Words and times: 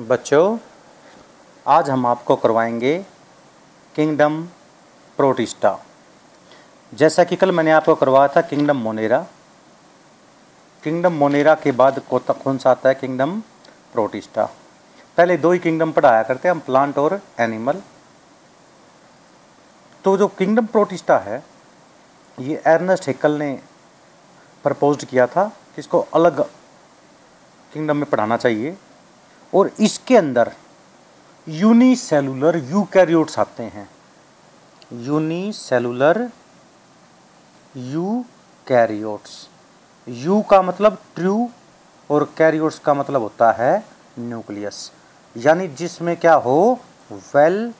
बच्चों, 0.00 0.58
आज 1.66 1.88
हम 1.90 2.06
आपको 2.06 2.36
करवाएँगे 2.36 2.96
किंगडम 3.94 4.40
प्रोटिस्टा। 5.18 5.76
जैसा 6.92 7.24
कि 7.24 7.36
कल 7.36 7.52
मैंने 7.52 7.70
आपको 7.70 7.94
करवाया 7.94 8.28
था 8.28 8.40
किंगडम 8.40 8.76
मोनेरा। 8.76 9.18
किंगडम 10.82 11.12
मोनेरा 11.12 11.54
के 11.54 11.72
बाद 11.72 12.02
कौन 12.10 12.58
सा 12.58 12.70
आता 12.70 12.88
है 12.88 12.94
किंगडम 12.94 13.40
प्रोटिस्टा? 13.92 14.44
पहले 15.18 15.36
दो 15.36 15.52
ही 15.52 15.58
किंगडम 15.58 15.92
पढ़ाया 15.92 16.22
करते 16.22 16.48
हैं, 16.48 16.54
हम 16.54 16.60
प्लांट 16.60 16.98
और 16.98 17.20
एनिमल। 17.40 17.82
तो 20.04 20.16
जो 20.16 20.28
किंगडम 20.28 20.66
प्रोटिस्टा 20.66 21.18
है, 21.18 21.44
ये 22.38 22.62
एर्नेस्ट 22.66 23.08
हेकल 23.08 23.38
ने 23.38 23.58
प्रपोज 24.64 25.04
किया 25.04 25.26
था 25.26 25.44
कि 25.44 25.78
इसको 25.78 26.06
अलग 26.14 26.44
किंगडम 27.72 27.96
में 27.96 28.10
पढ़ाना 28.10 28.36
चाहिए। 28.36 28.76
और 29.52 29.70
इसके 29.80 30.16
अंदर 30.16 30.52
यूनिसेलुलर 31.46 32.56
यूकैरियोट्स 32.70 33.38
आते 33.38 33.62
हैं। 33.64 33.88
यूनिसेलुलर 35.06 36.28
यूकैरियोट्स 37.76 39.48
यू 40.06 40.40
का 40.50 40.60
मतलब 40.62 40.98
ट्रू 41.16 41.48
और 42.10 42.24
कैरियोट्स 42.38 42.78
का 42.78 42.94
मतलब 42.94 43.22
होता 43.22 43.50
है 43.52 43.84
न्यूक्लियस 44.18 44.90
यानी 45.36 45.68
जिसमें 45.70 46.16
क्या 46.16 46.34
हो? 46.36 46.78
वेल 47.34 47.72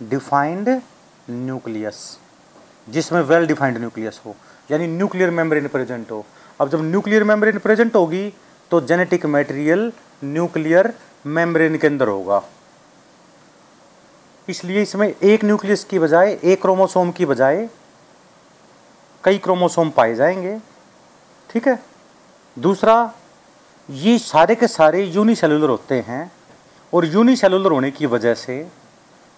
डिफाइंड 0.00 0.68
न्यूक्लियस 1.30 2.18
जिसमें 2.86 3.20
वेल 3.22 3.46
डिफाइंड 3.46 3.78
न्यूक्लियस 3.78 4.20
हो। 4.26 4.34
यानी 4.70 4.86
न्यूक्लियर 4.86 5.30
मेम्ब्रेन 5.30 5.68
प्रेजेंट 5.68 6.10
हो। 6.10 6.24
अब 6.60 6.68
जब 6.68 6.82
न्यूक्लियर 6.84 7.24
मेम्ब्रेन 7.24 7.58
प्रेजेंट 7.58 7.94
होगी 7.96 8.32
तो 8.70 8.80
जेनेटिक 8.80 9.26
मटेरियल 9.26 9.92
न्यूक्लियर 10.24 10.92
मेम्ब्रेन 11.28 11.76
के 11.78 11.86
अंदर 11.86 12.08
होगा। 12.08 12.42
इसलिए 14.48 14.82
इसमें 14.82 15.14
एक 15.22 15.44
न्यूक्लियस 15.44 15.84
की 15.84 15.98
बजाय, 15.98 16.38
एक 16.44 16.62
क्रोमोसोम 16.62 17.10
की 17.10 17.26
बजाय 17.26 17.68
कई 19.24 19.38
क्रोमोसोम 19.38 19.90
पाए 19.90 20.14
जाएँगे। 20.14 20.58
ठीक 21.50 21.68
है? 21.68 21.82
दूसरा, 22.58 23.14
ये 23.90 24.18
सारे 24.18 24.54
के 24.54 24.68
सारे 24.68 25.02
यूनिसेलुलर 25.04 25.68
होते 25.68 25.94
हैं 25.94 26.32
और 26.94 27.06
यूनिसेलुलर 27.06 27.72
होने 27.72 27.90
की 27.90 28.06
वजह 28.06 28.34
से 28.34 28.68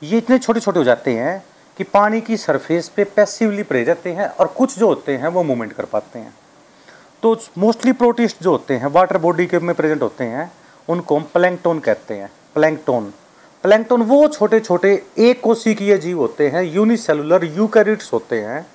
ये 0.02 0.19
इतने 0.19 0.38
छोटे 0.38 0.60
छोटे 0.60 0.78
हो 0.78 0.84
जाते 0.84 1.14
हैं 1.14 1.44
कि 1.77 1.84
पानी 1.84 2.20
की 2.20 2.36
सरफेस 2.36 2.88
पे 2.88 3.04
पैसिवली 3.04 3.62
रह 3.62 3.84
जाते 3.84 4.12
हैं 4.12 4.28
और 4.28 4.47
कुछ 4.47 4.78
जो 4.78 4.86
होते 4.86 5.16
हैं 5.16 5.28
वो 5.28 5.42
मूवमेंट 5.42 5.72
कर 5.72 5.84
पाते 5.84 6.19
हैं। 6.19 6.34
तो 7.22 7.36
मोस्टली 7.58 7.92
प्रोटिस्ट 7.92 8.36
जो 8.42 8.50
होते 8.50 8.77
हैं 8.77 8.86
वाटर 8.86 9.19
बॉडी 9.19 9.47
के 9.47 9.58
में 9.58 9.75
प्रेजेंट 9.75 10.02
होते 10.02 10.25
हैं 10.25 10.52
उनको 10.88 11.16
हम 11.16 11.22
प्लैंकटोन 11.34 11.78
कहते 11.78 12.14
हैं, 12.14 12.30
प्लैंकटोन। 12.54 13.12
प्लैंकटोन 13.64 14.02
वो 14.02 14.26
छोटे 14.28 14.60
छोटे 14.60 14.92
एक 15.18 15.40
कोशिकीय 15.40 15.96
जीव 15.98 16.18
होते 16.18 16.48
हैं 16.48 16.62
यूनिसेलुलर 16.64 17.44
यूकैरियोट्स 17.46 18.12
होते 18.12 18.40
हैं, 18.40 18.66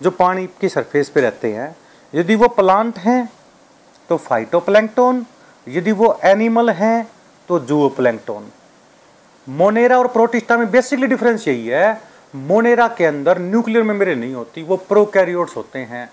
जो 0.00 0.10
पानी 0.10 0.46
की 0.60 0.68
सरफेस 0.68 1.08
पे 1.08 1.20
रहते 1.20 1.52
हैं। 1.52 1.74
यदि 2.12 2.34
वो 2.34 2.48
प्लांट 2.50 2.98
हैं 2.98 3.28
तो 4.08 4.16
फाइटोप्लैंकटोन 4.18 5.24
यदि 5.66 5.92
वो 5.92 6.18
एनिमल 6.24 6.70
हैं 6.72 7.08
तो 7.48 7.58
जूओप्लैंकटोन 7.60 8.46
मोनेरा 9.46 9.98
और 9.98 10.06
प्रोटिस्टा 10.08 10.56
में 10.56 10.70
बेसिकली 10.70 11.06
डिफरेंस 11.06 11.46
यही 11.48 11.66
है, 11.66 12.00
मोनेरा 12.34 12.86
के 12.88 13.04
अंदर 13.04 13.38
न्यूक्लियर 13.38 13.82
मेम्ब्रेन 13.82 14.18
नहीं 14.18 14.34
होती, 14.34 14.62
वो 14.62 14.76
प्रोकैरियोट्स 14.78 15.56
होते 15.56 15.78
हैं। 15.80 16.10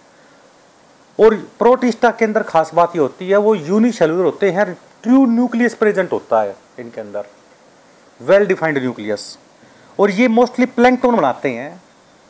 और 1.19 1.35
प्रोटिस्टा 1.59 2.11
के 2.11 2.25
अंदर 2.25 2.43
खास 2.43 2.71
बात 2.73 2.95
ये 2.95 3.01
होती 3.01 3.29
है, 3.29 3.37
वो 3.37 3.55
यूनिसेलुलर 3.55 4.23
होते 4.23 4.51
हैं, 4.51 4.73
ट्रू 5.03 5.25
न्यूक्लियस 5.25 5.75
प्रेजेंट 5.75 6.11
होता 6.11 6.41
है 6.41 6.55
इनके 6.79 7.01
अंदर। 7.01 7.25
वेल 8.19 8.45
डिफाइंड 8.47 8.77
न्यूक्लियस 8.77 9.37
और 9.99 10.11
ये 10.11 10.27
मोस्टली 10.29 10.65
प्लैंकटोन 10.67 11.15
बनाते 11.15 11.49
हैं। 11.49 11.81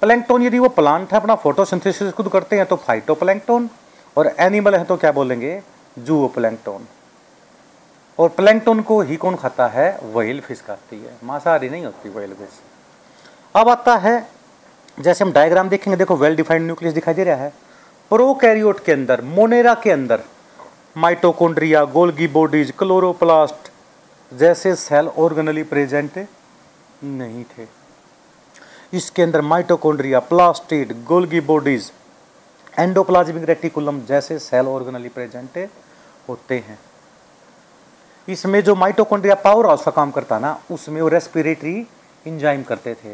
प्लैंकटोन 0.02 0.44
यदि 0.44 0.60
वो 0.60 0.70
प्लांट 0.70 1.14
है, 1.14 1.20
अपना 1.20 1.36
फोटोसिंथेसिस 1.36 2.12
खुद 2.14 2.30
करते 2.30 2.56
हैं 2.56 2.66
तो 2.66 2.76
फाइटो 2.78 3.60
और 4.18 4.28
एनिमल 4.40 4.76
है 4.76 4.84
तो 4.86 4.98
क्या 4.98 5.12
बोलेंगे? 5.12 5.62
जूओ 5.98 6.28
प्लैंकटोन 6.28 6.86
और 8.20 8.30
प्लैंकटोन 8.30 8.82
को 8.82 9.00
ही 9.02 9.16
कौन 9.16 9.36
खाता 9.36 9.68
है? 9.68 10.00
वहील 10.04 10.40
फ़िश 10.42 10.62
खाती 10.62 10.96
है। 10.98 11.18
मांसाहारी 11.24 11.70
नहीं 11.70 11.86
होती 11.86 12.10
वहील 12.10 12.34
फ़िश 12.34 12.60
अब 13.56 13.70
आता 13.70 13.96
है, 13.98 14.28
जैसे 14.98 15.24
हम 15.24 15.32
डायग्राम 15.32 15.70
देखेंगे, 15.70 15.98
देखो 15.98 16.16
वेल 16.16 16.36
डिफाइंड 16.36 16.66
न्यूक्लियस 16.66 16.94
दिखाई 16.94 17.14
दे 17.14 17.24
रहा 17.24 17.36
है। 17.36 17.54
प्रोकैरियोट 18.12 18.80
के 18.86 18.92
अंदर, 18.92 19.22
मोनेरा 19.22 19.74
के 19.74 19.92
अंदर 19.92 20.22
माइटोकॉन्ड्रिया 20.98 21.84
गोल्गी 21.86 22.28
बॉडीज, 22.28 22.72
क्लोरोप्लास्ट 22.72 23.72
जैसे 24.32 24.76
सेल 24.76 25.08
ऑर्गेनली 25.08 25.64
प्रेजेंट 25.64 26.28
नहीं 27.04 27.44
थे। 27.44 27.68
इसके 28.94 29.22
अंदर 29.22 29.42
mitochondria 29.42 30.20
plastid, 30.20 30.94
Golgi 31.06 31.40
bodies, 31.42 31.92
endoplasmic 32.80 33.44
reticulum 33.44 34.02
जैसे 34.02 34.40
सेल 34.40 34.68
ऑर्गेनली 34.68 35.10
प्रेजेंट 35.10 35.68
होते 36.30 36.64
हैं। 36.68 36.80
इसमें 38.28 38.62
जो 38.64 38.76
माइटोकॉन्ड्रिया 38.76 39.36
पावर 39.36 39.66
हाउस 39.66 39.84
का 39.84 39.92
काम 39.92 40.12
करता 40.12 40.40
ना, 40.40 40.60
उसमें 40.72 41.02
वो 41.02 41.08
रेस्पिरेटरी 41.08 41.88
इंजाइम 42.26 42.64
करते 42.64 42.94
थे। 42.94 43.14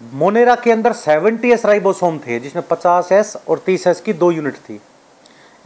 मोनेरा 0.00 0.54
के 0.54 0.72
अंदर 0.72 0.92
70 0.92 1.44
एस 1.44 1.64
राइबोसोम 1.66 2.18
थे, 2.18 2.38
जिसमें 2.40 2.62
50 2.62 3.10
एस 3.12 3.36
और 3.48 3.58
30 3.58 3.86
एस 3.86 4.00
की 4.00 4.12
दो 4.12 4.30
यूनिट 4.30 4.56
थी। 4.56 4.80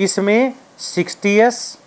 इसमें 0.01 0.55
सिक्सटी 0.79 1.35
एस 1.39 1.79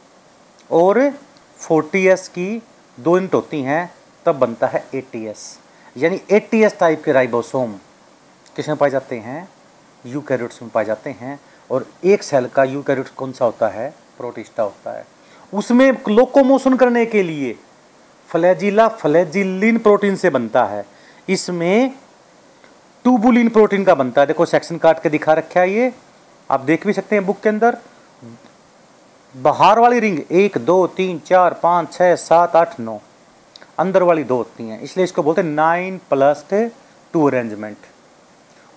और 0.72 1.10
फोर्टी 1.58 2.06
एस 2.08 2.28
की 2.28 2.62
दो 3.00 3.16
यूनिट 3.18 3.34
होती 3.34 3.62
हैं, 3.62 3.94
तब 4.26 4.36
बनता 4.36 4.68
है 4.68 4.86
एट्टी 4.96 5.26
एस 5.26 5.58
यानी 5.98 6.22
एट्टी 6.32 6.62
एस 6.64 6.78
टाइप 6.80 7.04
के 7.04 7.12
राइबोसोम 7.12 7.74
किसमें 8.56 8.78
पाए 8.78 8.90
जाते 8.90 9.16
हैं? 9.16 9.48
यू 10.06 10.22
कैरियोट्स 10.22 10.62
में 10.62 10.72
पाए 10.72 10.86
जाते 10.86 11.10
हैं, 11.10 11.40
और 11.72 11.86
एक 12.04 12.24
सेल 12.24 12.48
का 12.48 12.64
यू 12.64 12.82
कैरियोट 12.84 13.10
कौन 13.10 13.32
सा 13.32 13.46
होता 13.46 13.68
है? 13.68 13.94
प्रोटिस्टा 14.18 14.64
होता 14.64 14.98
है। 14.98 15.06
उसमें 15.54 15.92
लोकोमोशन 16.10 16.76
करने 16.78 17.06
के 17.06 17.24
लिए 17.24 17.56
फ्लैजिला 18.30 18.88
फ्लैजिलिन 18.88 19.78
प्रोटीन 19.78 20.16
से 20.16 20.30
बनता 20.30 20.66
है। 20.66 20.86
इसमें 21.30 21.92
टूबुलिन 23.06 23.50
प्रोटीन 23.50 23.84
का 23.84 23.94
बनता 23.96 24.22
है। 24.22 24.28
देखो 24.28 24.46
सेक्शन 24.46 24.78
काट 24.78 25.02
के 25.02 25.10
दिखा 25.10 25.34
रखा 25.34 25.60
है 25.60 25.72
ये। 25.72 25.92
आप 26.50 26.62
देख 26.62 26.86
भी 26.88 26.94
सकते 26.94 27.16
हैं 27.16 27.26
बुक 27.26 27.40
के 27.40 27.50
अंदर। 27.50 27.78
बाहर 29.36 29.80
वाली 29.80 30.00
रिंग 30.00 30.20
एक, 30.32 30.58
दो, 30.58 30.88
तीन, 30.88 31.20
चार, 31.20 31.54
पाँच 31.54 31.92
छः 31.94 32.16
सात, 32.16 32.56
आठ, 32.56 32.80
नौ। 32.80 33.00
अंदर 33.80 34.04
वाली 34.04 34.24
दो 34.24 34.38
होती 34.38 34.68
हैं। 34.68 34.80
इसलिए 34.82 35.04
इसको 35.04 35.24
बोलते 35.24 35.42
हैं 35.42 35.50
नाइन 35.50 36.00
प्लस 36.10 36.46
टू 36.52 37.28
अरेंजमेंट 37.28 37.78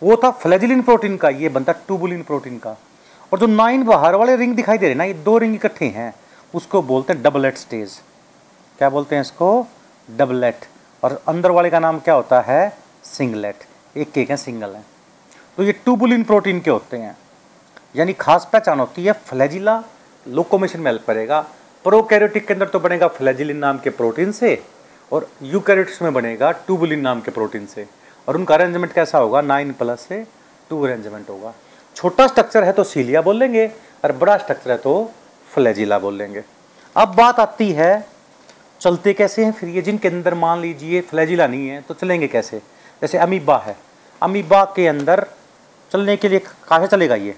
वो 0.02 0.16
था 0.16 0.30
फ्लेजिलिन 0.32 0.82
प्रोटीन 0.82 1.16
का, 1.16 1.28
ये 1.28 1.48
बनता 1.48 1.72
ट्यूबुलिन 1.72 2.22
प्रोटीन 2.22 2.58
का। 2.58 2.76
और 3.32 3.38
जो 3.38 3.46
नाइन 3.46 3.82
बाहर 3.84 4.14
वाले 4.14 4.36
रिंग 4.36 4.54
दिखाई 4.56 4.78
दे 4.78 4.86
रहे 4.86 4.94
ना, 4.94 5.04
ये 5.04 5.14
दो 5.14 5.38
रिंग 5.38 5.54
इकट्ठे 5.54 5.86
हैं। 5.86 6.12
उसको 6.54 6.82
बोलते 6.82 7.12
हैं 7.12 7.22
डबलेट 7.22 7.56
स्टेज 7.56 7.98
क्या 8.78 8.90
बोलते 8.90 9.14
हैं 9.14 9.22
इसको? 9.22 9.66
डबलेट 10.08 10.66
और 11.02 11.20
अंदर 11.28 11.50
वाले 11.50 11.70
का 11.70 11.78
नाम 11.78 11.98
क्या 11.98 12.14
होता 12.14 12.40
है? 12.40 12.72
सिंगलेट 13.04 13.64
एक 13.96 14.10
केक 14.12 14.30
है 14.30 14.36
सिंगल 14.36 14.74
है। 14.74 14.82
तो 15.58 15.62
ये 15.62 15.72
ट्यूबुलिन 15.74 16.24
प्रोटीन 16.24 16.60
के 16.60 16.70
होते 16.70 16.96
हैं। 16.96 17.16
यानी 17.96 18.12
खास 18.12 18.48
पहचान 18.52 18.80
होती 18.80 19.04
है 19.04 19.12
फ्लैजिला 19.26 19.82
लोकोमेशन 20.26 20.80
में 20.80 20.90
हेल्प 20.90 21.06
करेगा। 21.06 21.40
प्रोकैरियोटिक 21.84 22.46
के 22.46 22.54
अंदर 22.54 22.68
तो 22.68 22.80
बनेगा 22.80 23.08
फ्लैजिलिन 23.08 23.56
नाम 23.56 23.78
के 23.78 23.90
प्रोटीन 23.90 24.32
से 24.32 24.62
और 25.12 25.28
यूकैरियोटिक्स 25.42 26.02
में 26.02 26.12
बनेगा 26.14 26.50
ट्यूबुलिन 26.50 27.00
नाम 27.00 27.20
के 27.20 27.30
प्रोटीन 27.30 27.66
से। 27.66 27.86
और 28.28 28.36
उनका 28.36 28.54
अरेंजमेंट 28.54 28.92
कैसा 28.92 29.18
होगा? 29.18 29.40
नाइन 29.40 29.72
प्लस 29.72 30.00
से 30.00 30.24
टू 30.70 30.82
अरेंजमेंट 30.82 31.28
होगा। 31.30 31.54
छोटा 31.96 32.26
स्ट्रक्चर 32.26 32.64
है 32.64 32.72
तो 32.72 32.84
सीलिया 32.84 33.20
बोल 33.22 33.38
लेंगे 33.38 33.66
और 34.04 34.12
बड़ा 34.12 34.36
स्ट्रक्चर 34.38 34.70
है 34.70 34.76
तो 34.78 35.10
फ्लैजिला 35.50 35.98
बोल 35.98 36.14
लेंगे। 36.14 36.42
अब 36.96 37.14
बात 37.14 37.40
आती 37.40 37.70
है, 37.72 38.06
चलते 38.80 39.12
कैसे 39.12 39.44
हैं 39.44 39.52
फिर 39.52 39.68
ये? 39.68 39.82
जिनके 39.82 40.08
अंदर 40.08 40.34
मान 40.34 40.60
लीजिए 40.60 41.00
फ्लैजिला 41.00 41.46
नहीं 41.46 41.68
है 41.68 41.80
तो 41.80 41.94
चलेंगे 41.94 42.28
कैसे? 42.28 42.60
जैसे 43.02 43.18
अमीबा 43.18 43.58
है। 43.58 43.76
अमीबा 44.22 44.64
के 44.76 44.86
अंदर 44.88 45.26
चलने 45.90 46.16
के 46.16 46.28
लिए 46.28 46.38
कहाँ 46.38 46.80
से 46.80 46.86
चलेगा 46.86 47.14
ये? 47.14 47.34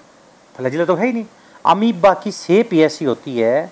फ्लैजिला 0.55 0.85
तो 0.85 0.95
है 0.95 1.07
ही 1.07 1.13
नहीं। 1.13 1.25
अमीबा 1.65 2.13
की 2.15 2.33
सेप 2.33 2.73
ऐसी 2.75 3.05
होती 3.05 3.39
है 3.39 3.71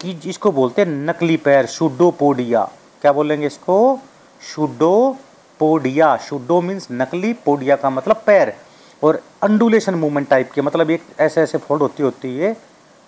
कि 0.00 0.14
जिसको 0.14 0.52
बोलते 0.52 0.82
हैं 0.82 0.88
नकली 0.88 1.36
पैर, 1.36 1.66
शुडोपोडिया। 1.66 2.64
क्या 3.02 3.12
बोलेंगे 3.12 3.46
इसको? 3.46 3.98
शुडोपोडिया। 4.40 6.16
शुडो 6.18 6.60
मीन्स 6.60 6.88
नकली, 6.92 7.32
पोडिया 7.34 7.76
का 7.76 7.90
मतलब 7.90 8.22
पैर। 8.26 8.54
और 9.02 9.22
अंडुलेशन 9.42 9.94
मूवमेंट 9.94 10.28
टाइप 10.28 10.50
के 10.52 10.62
मतलब 10.62 10.90
एक 10.90 11.02
ऐसे 11.20 11.40
ऐसे 11.42 11.58
फोल्ड 11.58 11.82
होती 11.82 12.02
होती 12.02 12.36
है 12.36 12.56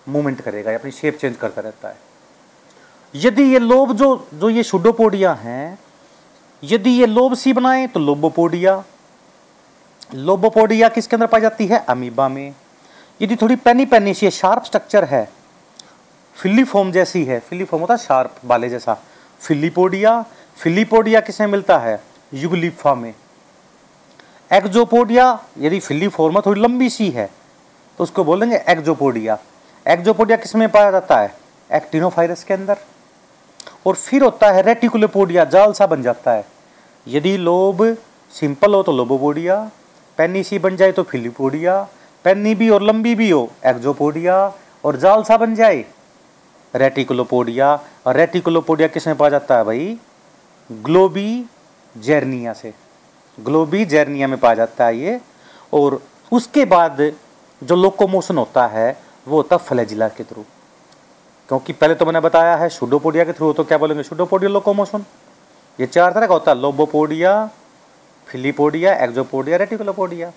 मूवमेंट 0.07 0.41
करेगा, 0.41 0.75
अपनी 0.75 0.91
शेप 0.91 1.17
चेंज 1.17 1.37
करता 1.37 1.61
रहता 1.61 1.89
है। 1.89 1.97
यदि 3.15 3.43
ये 3.43 3.59
लोब 3.59 3.93
जो 3.93 4.29
जो 4.35 4.51
ये 4.51 4.63
शुडोपोडिया 4.63 5.33
हैं 5.33 5.79
यदि 6.63 6.91
ये 6.91 7.07
लोब 7.07 7.35
सी 7.35 7.53
बनाए 7.53 7.87
तो 7.87 8.01
लोबोपोडिया। 8.01 8.83
लोबोपोडिया 10.15 10.89
किसके 10.89 11.17
अंदर 11.17 11.27
पाई 11.27 11.41
जाती 11.41 11.67
है? 11.67 11.79
अमीबा 11.89 12.29
में। 12.29 12.55
यदि 13.21 13.37
थोड़ी 13.37 13.57
पैनी 13.57 13.85
पैनी 13.87 14.15
सी 14.15 14.31
शार्प 14.31 14.65
स्ट्रक्चर 14.65 15.05
है 15.05 15.29
फिलीफॉर्म 16.37 16.93
जैसी 16.93 17.25
है 17.25 17.39
फिलीफॉर्म 17.41 17.81
होता 17.81 17.95
है 17.95 17.99
शार्प, 17.99 18.35
बाले 18.45 18.69
जैसा। 18.69 18.97
फिलीपोडिया 19.41 20.25
फिलीपोडिया 20.59 21.21
किसे 21.21 21.47
मिलता 21.47 21.79
है? 21.79 22.01
युगलिफा 22.33 22.95
में। 22.95 23.15
एक्जोपोडिया, 24.51 25.39
यदि 25.59 25.81
फिली 25.81 26.09
फॉर्मा 26.09 26.41
थोड़ी 26.47 26.61
लंबी 26.61 26.89
सी 26.91 27.11
है 27.11 27.27
तो 27.99 28.05
उसको 28.05 28.25
बोलेंगे 28.25 28.63
एक्जोपोडिया। 28.69 29.39
एक्जोपोडिया 29.87 30.37
किसमें 30.37 30.69
पाया 30.69 30.91
जाता 30.91 31.21
है? 31.21 31.35
एक्टिनोफाइरस 31.71 32.45
के 32.45 32.55
अंदर। 32.55 32.79
और 33.87 33.95
फिर 33.95 34.23
होता 34.23 34.51
है 34.53 34.63
रेटिकुलोपोडिया 34.63 35.45
जाल 35.45 35.73
सा 35.73 35.87
बन 35.87 36.03
जाता 36.03 36.33
है। 36.33 36.45
यदि 37.07 37.37
लोब 37.37 37.83
सिंपल 38.35 38.75
हो 38.75 38.83
तो 38.83 38.93
लोबोपोडिया 38.93 39.57
पेनी 40.19 40.43
सी 40.43 40.59
बन 40.59 40.77
जाए 40.77 40.93
तो 40.93 41.03
फिलिपोडिया 41.03 41.81
पेनी 42.25 42.55
भी 42.55 42.69
और 42.71 42.83
लंबी 42.83 43.15
भी 43.15 43.31
हो 43.31 43.49
एक्जोपोडिया 43.67 44.37
और 44.85 44.97
जाल 44.97 45.23
सा 45.23 45.37
बन 45.37 45.55
जाए। 45.55 45.85
रेटिकुलोपोडिया 46.75 47.75
और 48.07 48.17
रेटिकुलोपोडिया 48.17 48.89
किसमें 48.89 49.17
पाया 49.17 49.31
जाता 49.31 49.57
है 49.57 49.65
भाई? 49.65 49.99
ग्लोबी 50.71 51.45
जर्निया 51.97 52.53
से। 52.53 52.73
ग्लोबी 53.39 53.85
जर्निया 53.85 54.27
में 54.27 54.39
पाया 54.39 54.55
जाता 54.55 54.87
है 54.87 54.99
ये। 54.99 55.21
और 55.73 56.01
उसके 56.33 56.65
बाद 56.65 57.01
जो 57.63 57.77
लोकोमोशन 57.77 58.39
होता 58.39 58.67
है, 58.67 58.97
वो 59.29 59.37
होता 59.37 59.57
है 59.57 59.63
फ्लैजिला 59.63 60.09
के 60.09 60.25
थ्रू 60.25 60.45
क्योंकि 61.53 61.73
पहले 61.73 61.95
तो 61.95 62.05
मैंने 62.07 62.21
बताया 62.21 62.55
है, 62.57 62.69
शुडोपोडिया 62.71 63.25
के 63.25 63.33
थ्रू 63.33 63.53
तो 63.53 63.65
क्या 63.65 63.79
बोलेंगे? 63.79 64.03
Pseudopodia 64.03 64.51
locomotion. 64.51 65.05
ये 65.79 65.87
चार 65.87 66.13
तरह 66.13 66.27
का 66.27 66.35
होता 66.35 66.51
है 66.51 66.61
lobopodia 66.61 67.33
filopodia, 68.27 68.95
axopodia, 69.05 69.57
reticulopodia. 69.57 70.31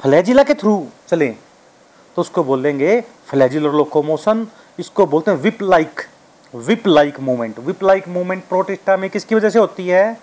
Flagella 0.00 0.42
के 0.42 0.54
थ्रू 0.54 0.86
चले 1.08 1.28
तो 1.28 2.20
उसको 2.22 2.44
बोलेंगे 2.44 3.00
फ्लैजिलर 3.26 3.72
लोकोमोशन 3.72 4.46
इसको 4.78 5.06
बोलते 5.06 5.30
हैं 5.30 5.38
whip 5.38 5.62
like 5.62 6.06
whip 6.54 6.86
like 6.86 7.20
movement 7.20 7.58
whip 7.58 7.82
like 7.84 8.08
movement 8.08 8.44
protista 8.48 8.96
में 8.96 9.10
किसकी 9.10 9.34
वजह 9.34 9.50
से 9.50 9.58
होती 9.58 9.88
है? 9.88 10.16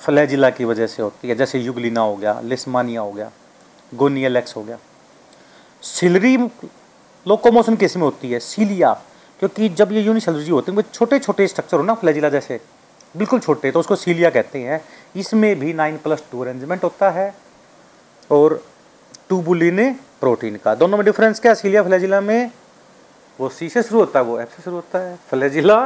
फ्लैजिला 0.00 0.50
की 0.50 0.64
वजह 0.64 0.86
से 0.86 1.02
होती 1.02 1.28
है, 1.28 1.34
जैसे 1.34 1.58
युगलिना 1.60 2.00
हो 2.00 2.16
गया, 2.16 2.38
लिस्मानिया 2.42 3.00
हो 3.00 3.12
गया, 3.12 3.30
गोनियलेक्स 3.92 4.56
हो 4.56 4.62
गया। 4.62 4.78
सिलरी 5.82 6.36
लोकोमोशन 7.26 7.76
किसमें 7.76 8.04
होती 8.04 8.32
है? 8.32 8.40
सीलिया। 8.42 9.00
क्योंकि 9.40 9.68
जब 9.70 9.92
ये 9.92 10.00
यूनिसेलुलर 10.00 10.50
होते 10.50 10.72
हैं, 10.72 10.76
वो 10.76 10.82
छोटे 10.84 11.18
छोटे 11.18 11.46
स्ट्रक्चर 11.48 11.76
हो 11.76 11.82
ना 11.82 11.94
फ्लैजिला 11.94 12.28
जैसे, 12.28 12.60
बिल्कुल 13.16 13.40
छोटे 13.40 13.70
तो 13.70 13.80
उसको 13.80 13.96
सीलिया 13.96 14.30
कहते 14.30 14.58
हैं। 14.58 14.80
इसमें 15.16 15.58
भी 15.58 15.72
नाइन 15.72 15.96
प्लस 15.96 16.22
टू 16.32 16.40
अरेंजमेंट 16.42 16.84
होता 16.84 17.10
है 17.10 17.34
और 18.30 18.62
टूबुलिन 19.28 19.92
प्रोटीन 20.20 20.56
का। 20.56 20.74
दोनों 20.74 20.98
में 20.98 21.04
डिफरेंस 21.04 21.40
क्या? 21.40 21.54
सीलिया 21.54 21.82
फ्लैजिला 21.82 22.20
में 22.20 22.50
वो 23.38 23.48
सी 23.48 23.68
से 23.68 23.82
शुरू 23.82 24.00
होता 24.00 24.18
है, 24.18 24.24
वो 24.24 24.38
एफ़ 24.40 24.56
से 24.56 24.62
शुरू 24.62 24.76
होता 24.76 24.98
है। 24.98 25.18
फ्लैजिला 25.30 25.76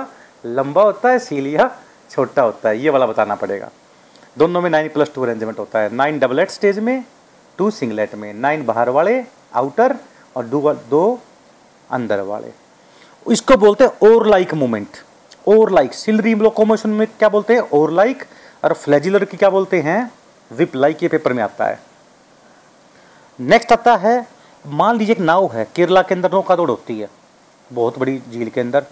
लंबा 0.45 0.83
होता 0.83 1.11
है 1.11 1.19
सीलिया 1.19 1.71
छोटा 2.11 2.43
होता 2.43 2.69
है, 2.69 2.79
ये 2.79 2.91
वाला 2.91 3.07
बताना 3.07 3.35
पड़ेगा। 3.35 3.71
दोनों 4.39 4.61
में 4.61 4.71
नाइन 4.71 4.89
प्लस 4.89 5.13
टू 5.15 5.23
अरेंजमेंट 5.23 5.59
होता 5.59 5.79
है। 5.79 5.95
नाइन 5.95 6.19
डबलेट 6.19 6.51
स्टेज 6.51 6.79
में 6.79 7.05
टू 7.59 7.71
सिंगलेट 7.71 8.15
में 8.15 8.33
नाइन 8.35 8.65
बाहर 8.67 8.89
वाले 8.89 9.23
आउटर 9.55 9.97
और 10.37 10.45
दो 10.45 10.73
दो 10.91 11.21
अंदर 11.91 12.21
वाले। 12.21 12.53
इसको 13.27 13.57
बोलते 13.57 13.85
हैं 13.85 14.09
oar 14.09 14.27
like 14.27 14.55
movement 14.55 14.97
oar 15.49 15.71
like 15.73 15.95
ciliary 15.95 16.35
locomotion 16.35 16.91
में 16.91 17.07
क्या 17.09 17.29
बोलते 17.29 17.55
हैं? 17.55 17.61
ओर 17.61 17.91
लाइक 17.93 18.25
और 18.65 18.73
फ्लैजिलर 18.75 19.25
की 19.25 19.37
क्या 19.37 19.51
बोलते 19.51 19.81
हैं? 19.81 20.11
विप 20.51 20.77
लाइक 20.77 21.03
ये 21.03 21.09
पेपर 21.09 21.33
में 21.33 21.43
आता 21.43 21.67
है। 21.67 21.79
नेक्स्ट 23.39 23.73
आता 23.73 23.97
है 23.97 24.27
मान 24.65 24.99
लीजिए 24.99 25.15
एक 25.15 25.21
नाव 25.21 25.51
है 25.53 25.67
केरला 25.77 26.03
के 26.03 26.15
अंदर 26.15 26.33
नौका 26.33 26.57
दौड़ 26.57 26.69
होती 26.71 26.99
है। 27.01 27.09
बहुत 27.71 27.99
बड़ी 27.99 28.19
झील 28.31 28.49
के 28.49 28.61
अंदर। 28.61 28.85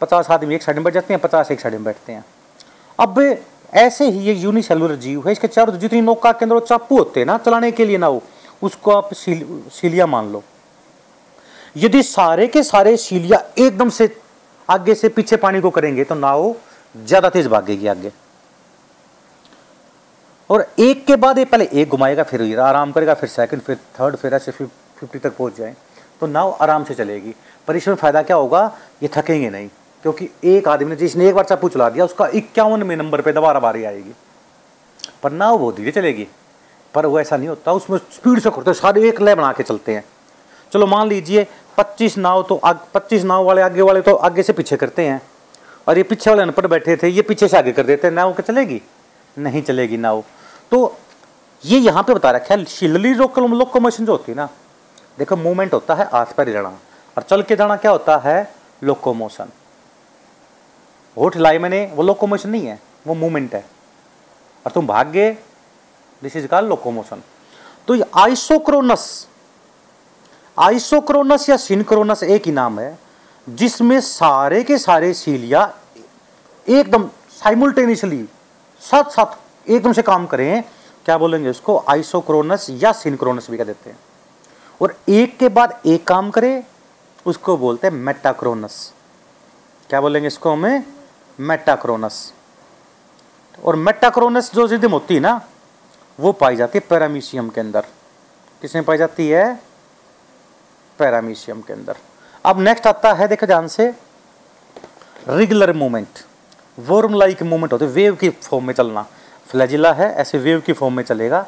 पचास 0.00 0.30
आदमी 0.30 0.54
एक 0.54 0.62
साइड 0.62 0.76
में 0.76 0.84
बैठ 0.84 0.94
जाते 0.94 1.14
हैं 1.14 1.20
पचास 1.22 1.50
एक 1.50 1.60
साइड 1.60 1.74
में 1.74 1.84
बैठते 1.84 2.12
हैं। 2.12 2.24
अब 2.98 3.20
ऐसे 3.74 4.08
ही 4.10 4.18
ये 4.18 4.32
यूनिसेलुलर 4.34 4.94
जीव 4.96 5.26
है 5.26 5.32
इसके 5.32 5.48
चारों 5.48 5.78
जितनी 5.78 6.00
नौका 6.00 6.32
के 6.32 6.44
अंदर 6.44 6.58
चापू 6.60 6.98
होते 6.98 7.20
हैं 7.20 7.26
ना 7.26 7.36
चलाने 7.38 7.70
के 7.72 7.84
लिए 7.84 7.98
नाव 7.98 8.20
उसको 8.62 8.90
आप 8.90 9.12
सील, 9.14 9.62
सीलिया 9.72 10.06
मान 10.06 10.32
लो। 10.32 10.42
यदि 11.76 12.02
सारे 12.02 12.46
के 12.46 12.62
सारे 12.62 12.96
सीलिया 12.96 13.42
एकदम 13.58 13.88
से 13.90 14.08
आगे 14.68 14.94
से 14.94 15.08
पीछे 15.08 15.36
पानी 15.36 15.60
को 15.60 15.70
करेंगे 15.70 16.04
तो 16.04 16.14
नाव 16.14 16.54
ज़्यादा 16.94 17.28
तेज 17.30 17.46
भागेगी 17.46 17.86
आगे। 17.86 18.12
और 20.50 20.66
एक 20.80 21.04
के 21.06 21.16
बाद 21.16 21.38
ये 21.38 21.44
पहले 21.44 21.68
एक 21.72 21.88
घुमाएगा, 21.88 22.22
फिर 22.22 22.58
आराम 22.60 22.92
करेगा, 22.92 23.14
फिर 23.14 23.28
सेकंड 23.28 23.60
फिर 23.60 23.76
थर्ड 24.00 24.16
फिर 24.16 24.34
ऐसे 24.34 24.52
फिफ्टी 24.52 25.18
तक 25.18 25.36
पहुँच 25.36 25.56
जाए 25.56 25.74
तो 26.20 26.26
नाव 26.26 26.56
आराम 26.60 26.84
से 26.84 26.94
चलेगी। 26.94 27.34
पर 27.68 27.76
इसमें 27.76 27.94
फ़ायदा 27.94 28.22
क्या 28.22 28.36
होगा, 28.36 28.60
ये 29.02 29.08
थकेंगे 29.16 29.50
नहीं, 29.50 29.68
क्योंकि 30.04 30.28
एक 30.46 30.68
आदमी 30.68 30.90
ने 30.90 30.96
जिसने 30.96 31.28
एक 31.28 31.34
बार 31.34 31.44
चापू 31.44 31.68
चला 31.68 31.88
दिया, 31.90 32.04
उसका 32.04 32.26
इक्यावन 32.28 32.82
में 32.82 32.96
नंबर 32.96 33.20
पे 33.20 33.32
दोबारा 33.32 33.60
बारी 33.60 33.84
आएगी। 33.84 34.14
पर 35.22 35.32
नाव 35.32 35.58
वो 35.58 35.72
धीरे 35.72 35.90
चलेगी, 35.92 36.26
पर 36.94 37.06
वो 37.06 37.20
ऐसा 37.20 37.36
नहीं 37.36 37.48
होता, 37.48 37.72
उसमें 37.72 37.98
स्पीड 37.98 38.40
से 38.40 38.50
करते 38.50 38.74
सारे 38.74 39.08
एक 39.08 39.20
लय 39.20 39.34
बना 39.34 39.52
के 39.52 39.62
चलते 39.62 39.94
हैं। 39.94 40.04
चलो 40.72 40.86
मान 40.86 41.08
लीजिए 41.08 41.46
पच्चीस 41.78 42.16
नाव 42.18 42.42
तो 42.42 42.56
आग, 42.56 42.78
पच्चीस 42.94 43.24
नाव 43.24 43.44
वाले, 43.44 43.62
आगे 43.62 43.82
वाले 43.82 44.00
तो 44.00 44.14
आगे 44.16 44.42
से 44.42 44.52
पीछे 44.52 44.76
करते 44.76 45.06
हैं। 45.06 45.20
और 45.88 45.96
ये 45.96 46.02
पीछे 46.02 46.30
वाले 46.30 46.42
अनपढ़ 46.42 46.66
बैठे 46.66 46.96
थे, 46.96 47.08
ये 47.08 47.22
पीछे 47.22 47.48
से 47.48 47.56
आगे 47.58 47.72
कर 47.72 47.82
देते 47.82 48.06
हैं। 48.06 48.14
नाव 48.14 48.32
क्या 48.32 48.52
चलेगी? 48.52 48.80
नहीं 49.36 49.62
चलेगी 49.62 49.96
नाव। 49.96 50.22
तो 50.70 50.96
ये 51.62 51.78
यहाँ 51.78 52.02
पे 52.02 52.14
बता 52.14 52.30
रखा 52.30 52.54
है, 52.54 52.64
शिलली 52.64 53.14
लोकल 53.14 53.50
लोकोमोशन 53.50 54.04
जो 54.06 54.12
होती 54.12 54.32
है 54.32 54.36
ना, 54.36 54.48
देखो 55.18 55.36
मूवमेंट 55.36 55.74
होता 55.74 55.94
है 55.94 56.04
आस 56.14 56.32
पर 56.32 56.50
जाना 56.52 56.68
और 57.16 57.22
चल 57.22 57.42
के 57.42 57.56
जाना 57.56 57.76
क्या 57.76 57.90
होता 57.90 58.16
है? 58.18 58.54
लोकोमोशन। 58.84 59.48
होठ 61.16 61.36
लाई 61.36 61.58
मैंने, 61.58 61.84
वो 61.94 62.02
लोकोमोशन 62.02 62.50
नहीं 62.50 62.66
है, 62.66 62.78
वो 63.06 63.14
मूवमेंट 63.14 63.54
है। 63.54 63.64
और 64.66 64.72
तुम 64.72 64.86
भाग 64.86 65.08
गए 65.08 65.30
दिस 66.22 66.36
इज़ 66.36 66.46
कॉल्ड 66.46 66.68
लोकोमोशन 66.68 67.22
तो 67.88 67.94
ये 67.94 68.04
आइसोक्रोनस 68.16 69.28
आइसोक्रोनस 70.62 71.48
या 71.48 71.56
सिनक्रोनस 71.56 72.22
एक 72.22 72.46
ही 72.46 72.52
नाम 72.52 72.80
है, 72.80 72.98
जिसमें 73.48 74.00
सारे 74.00 74.64
के 74.64 74.78
सारे 74.78 75.14
सीलिया 75.14 75.74
एकदम 76.68 77.08
साइमुलटेनियसली 77.30 78.28
साथ 78.80 79.04
साथ 79.04 79.26
एकदम 79.70 79.92
से 79.92 80.02
काम 80.02 80.26
करें, 80.26 80.64
क्या 81.04 81.18
बोलेंगे 81.18 81.48
उसको? 81.48 81.84
आइसोक्रोनस 81.88 82.66
या 82.70 82.92
सिनक्रोनस 82.92 83.50
भी 83.50 83.56
कह 83.56 83.64
देते 83.64 83.90
हैं। 83.90 83.98
और 84.82 84.96
एक 85.08 85.38
के 85.38 85.48
बाद 85.48 85.80
एक 85.86 86.06
काम 86.06 86.30
करे, 86.30 86.64
उसको 87.26 87.56
बोलते 87.56 87.86
हैं 87.86 87.94
मेटाक्रोनस। 87.94 88.92
क्या 89.90 90.00
बोलेंगे 90.00 90.26
इसको 90.26 90.52
हमें? 90.52 90.84
मेटाक्रोनस। 91.40 92.32
और 93.64 93.76
मेटाक्रोनस 93.76 94.54
जो 94.54 94.66
रिदम 94.66 94.90
होती 94.90 95.14
है 95.14 95.20
ना, 95.20 95.40
वो 96.20 96.32
पाई 96.32 96.56
जाती 96.56 96.78
है 96.78 96.86
पैरामीशियम 96.90 97.48
के 97.48 97.60
अंदर। 97.60 97.80
किसमें 98.62 98.84
पाई 98.84 98.96
जाती 98.96 99.28
है? 99.28 99.71
पैरामीशियम 101.02 101.60
के 101.60 101.72
अंदर। 101.72 101.96
अब 102.44 102.60
नेक्स्ट 102.60 102.86
आता 102.86 103.12
है, 103.12 103.28
देखो 103.28 103.46
ध्यान 103.46 103.68
से 103.68 103.94
regular 105.28 105.72
movement 105.74 106.18
worm 106.80 107.14
like 107.14 107.42
movement 107.44 107.72
होते 107.72 107.86
वेव 107.88 108.14
की 108.16 108.28
फॉर्म 108.30 108.64
में 108.66 108.74
चलना। 108.74 109.06
फ्लैजिला 109.48 109.92
है, 109.92 110.12
ऐसे 110.14 110.38
वेव 110.38 110.60
की 110.60 110.72
फॉर्म 110.72 110.94
में 110.94 111.02
चलेगा, 111.04 111.46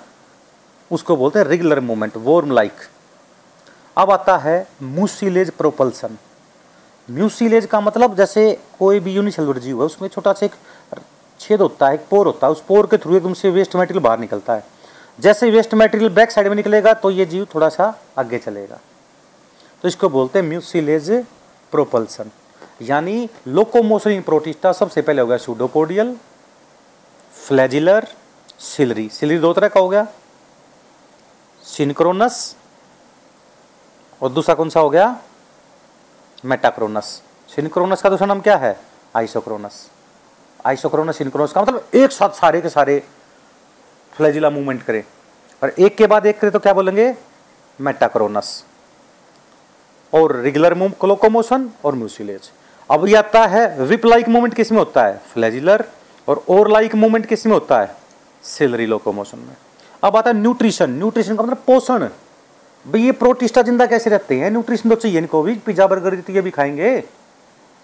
उसको 0.91 1.17
बोलते 1.17 1.39
हैं 1.39 1.47
रेगुलर 1.47 1.81
मूवमेंट 1.81 2.17
वॉर्म 2.19 2.53
लाइक 2.53 2.73
अब 3.97 4.11
आता 4.11 4.37
है 4.39 4.67
म्यूसिलेज 4.83 5.51
प्रोपल्सन 5.53 6.17
म्यूसिलेज 7.09 7.67
का 7.67 7.81
मतलब 7.81 8.15
जैसे 8.17 8.51
कोई 8.79 9.01
भी 9.01 9.13
यूनिसेलुलर 9.13 9.59
जीव 9.59 9.81
है, 9.81 9.87
उसमें 9.87 10.09
छोटा 10.09 10.33
सा 10.33 10.47
एक 10.47 10.53
छेद 11.41 11.61
होता 11.61 11.89
है, 11.89 11.95
एक 11.95 12.07
पोर 12.11 12.27
होता 12.27 12.47
है, 12.47 12.53
उस 12.53 12.63
पोर 12.69 12.87
के 12.87 12.97
थ्रू 12.97 13.17
एकदम 13.17 13.33
से 13.35 13.51
वेस्ट 13.51 13.77
मटेरियल 13.77 14.03
बाहर 14.03 14.19
निकलता 14.19 14.55
है। 14.55 14.65
जैसे 15.19 15.51
वेस्ट 15.51 15.75
मटेरियल 15.75 16.11
बैक 16.13 16.31
साइड 16.31 16.49
में 16.49 16.57
निकलेगा 16.57 16.93
तो 16.95 17.11
ये 17.11 17.25
जीव 17.27 17.47
थोड़ा 17.55 17.69
सा 17.69 17.95
आगे 18.19 18.39
चलेगा। 18.39 18.79
तो 19.85 19.89
इसको 19.89 20.09
बोलते 20.09 20.39
हैं 20.39 20.47
म्यूसिलेज 20.47 21.11
प्रोपल्सन 21.73 22.31
यानी 22.83 23.29
लोकोमोशन 23.47 24.11
इन 24.11 24.23
प्रोटिस्टा 24.23 24.73
सबसे 24.73 25.03
पहले 25.03 25.23
हो 25.23 25.27
गया 25.29 25.37
सूडोपोडियल 25.39 26.15
फ्लैजिलर 27.35 28.07
सिलरी 28.61 29.09
सिलरी 29.09 29.39
दो 29.39 29.53
तरह 29.53 29.69
का 29.69 29.81
हो 29.81 29.89
गया। 29.89 30.07
सिनक्रोनस 31.65 32.57
और 34.23 34.31
दूसरा 34.33 34.55
कौन 34.55 34.69
सा 34.71 34.81
हो 34.81 34.91
गया? 34.91 35.17
मेटाक्रोनस 36.45 37.23
सिनक्रोनस 37.49 38.03
का 38.03 38.11
दूसरा 38.11 38.27
नाम 38.27 38.41
क्या 38.41 38.57
है? 38.57 38.77
आइसोक्रोनस 39.17 39.89
आइसोक्रोनस 40.67 41.19
सिनक्रोनस 41.19 41.53
का 41.53 41.63
मतलब 41.63 41.89
एक 41.95 42.13
साथ 42.13 42.41
सारे 42.41 42.61
के 42.61 42.69
सारे 42.71 43.03
फ्लैजिला 44.13 44.51
मूवमेंट 44.51 44.83
करे। 44.83 45.05
और 45.63 45.75
एक 45.79 45.97
के 45.97 46.07
बाद 46.07 46.27
एक 46.27 46.41
करे 46.41 46.51
तो 46.51 46.59
क्या 46.59 46.73
बोलेंगे? 46.73 47.15
मेटाक्रोनस 47.79 48.65
और 50.15 50.37
रेगुलर 50.37 50.75
लोकोमोशन 51.05 51.69
और 51.85 51.95
म्यूसिलेज 51.95 52.51
अब 52.91 53.07
ये 53.09 53.15
आता 53.17 53.47
है 53.47 53.67
विप 53.81 54.05
लाइक 54.07 54.29
मूवमेंट 54.29 54.55
किसमें 54.55 54.79
होता 54.79 55.05
है? 55.07 55.21
फ्लैजिलर 55.33 55.85
और 56.29 56.45
ओर 56.49 56.71
लाइक 56.71 56.95
मूवमेंट 56.95 57.27
किसमें 57.27 57.53
होता 57.53 57.81
है? 57.81 57.95
सिलरी 58.45 58.87
लोकोमोशन 58.87 59.39
में। 59.39 59.57
अब 60.03 60.17
आता 60.17 60.31
है 60.31 60.37
न्यूट्रिशन 60.37 60.91
न्यूट्रिशन 60.91 61.37
का 61.37 61.43
मतलब 61.43 61.63
पोषण। 61.67 62.09
भाई 62.87 63.03
ये 63.03 63.13
प्रोटिस्टा 63.15 63.63
ज़िंदा 63.63 63.87
कैसे 63.87 64.11
रहते 64.11 64.39
हैं? 64.39 64.51
न्यूट्रिशन 64.51 64.91
तो 64.91 64.97
चाहिए 64.97 65.19
इनको 65.19 65.43
भी। 65.43 65.55
पिज्जा 65.57 65.87
बर्गर 65.87 66.15
तो 66.17 66.33
ये 66.33 66.41
भी 66.41 66.51
खाएँगे, 66.51 67.03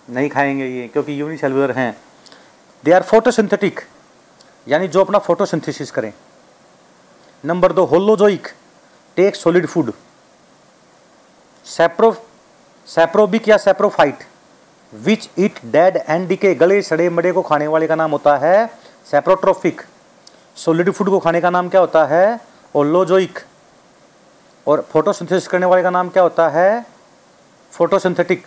नहीं 0.09 0.29
खाएँगे 0.29 0.67
ये, 0.67 0.87
क्योंकि 0.89 1.21
यूनिसेलुलर 1.21 1.71
हैं। 1.71 1.97
दे 2.85 2.93
आर 2.93 3.03
फोटोसिंथेटिक 3.03 3.81
यानी 4.69 4.89
जो 4.89 5.01
अपना 5.01 5.19
फोटोसिंथेसिस 5.19 5.91
करें। 5.91 6.13
नंबर 7.45 7.73
दो 7.73 7.85
holozoic 7.85 8.49
take 9.17 9.37
solid 9.37 9.67
food 9.67 9.93
sapro 11.71 12.13
saprobic 12.89 13.49
या 13.49 13.57
saprophyte 13.57 14.25
which 14.93 15.29
it 15.39 15.59
dead 15.67 15.97
and 16.09 16.27
decay 16.29 16.55
गले, 16.55 16.81
सड़े, 16.83 17.09
मड़े 17.09 17.33
को 17.33 17.43
खाने 17.43 17.67
वाले 17.67 17.87
का 17.87 17.95
नाम 17.95 18.11
होता 18.11 18.37
है 18.37 18.67
सेप्रोट्रोफिक 19.11 19.83
सोलिड 20.57 20.91
फ़ूड 20.91 21.11
को 21.11 21.19
खाने 21.19 21.41
का 21.41 21.51
नाम 21.51 21.69
क्या 21.69 21.81
होता 21.81 22.05
है? 22.05 22.41
ओलोजोइक 22.75 23.39
और 24.67 24.87
फोटोसिंथेसिस 24.91 25.49
करने 25.49 25.67
वाले 25.67 25.83
का 25.83 25.91
नाम 25.91 26.09
क्या 26.09 26.23
होता 26.23 26.49
है? 26.49 26.87
फोटोसिंथेटिक 27.73 28.47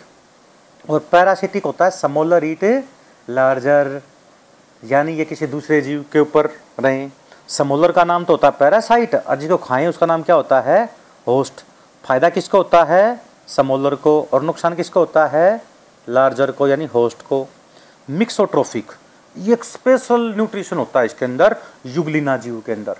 और 0.90 0.98
पैरासिटिक 1.12 1.64
होता 1.64 1.84
है 1.84 1.90
समोलर 1.90 2.44
इट 2.44 2.64
लार्जर 3.28 4.00
यानी 4.82 5.12
ये 5.12 5.24
किसी 5.24 5.46
दूसरे 5.46 5.80
जीव 5.80 6.04
के 6.12 6.18
ऊपर 6.20 6.50
रहें। 6.80 7.10
समोलर 7.48 7.92
का 7.92 8.04
नाम 8.04 8.24
तो 8.24 8.32
होता 8.32 8.48
है 8.48 8.54
पैरासाइट 8.58 9.14
और 9.14 9.36
जिसको 9.36 9.56
खाएँ, 9.56 9.86
उसका 9.86 10.06
नाम 10.06 10.22
क्या 10.22 10.36
होता 10.36 10.60
है? 10.60 10.84
होस्ट 11.26 11.64
फ़ायदा 12.04 12.28
किसको 12.28 12.58
होता 12.58 12.84
है? 12.84 13.20
समोलर 13.48 13.94
को। 13.94 14.28
और 14.32 14.42
नुकसान 14.42 14.74
किसको 14.74 15.00
होता 15.00 15.26
है? 15.26 15.64
लार्जर 16.08 16.50
को, 16.50 16.68
यानी 16.68 16.84
होस्ट 16.84 17.22
को। 17.22 17.48
मिक्सोट्रोफिक। 18.10 18.92
ये 19.38 19.52
एक 19.52 19.64
स्पेशल 19.64 20.32
न्यूट्रिशन 20.34 20.76
होता 20.76 21.00
है 21.00 21.06
इसके 21.06 21.24
अंदर, 21.24 21.56
युगलिना 21.86 22.36
जीव 22.36 22.62
के 22.66 22.72
अंदर। 22.72 22.96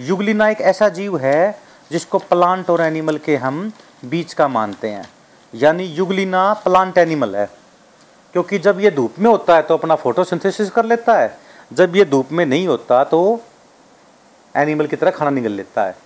युगलिना 0.00 0.48
एक 0.48 0.60
ऐसा 0.60 0.88
जीव 0.88 1.18
है, 1.18 1.58
जिसको 1.90 2.18
प्लांट 2.18 2.70
और 2.70 2.80
एनिमल 2.80 3.18
के 3.18 3.36
हम 3.36 3.72
बीच 4.04 4.32
का 4.32 4.48
मानते 4.48 4.88
हैं। 4.88 5.08
यानी 5.54 5.84
युगलिना 5.84 6.52
प्लांट 6.52 6.98
एनिमल 6.98 7.36
है। 7.36 7.50
क्योंकि 8.32 8.58
जब 8.58 8.80
ये 8.80 8.90
धूप 8.90 9.14
में 9.18 9.30
होता 9.30 9.56
है 9.56 9.62
तो 9.62 9.76
अपना 9.76 9.94
फोटोसिंथेसिस 9.94 10.70
कर 10.70 10.84
लेता 10.84 11.18
है। 11.18 11.38
जब 11.72 11.96
ये 11.96 12.04
धूप 12.04 12.32
में 12.32 12.46
नहीं 12.46 12.66
होता 12.68 13.04
तो 13.04 13.40
एनिमल 14.56 14.86
की 14.86 14.96
तरह 14.96 15.10
खाना 15.10 15.30
निकल 15.30 15.52
लेता 15.52 15.84
है। 15.84 15.96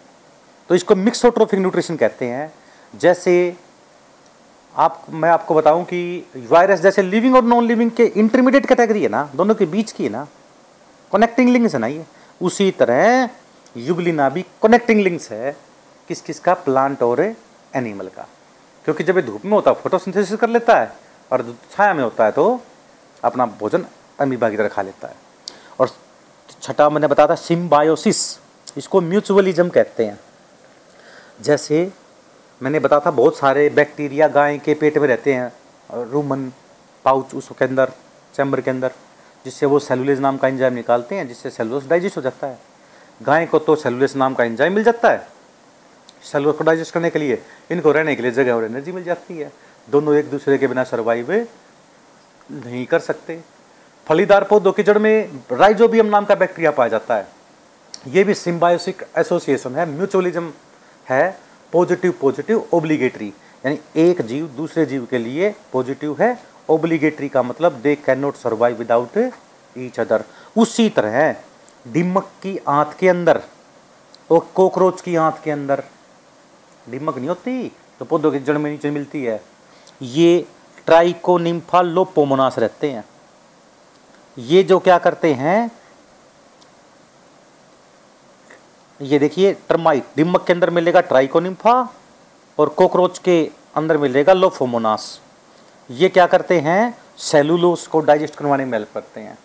तो 0.70 0.74
इसको 0.74 0.94
मिक्सोट्रोफिक 0.94 1.60
न्यूट्रिशन 1.60 1.96
कहते 1.96 2.26
हैं। 2.26 2.52
जैसे 2.94 3.56
आप, 4.74 5.02
मैं 5.10 5.28
आपको 5.30 5.54
बताऊँ 5.54 5.84
कि 5.84 6.46
वायरस 6.50 6.80
जैसे 6.80 7.02
लिविंग 7.02 7.36
और 7.36 7.44
नॉन 7.44 7.64
लिविंग 7.64 7.90
के 7.90 8.04
इंटरमीडिएट 8.06 8.66
कैटेगरी 8.66 9.02
है 9.02 9.08
ना, 9.08 9.28
दोनों 9.34 9.54
के 9.54 9.66
बीच 9.66 9.92
की 9.92 10.04
है 10.04 10.10
ना 10.10 10.26
कनेक्टिंग 11.12 11.48
लिंक्स 11.48 11.74
है 11.74 11.80
ना 11.80 11.86
ये। 11.86 12.04
उसी 12.40 12.70
तरह 12.70 13.28
युगलिना 13.76 14.28
भी 14.28 14.42
कनेक्टिंग 14.62 15.00
लिंक्स 15.00 15.30
है 15.32 15.56
किस 16.08 16.20
किस 16.20 16.40
का 16.40 16.54
प्लांट 16.56 17.02
और 17.02 17.20
एनिमल 17.20 18.08
का। 18.08 18.26
क्योंकि 18.84 19.04
जब 19.04 19.16
ये 19.16 19.22
धूप 19.22 19.44
में 19.44 19.52
होता 19.52 19.70
है 19.70 19.76
फोटोसिंथेसिस 19.76 20.38
कर 20.38 20.48
लेता 20.48 20.78
है 20.80 20.92
और 21.30 21.42
छाया 21.72 21.94
में 21.94 22.02
होता 22.02 22.24
है 22.24 22.32
तो 22.32 22.60
अपना 23.22 23.46
भोजन 23.60 23.84
अमीबा 24.20 24.50
की 24.50 24.56
तरह 24.56 24.68
खा 24.68 24.82
लेता 24.82 25.08
है। 25.08 25.14
और 25.80 25.90
छठा 26.62 26.88
मैंने 26.90 27.06
बताया 27.06 27.28
था 27.28 27.34
सिम्बायोसिस 27.34 28.22
इसको 28.76 29.00
म्यूचुअलिज्म 29.00 29.68
कहते 29.68 30.04
हैं। 30.04 30.18
जैसे 31.38 31.90
मैंने 32.60 32.78
बताया 32.78 33.00
था, 33.00 33.10
बहुत 33.10 33.36
सारे 33.36 33.68
बैक्टीरिया 33.70 34.28
गाय 34.28 34.58
के 34.58 34.74
पेट 34.74 34.98
में 34.98 35.06
रहते 35.08 35.32
हैं, 35.34 35.52
रूमन 36.10 36.50
पाउच 37.04 37.34
उसके 37.34 37.64
अंदर, 37.64 37.90
चैम्बर 38.34 38.60
के 38.60 38.70
अंदर, 38.70 38.92
जिससे 39.44 39.66
वो 39.66 39.78
सेलुलेज 39.78 40.20
नाम 40.20 40.36
का 40.36 40.48
इंजाइम 40.48 40.74
निकालते 40.74 41.14
हैं, 41.14 41.26
जिससे 41.28 41.50
सेलुलोस 41.50 41.86
डाइजेस्ट 41.88 42.16
हो 42.16 42.22
जाता 42.22 42.46
है। 42.46 42.58
गाय 43.20 43.46
को 43.46 43.58
तो 43.58 43.76
सेलुलेस 43.76 44.16
नाम 44.16 44.34
का 44.34 44.44
इंजाइम 44.44 44.74
मिल 44.74 44.84
जाता 44.84 45.10
है 45.10 45.26
सेलुलोस 46.24 46.56
को 46.56 46.64
डाइजेस्ट 46.64 46.94
करने 46.94 47.10
के 47.10 47.18
लिए, 47.18 47.42
इनको 47.70 47.92
रहने 47.92 48.14
के 48.16 48.22
लिए 48.22 48.30
जगह 48.32 48.52
और 48.52 48.64
एनर्जी 48.64 48.92
मिल 48.92 49.04
जाती 49.04 49.38
है। 49.38 49.52
दोनों 49.88 50.14
एक 50.14 50.30
दूसरे 50.30 50.58
के 50.58 50.66
बिना 50.66 50.84
सर्वाइव 50.84 51.32
नहीं 52.50 52.84
कर 52.86 52.98
सकते। 53.00 53.40
फलीदार 54.06 54.44
पौधों 54.44 54.72
की 54.72 54.82
जड़ 54.82 54.98
में 54.98 55.40
राइजोबियम 55.52 56.06
नाम 56.06 56.24
का 56.24 56.34
बैक्टीरिया 56.34 56.70
पाया 56.70 56.88
जाता 56.88 57.16
है। 57.16 57.28
ये 58.08 58.24
भी 58.24 58.34
सिम्बायोसिक 58.34 59.02
एसोसिएशन 59.18 59.76
है 59.76 59.86
म्यूचुअलिज्म 59.88 60.52
है 61.08 61.38
पॉजिटिव 61.72 62.14
पॉजिटिव 62.20 62.68
ओब्लिगेटरी 62.72 63.28
यानी 63.64 63.78
एक 64.00 64.22
जीव 64.22 64.46
दूसरे 64.56 64.86
जीव 64.86 65.06
के 65.10 65.18
लिए 65.18 65.54
पॉजिटिव 65.72 66.16
है 66.20 66.36
ओब्लिगेटरी 66.68 67.28
का 67.28 67.42
मतलब 67.42 67.80
they 67.82 67.94
can 67.96 68.18
not 68.18 68.34
survive 68.34 68.78
without 68.78 69.18
each 69.76 70.00
other 70.00 70.24
उसी 70.56 70.88
तरह 70.88 71.34
डिमक 71.92 72.30
की 72.42 72.56
आंत 72.68 72.96
के 73.00 73.08
अंदर 73.08 73.40
और 74.30 74.46
कॉकरोच 74.54 75.00
की 75.00 75.16
आंत 75.16 75.40
के 75.44 75.50
अंदर 75.50 75.82
डिमक 76.90 77.16
नहीं 77.16 77.28
होती 77.28 77.72
तो 77.98 78.04
पौधों 78.04 78.30
की 78.32 78.38
जड़ 78.38 78.56
में 78.58 78.70
नीचे 78.70 78.90
मिलती 78.90 79.22
है। 79.24 79.40
ये 80.02 80.46
ट्राइकोनिम्फा 80.86 81.80
लोपोमोनास 81.82 82.58
रहते 82.58 82.90
हैं। 82.90 83.04
ये 84.38 84.62
जो 84.62 84.78
क्या 84.78 84.98
करते 84.98 85.32
हैं 85.34 85.70
ये 89.00 89.18
देखिए 89.18 89.52
टर्माइट 89.68 90.04
दिमक 90.16 90.44
के 90.46 90.52
अंदर 90.52 90.70
मिलेगा 90.70 91.00
ट्राइकोनिम्फा 91.00 91.72
और 92.58 92.68
कॉकरोच 92.68 93.18
के 93.18 93.50
अंदर 93.76 93.96
मिलेगा 93.98 94.32
लोफोमोनास 94.32 95.08
ये 95.90 96.08
क्या 96.08 96.26
करते 96.26 96.58
हैं? 96.60 96.96
सेलुलोस 97.18 97.86
को 97.86 98.00
डाइजेस्ट 98.00 98.34
करवाने 98.34 98.64
में 98.64 98.72
हेल्प 98.72 98.88
करते 98.94 99.20
हैं। 99.20 99.36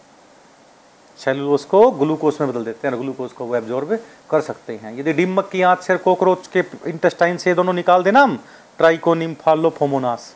सेलुलोस 1.20 1.66
को 1.66 1.90
ग्लूकोज 1.92 2.38
में 2.42 2.50
बदल 2.50 2.64
देते 2.66 2.88
हैं 2.88 3.00
ग्लूकोज 3.00 3.32
को 3.32 3.46
वो 3.46 3.56
एब्जॉर्ब 3.56 3.94
कर 4.30 4.42
सकते 4.42 4.74
हैं। 4.74 4.98
यदि 5.00 5.14
डिमक 5.14 5.50
की 5.52 5.62
आंत 5.62 5.80
से 5.80 5.98
कॉकरोच 5.98 6.48
के 6.48 6.64
इंटेस्टाइन 6.90 7.38
से 7.38 7.54
दोनों 7.54 7.74
निकाल 7.74 8.04
देना 8.04 8.22
हम 8.24 8.38
ट्राइकोनिम्फा 8.78 9.54
लोफोमोनास 9.54 10.34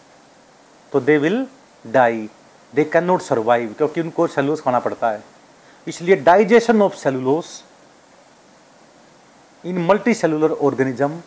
तो 0.92 1.00
they 1.02 1.18
will 1.18 1.46
die 1.86 2.30
they 2.74 2.84
can 2.84 3.04
not 3.04 3.22
survive 3.22 3.74
क्योंकि 3.78 4.02
उनको 4.02 4.28
सेलुलोस 4.28 4.62
खाना 4.62 4.80
पड़ता 4.80 5.12
है। 5.12 5.24
इसलिए 5.88 6.16
digestion 6.18 6.82
of 6.82 6.96
cellulose 6.96 7.62
in 9.66 9.78
multi 9.86 10.14
cellular 10.14 10.52
organism 10.64 11.22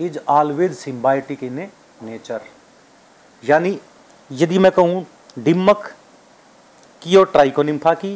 is 0.00 0.18
always 0.28 0.76
symbiotic 0.76 1.42
in 1.44 1.58
nature 2.02 2.40
यानी 3.42 3.78
यदि 4.30 4.58
मैं 4.58 4.70
कहूँ 4.72 5.04
डिमक 5.38 5.90
की 7.02 7.16
और 7.16 7.26
ट्राइकोनिम्फा 7.32 7.94
की 7.94 8.14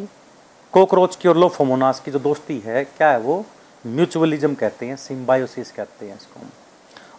कोकरोच 0.72 1.16
की 1.16 1.28
और 1.28 1.36
लोफोमोनास 1.36 2.00
की 2.00 2.10
जो 2.10 2.18
दोस्ती 2.18 2.58
है, 2.58 2.84
क्या 2.84 3.10
है 3.10 3.18
वो? 3.18 3.44
म्यूचुअलिज्म 3.84 4.54
कहते 4.54 4.86
हैं 4.86 4.96
सिम्बायोसिस 4.96 5.70
कहते 5.72 6.06
हैं 6.06 6.16
इसको 6.16 6.40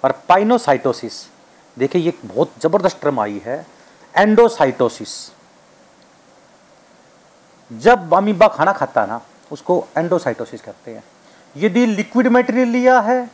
और 0.03 0.11
पाइनोसाइटोसिस 0.29 1.25
देखिए 1.77 2.01
ये 2.01 2.13
बहुत 2.25 2.51
ज़बरदस्त 2.61 3.01
टर्म 3.01 3.19
आई 3.19 3.41
है 3.45 3.65
एंडोसाइटोसिस 4.15 5.13
जब 7.71 8.13
अमीबा 8.13 8.47
खाना 8.47 8.73
खाता 8.73 9.01
है 9.01 9.07
ना, 9.07 9.21
उसको 9.51 9.87
एंडोसाइटोसिस 9.97 10.61
कहते 10.61 10.91
हैं। 10.91 11.03
यदि 11.57 11.85
लिक्विड 11.85 12.27
मटेरियल 12.27 12.67
लिया 12.69 12.99
है 13.01 13.29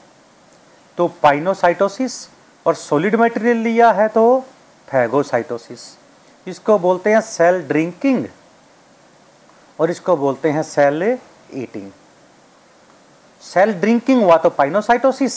तो 0.97 1.07
पाइनोसाइटोसिस 1.23 2.13
और 2.65 2.75
सॉलिड 2.75 3.15
मटेरियल 3.15 3.57
लिया 3.59 3.91
है 3.91 4.07
तो 4.09 4.23
फैगोसाइटोसिस। 4.87 5.81
इसको 6.47 6.77
बोलते 6.79 7.09
हैं 7.09 7.21
सेल 7.21 7.61
ड्रिंकिंग 7.67 8.25
और 9.79 9.91
इसको 9.91 10.15
बोलते 10.17 10.49
हैं 10.51 10.63
सेल 10.63 11.03
ईटिंग। 11.53 11.91
सेल 13.43 13.73
ड्रिंकिंग 13.75 14.21
हुआ 14.23 14.37
तो 14.37 14.49
पाइनोसाइटोसिस, 14.51 15.33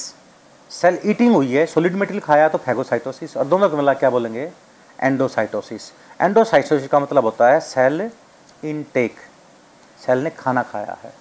सेल 0.71 0.99
ईटिंग 1.07 1.35
हुई 1.35 1.53
है, 1.53 1.65
सॉलिड 1.67 1.95
मटेरियल 1.97 2.21
खाया 2.21 2.49
तो 2.49 2.59
फैगोसाइटोसिस, 2.59 3.37
और 3.37 3.45
दोनों 3.47 3.69
को 3.71 3.77
मिला 3.77 3.95
क्या 3.95 4.11
बोलेंगे? 4.11 4.51
एंडोसाइटोसिस। 4.99 5.91
एंडोसाइटोसिस 6.21 6.89
का 6.89 7.01
मतलब 7.01 7.25
होता 7.25 7.49
है 7.49 7.61
सेल 7.63 8.11
इनटेक, 8.65 9.17
सेल 9.99 10.19
ने 10.19 10.31
खाना 10.31 10.63
खाया 10.63 10.97
है। 11.03 11.13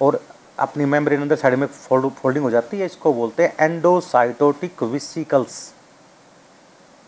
और 0.00 0.20
अपनी 0.58 0.84
मेम्ब्रेन 0.84 1.20
अंदर 1.22 1.36
साइड 1.36 1.54
में 1.54 1.66
फोल्ड, 1.66 2.08
फोल्डिंग 2.12 2.44
हो 2.44 2.50
जाती 2.50 2.78
है, 2.78 2.86
इसको 2.86 3.12
बोलते 3.14 3.42
हैं 3.42 3.54
एंडोसाइटोटिक 3.60 4.82
विसिकल्स। 4.84 5.72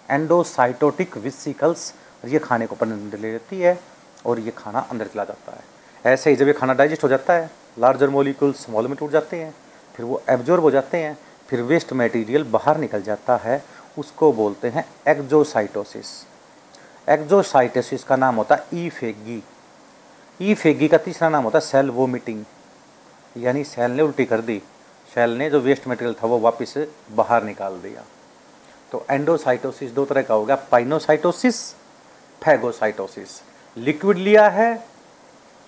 एंडोसाइटोटिक 0.09 1.17
विसिकल्स 1.19 1.93
ये 2.25 2.39
खाने 2.39 2.67
को 2.67 2.77
अंदर 2.77 3.19
ले 3.19 3.33
लेती 3.33 3.61
है, 3.61 3.79
और 4.27 4.39
ये 4.41 4.53
खाना 4.57 4.79
अंदर 4.91 5.07
चला 5.07 5.25
जाता 5.25 5.53
है। 5.53 6.13
ऐसे 6.13 6.31
ही 6.31 6.37
जब 6.37 6.47
ये 6.47 6.53
खाना 6.53 6.75
डाइजेस्ट 6.75 7.05
हो 7.05 7.09
जाता 7.09 7.33
है 7.33 7.51
लार्जर 7.79 8.09
मोलिकुल 8.11 8.53
स्मॉल 8.55 8.87
में 8.89 8.97
टूट 8.97 9.11
जाते 9.11 9.37
हैं, 9.37 9.55
फिर 9.95 10.07
वो 10.07 10.23
एब्जॉर्ब 10.31 10.63
हो 10.63 10.71
जाते 10.71 10.99
हैं, 10.99 11.17
फिर 11.49 11.63
वेस्ट 11.63 11.93
मटेरियल 11.93 12.45
बाहर 12.51 12.79
निकल 12.79 13.03
जाता 13.03 13.37
है, 13.37 13.63
उसको 13.99 14.33
बोलते 14.33 14.69
हैं 14.69 14.85
एक्जोसाइटोसिस 15.09 16.09
एक्जोसाइटोसिस 17.09 18.05
का 18.05 18.17
नाम 18.17 18.37
होता 18.37 18.55
है 18.55 18.67
ई 18.75 18.89
फेगी 18.91 19.43
ई 20.41 20.55
फेगी 20.55 20.89
का 20.89 20.99
तीसरा 20.99 21.29
नाम 21.29 21.45
होता 21.45 21.59
है 21.59 21.65
सेल 21.65 21.91
वोमिटिंग 21.91 22.45
यानी 23.37 23.65
सेल 23.65 23.91
ने 23.91 24.03
उल्टी 24.03 24.25
कर 24.25 24.41
दी। 24.41 24.61
सेल 25.09 25.31
ने 25.31 25.49
जो 25.51 25.61
वेस्ट 25.61 25.89
मटेरियल 25.89 26.15
था 26.15 26.27
वो 26.27 26.39
वापस 26.39 26.75
बाहर 27.13 27.45
निकाल 27.45 27.81
दिया। 27.83 28.05
तो 28.93 29.05
एंडोसाइटोसिस 29.11 29.91
दो 29.93 30.05
तरह 30.05 30.23
का 30.23 30.35
हो 30.35 30.45
गया। 30.45 30.57
पाइनोसाइटोसिस 30.71 31.63
फैगोसाइटोसिस 32.43 33.41
लिक्विड 33.77 34.19
लिया 34.19 34.49
है 34.49 34.73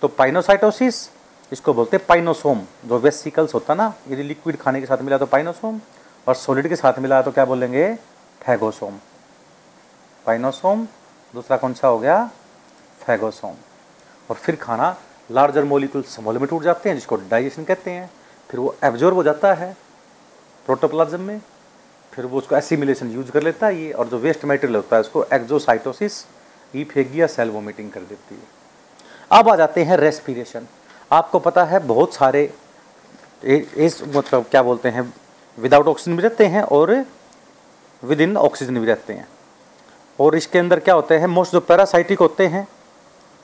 तो 0.03 0.09
पाइनोसाइटोसिस 0.11 1.09
इसको 1.53 1.73
बोलते 1.75 1.97
हैं 1.97 2.07
पाइनोसोम 2.07 2.61
जो 2.87 2.99
वेसिकल्स 2.99 3.55
होता 3.55 3.75
ना, 3.75 3.93
यदि 4.09 4.23
लिक्विड 4.23 4.57
खाने 4.57 4.81
के 4.81 4.87
साथ 4.87 5.03
मिला 5.03 5.19
तो 5.19 5.27
पाइनोसोम 5.27 5.81
और 6.27 6.35
सॉलिड 6.35 6.69
के 6.69 6.77
साथ 6.77 6.99
मिला 6.99 7.21
तो 7.23 7.31
क्या 7.33 7.45
बोलेंगे? 7.45 7.95
फैगोसोम 8.41 8.99
पाइनोसोम 10.27 10.87
दूसरा 11.35 11.57
कौन 11.57 11.75
सा 11.75 11.89
हो 11.89 11.99
गया? 11.99 12.25
फैगोसोम 13.01 13.55
और 14.31 14.37
फिर 14.37 14.57
खाना 14.57 14.97
लार्जर 15.31 15.65
मोलिकुल 15.65 16.03
स्मॉल 16.03 16.39
में 16.39 16.47
टूट 16.49 16.63
जाते 16.63 16.89
हैं, 16.89 16.97
जिसको 16.97 17.17
डाइजेशन 17.17 17.65
कहते 17.65 17.91
हैं। 17.91 18.11
फिर 18.51 18.61
वो 18.61 18.75
एब्जॉर्ब 18.85 19.17
हो 19.17 19.23
जाता 19.23 19.53
है 19.55 19.77
प्रोटोप्लाज्म 20.67 21.21
में। 21.21 21.41
फिर 22.13 22.27
वो 22.27 22.39
उसको 22.39 22.57
एसिमिलेशन 22.57 23.11
यूज़ 23.11 23.31
कर 23.31 23.43
लेता 23.43 23.67
है 23.67 23.77
ये, 23.77 23.93
और 23.93 24.09
जो 24.09 24.19
वेस्ट 24.19 24.45
मटेरियल 24.45 24.77
होता 24.77 24.97
है, 24.97 25.01
उसको 25.01 25.25
एक्जोसाइटोसिस 25.33 26.25
ई 26.75 26.85
फेगिया 26.85 27.27
सेल 27.27 27.51
वोमिटिंग 27.51 27.91
कर 27.91 28.01
देती 28.01 28.35
है। 28.35 28.43
अब 29.31 29.49
आ 29.49 29.57
जाते 29.57 29.85
हैं 29.85 29.97
रेस्पिरेशन 29.97 30.67
आपको 31.13 31.39
पता 31.39 31.65
है 31.65 31.79
बहुत 31.87 32.15
सारे 32.15 32.53
इस 33.45 34.03
मतलब 34.07 34.45
क्या 34.51 34.63
बोलते 34.63 34.89
हैं 34.89 35.13
विदाउट 35.59 35.87
ऑक्सीजन 35.87 36.17
भी 36.17 36.23
रहते 36.23 36.47
हैं 36.47 36.63
और 36.63 36.95
विद 38.03 38.21
इन 38.21 38.37
ऑक्सीजन 38.37 38.79
भी 38.79 38.87
रहते 38.87 39.13
हैं। 39.13 39.27
और 40.19 40.37
इसके 40.37 40.59
अंदर 40.59 40.81
क्या 40.81 40.95
होते 40.95 41.19
हैं 41.19 41.27
मोस्ट 41.27 41.53
जो 41.53 41.61
पैरासाइटिक 41.61 42.19
होते 42.19 42.47
हैं 42.47 42.67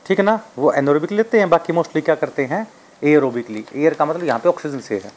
ठीक 0.09 0.19
है 0.19 0.25
ना? 0.25 0.41
वो 0.59 0.73
एनोरोबिक 0.73 1.13
लेते 1.13 1.39
हैं, 1.39 1.49
बाकी 1.51 1.73
मोस्टली 1.73 2.01
क्या 2.03 2.15
करते 2.15 2.45
हैं? 2.47 2.67
एयरोबिकली 3.03 3.65
एयर 3.75 3.95
का 3.95 4.05
मतलब 4.05 4.25
यहाँ 4.25 4.39
पे 4.41 4.49
ऑक्सीजन 4.49 4.81
से 4.81 4.95
है। 4.97 5.11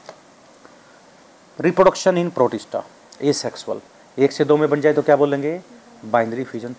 reproduction 1.60 2.18
in 2.18 2.30
protista 2.30 2.84
A 3.22 3.34
sexual 3.34 3.80
एक 4.18 4.32
से 4.32 4.46
दो 4.46 4.58
में 4.58 4.70
बन 4.70 4.82
जाए 4.82 4.94
तो 4.94 5.02
क्या 5.02 5.16
बोलेंगे? 5.16 5.60
बाइनरी 6.06 6.44
फ्यूजन 6.44 6.76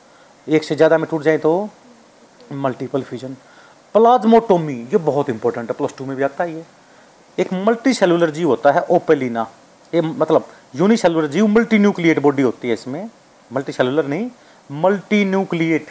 एक 0.46 0.64
से 0.64 0.76
ज़्यादा 0.76 0.98
में 0.98 1.06
टूट 1.10 1.22
जाए 1.22 1.38
तो 1.38 1.52
मल्टीपल 2.54 3.02
फ्यूजन 3.02 3.36
प्लाज्मोटोमी 3.94 4.74
ये 4.92 4.96
बहुत 5.00 5.30
इंपॉर्टेंट 5.30 5.70
है। 5.70 5.76
प्लस 5.76 5.94
टू 5.98 6.04
में 6.04 6.16
भी 6.16 6.22
आता 6.22 6.44
है 6.44 6.54
ये 6.54 6.64
एक 7.38 7.52
मल्टी 7.66 7.94
सेलुलर 7.94 8.30
जीव 8.30 8.48
होता 8.48 8.72
है 8.72 8.80
ओपेलिना 8.90 9.46
ये 9.92 10.00
मतलब 10.02 10.46
यूनिसेलुलर 10.74 11.26
जीव 11.28 11.46
मल्टी 11.48 11.78
न्यूक्लिएट 11.78 12.18
बॉडी 12.20 12.42
होती 12.42 12.68
है 12.68 12.74
इसमें। 12.74 13.08
मल्टी 13.50 13.72
सेलुलर 13.72 14.06
नहीं 14.06 14.30
मल्टी 14.82 15.24
न्यूक्लिएट 15.24 15.90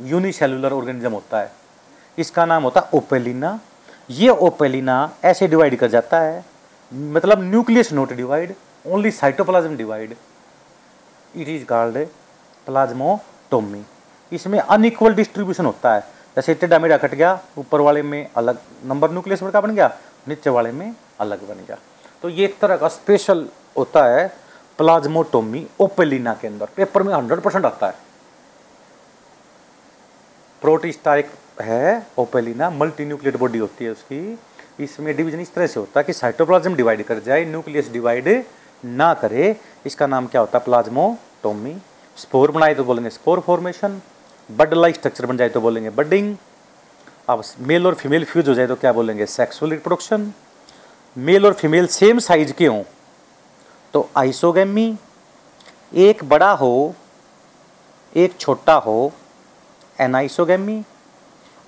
यूनिसेलुलर 0.00 0.72
ऑर्गेनिज्म 0.72 1.12
होता 1.12 1.40
है। 1.40 1.52
इसका 2.18 2.44
नाम 2.46 2.62
होता 2.62 2.80
है 2.80 2.88
ओपेलिना। 2.94 3.58
ये 4.10 4.28
ओपेलिना 4.28 5.10
ऐसे 5.24 5.46
डिवाइड 5.48 5.78
कर 5.78 5.88
जाता 5.88 6.20
है। 6.20 6.44
मतलब 6.92 7.42
nucleus 7.42 7.92
not 7.92 8.12
divide 8.12 8.54
only 8.86 9.10
cytoplasm 9.10 9.76
divide 9.76 10.16
it 11.36 11.48
is 11.48 11.64
called 11.64 12.06
plasmotomy 12.66 13.84
इसमें 14.32 14.58
अनइक्वल 14.58 15.14
डिस्ट्रीब्यूशन 15.14 15.66
होता 15.66 15.94
है। 15.94 16.00
जैसे 16.36 16.54
टेढ़ा 16.54 16.78
मेढ़ा 16.78 16.96
कट 16.96 17.14
गया, 17.14 17.38
ऊपर 17.58 17.80
वाले 17.80 18.02
में 18.02 18.28
अलग 18.36 18.58
नंबर 18.84 19.10
न्यूक्लियस 19.10 19.42
का 19.42 19.60
बन 19.60 19.74
गया, 19.74 19.90
नीचे 20.28 20.50
वाले 20.50 20.72
में 20.72 20.94
अलग 21.20 21.48
बन 21.48 21.64
गया। 21.66 21.76
तो 22.22 22.28
ये 22.28 22.44
एक 22.44 22.58
तरह 22.58 22.76
का 22.76 22.88
स्पेशल 22.88 23.46
होता 23.78 24.04
है 24.04 24.26
प्लाज्मोटोमी 24.78 25.66
ओपेलिना 25.80 26.34
के 26.34 26.48
अंदर। 26.48 26.68
पेपर 26.76 27.02
में 27.02 27.14
हंड्रेड 27.14 27.40
परसेंट 27.40 27.64
आता 27.64 27.86
है। 27.86 27.94
प्रोटिस्टा 30.62 31.14
एक 31.16 31.30
है, 31.60 32.06
ओपेलिना 32.18 32.70
मल्टी 32.70 33.04
न्यूक्लियर 33.04 33.36
बॉडी 33.36 33.58
होती 33.58 33.84
है 33.84 33.90
उसकी। 33.90 34.38
इसमें 34.84 35.14
डिवीज़न 35.16 35.40
इस 35.40 35.52
तरह 35.54 35.66
से 35.66 35.80
होता 35.80 36.00
है 36.00 36.04
कि 36.04 36.12
साइटोप्लाज्म 36.12 36.74
डिवाइड 36.76 37.02
कर 37.06 37.18
जाए 37.26 37.44
न्यूक्लियस 37.44 37.90
डिवाइड 37.92 38.28
ना 38.84 39.12
करे। 39.14 39.54
इसका 39.86 40.06
नाम 40.06 40.26
क्या 40.26 40.40
होता 40.40 40.58
है? 40.58 40.64
प्लाज्मोटोमी 40.64 41.76
स्पोर 42.16 42.50
बनाए 42.50 42.74
तो 42.74 42.84
बोलेंगे 42.84 43.10
spore 43.10 43.40
formation 43.40 44.00
bud 44.48 44.74
like 44.74 44.94
structure 44.94 45.26
बन 45.26 45.36
जाए 45.36 45.48
तो 45.48 45.60
बोलेंगे 45.60 45.90
बडिंग 45.92 46.36
अब 47.28 47.42
मेल 47.60 47.86
और 47.86 47.94
फीमेल 47.94 48.24
फ्यूज 48.24 48.48
हो 48.48 48.54
जाए 48.54 48.66
तो 48.66 48.74
क्या 48.76 48.92
बोलेंगे? 48.92 49.26
सेक्सुअल 49.26 49.70
रिप्रोडक्शन 49.72 50.32
मेल 51.16 51.46
और 51.46 51.52
फीमेल 51.54 51.86
सेम 51.88 52.18
साइज़ 52.20 52.52
के 52.52 52.66
हों 52.66 52.82
तो 53.94 54.08
आइसोगेमी 54.16 54.96
एक 55.94 56.24
बड़ा 56.24 56.50
हो, 56.52 56.94
एक 58.12 58.36
छोटा 58.40 58.74
हो 58.76 59.12
एनाइसोगेमी, 59.98 60.82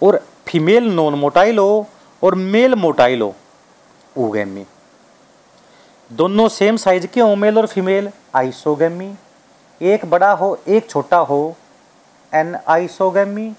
और 0.03 0.21
फीमेल 0.47 0.91
नॉन 0.95 1.15
मोटाइल 1.15 1.59
हो 1.59 1.87
और 2.23 2.35
मेल 2.35 2.75
मोटाइल 2.75 3.23
हो 3.23 3.35
ओगेमी 4.17 4.65
दोनों 6.11 6.49
सेम 6.49 6.77
साइज़ 6.77 7.07
के 7.07 7.21
हो, 7.21 7.35
मेल 7.35 7.59
और 7.59 7.67
फीमेल, 7.67 8.11
आइसोगेमी, 8.35 9.15
एक 9.81 10.05
बड़ा 10.07 10.31
हो, 10.33 10.59
एक 10.69 10.89
छोटा 10.91 11.17
हो, 11.19 11.57
एन 12.33 12.57
आइसोगेमी, 12.69 13.53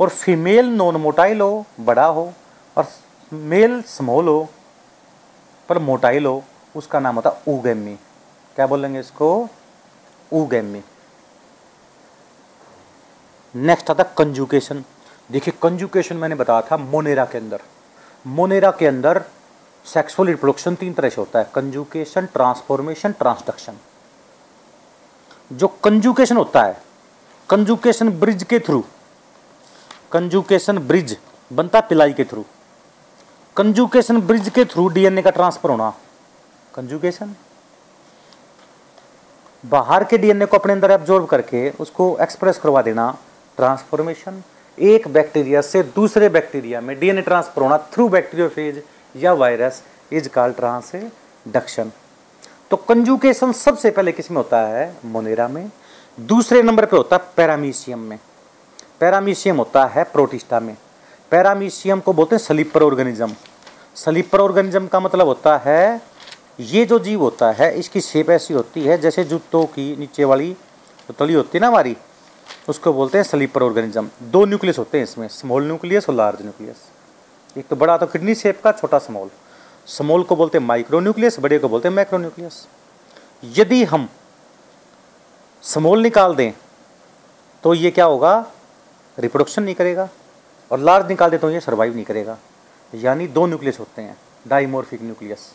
और 0.00 0.08
फीमेल 0.08 0.66
नॉन 0.68 0.96
मोटाइल 0.96 1.40
हो 1.40 1.64
बड़ा 1.80 2.06
हो, 2.06 2.32
और 2.76 2.86
मेल 3.32 3.80
स्मॉल 3.82 4.28
हो, 4.28 4.48
पर 5.68 5.78
मोटाइल 5.78 6.26
हो 6.26 6.42
उसका 6.74 7.00
नाम 7.00 7.14
होता 7.14 7.30
उगेमी 7.48 7.94
क्या 8.56 8.66
बोलेंगे 8.66 9.00
इसको? 9.00 9.48
उगेमी 10.32 10.82
नेक्स्ट 13.56 13.90
आता 13.90 14.02
कंजुकेशन 14.18 14.82
देखिए 15.30 15.54
कंजुकेशन 15.62 16.16
मैंने 16.16 16.34
बताया 16.34 16.60
था 16.62 16.76
मोनेरा 16.76 17.24
के 17.24 17.38
अंदर। 17.38 17.60
मोनेरा 18.24 18.70
के 18.70 18.86
अंदर 18.86 19.22
सेक्सुअल 19.86 20.28
रिप्रोडक्शन 20.28 20.74
तीन 20.74 20.92
तरह 20.92 21.08
से 21.08 21.20
होता 21.20 21.38
है। 21.38 21.50
कंजुकेशन 21.54 22.26
ट्रांसफॉर्मेशन 22.34 23.12
ट्रांसडक्शन 23.12 23.76
जो 25.50 25.68
कंजुकेशन 25.84 26.36
होता 26.36 26.62
है 26.62 26.76
कंजुकेशन 27.48 28.10
ब्रिज 28.20 28.42
के 28.42 28.58
थ्रू 28.58 28.84
कंजुकेशन 30.12 30.78
ब्रिज 30.88 31.16
बनता 31.50 31.80
पिलाई 31.82 32.12
के 32.12 32.24
थ्रू 32.24 32.44
कंजुकेशन 33.56 34.20
ब्रिज 34.22 34.48
के 34.48 34.64
थ्रू 34.64 34.88
डीएनए 34.88 35.22
का 35.22 35.30
ट्रांसफ़र 35.30 35.70
होना। 35.70 35.90
कंजुकेशन 36.74 37.34
बाहर 39.64 40.04
के 40.04 40.18
डीएनए 40.18 40.46
को 40.46 40.56
अपने 40.56 40.72
अंदर 40.72 40.90
एब्जॉर्ब 40.90 41.26
करके 41.26 41.70
उसको 41.80 42.16
एक्सप्रेस 42.20 42.58
करवा 42.58 42.82
देना। 42.82 43.14
ट्रांसफॉर्मेशन 43.56 44.42
एक 44.78 45.08
बैक्टीरिया 45.08 45.60
से 45.62 45.82
दूसरे 45.94 46.28
बैक्टीरिया 46.28 46.80
में 46.80 46.98
डीएनए 46.98 47.22
ट्रांसफ़र 47.22 47.62
होना 47.62 47.78
थ्रू 47.92 48.08
बैक्टीरियोफेज 48.08 48.82
या 49.16 49.32
वायरस 49.32 49.82
इज़ 50.12 50.28
कॉल 50.28 50.52
ट्रांसडक्शन 50.52 51.92
तो 52.70 52.76
कंजुकेशन 52.78 53.52
सबसे 53.52 53.90
पहले 53.90 54.12
किसमें 54.12 54.36
होता 54.36 54.60
है? 54.60 54.96
मोनेरा 55.04 55.46
में। 55.48 55.70
दूसरे 56.18 56.62
नंबर 56.62 56.86
पे 56.86 56.96
होता 56.96 57.16
है 57.16 57.22
पैरामीशियम 57.36 57.98
में। 57.98 58.18
पैरामीशियम 59.00 59.56
होता 59.56 59.84
है 59.86 60.04
प्रोटिस्टा 60.04 60.60
में। 60.60 60.76
पैरामीशियम 61.32 62.00
को 62.00 62.12
बोलते 62.12 62.36
हैं 62.36 62.42
स्लीपर 62.42 62.82
ऑर्गेनिज्म 62.82 63.34
स्लीपर 63.96 64.40
ऑर्गेनिज्म 64.40 64.86
का 64.86 65.00
मतलब 65.00 65.26
होता 65.26 65.56
है 65.64 66.00
ये 66.60 66.84
जो 66.84 66.98
जीव 66.98 67.20
होता 67.20 67.50
है, 67.50 67.78
इसकी 67.78 68.00
शेप 68.00 68.30
ऐसी 68.30 68.54
होती 68.54 68.84
है 68.84 68.98
जैसे 68.98 69.24
जूतों 69.24 69.64
की 69.66 69.96
नीचे 69.96 70.24
वाली 70.24 70.54
तो 71.08 71.14
तली 71.18 71.34
होती 71.34 71.58
है 71.58 71.60
ना 71.60 71.68
हमारी 71.68 71.96
उसको 72.68 72.92
बोलते 72.92 73.18
हैं 73.18 73.24
स्लीपर 73.24 73.62
ऑर्गेनिज्म। 73.62 74.08
दो 74.22 74.44
न्यूक्लियस 74.44 74.78
होते 74.78 74.98
हैं 74.98 75.04
इसमें, 75.04 75.26
स्मॉल 75.28 75.64
न्यूक्लियस 75.64 76.08
और 76.08 76.14
लार्ज 76.14 76.42
न्यूक्लियस। 76.42 76.76
एक 77.56 77.66
तो 77.68 77.76
बड़ा 77.76 77.96
तो 77.96 78.06
किडनी 78.06 78.34
शेप 78.34 78.60
का, 78.64 78.72
छोटा 78.72 78.98
स्मॉल। 78.98 79.28
स्मॉल 79.88 80.22
को 80.22 80.36
बोलते 80.36 80.58
हैं 80.58 80.64
माइक्रो 80.66 81.00
न्यूक्लियस 81.00 81.38
बड़े 81.40 81.58
को 81.58 81.68
बोलते 81.68 81.88
हैं 81.88 81.94
माइक्रो 81.94 82.18
न्यूक्लियस 82.18 82.66
यदि 83.56 83.82
हम 83.84 84.08
स्मॉल 85.62 86.02
निकाल 86.02 86.34
दें 86.34 86.52
तो 87.64 87.74
ये 87.74 87.90
क्या 87.90 88.04
होगा? 88.04 88.34
रिप्रोडक्शन 89.18 89.62
नहीं 89.62 89.74
करेगा 89.74 90.08
और 90.70 90.78
लार्ज 90.80 91.08
निकाल 91.08 91.30
दें 91.30 91.38
तो 91.40 91.50
ये 91.50 91.60
सर्वाइव 91.60 91.94
नहीं 91.94 92.04
करेगा। 92.04 92.36
यानी 92.92 93.26
दो 93.28 93.46
न्यूक्लियस 93.46 93.78
होते 93.80 94.02
हैं 94.02 94.16
डाइमोर्फिक 94.46 95.02
न्यूक्लियस 95.02 95.48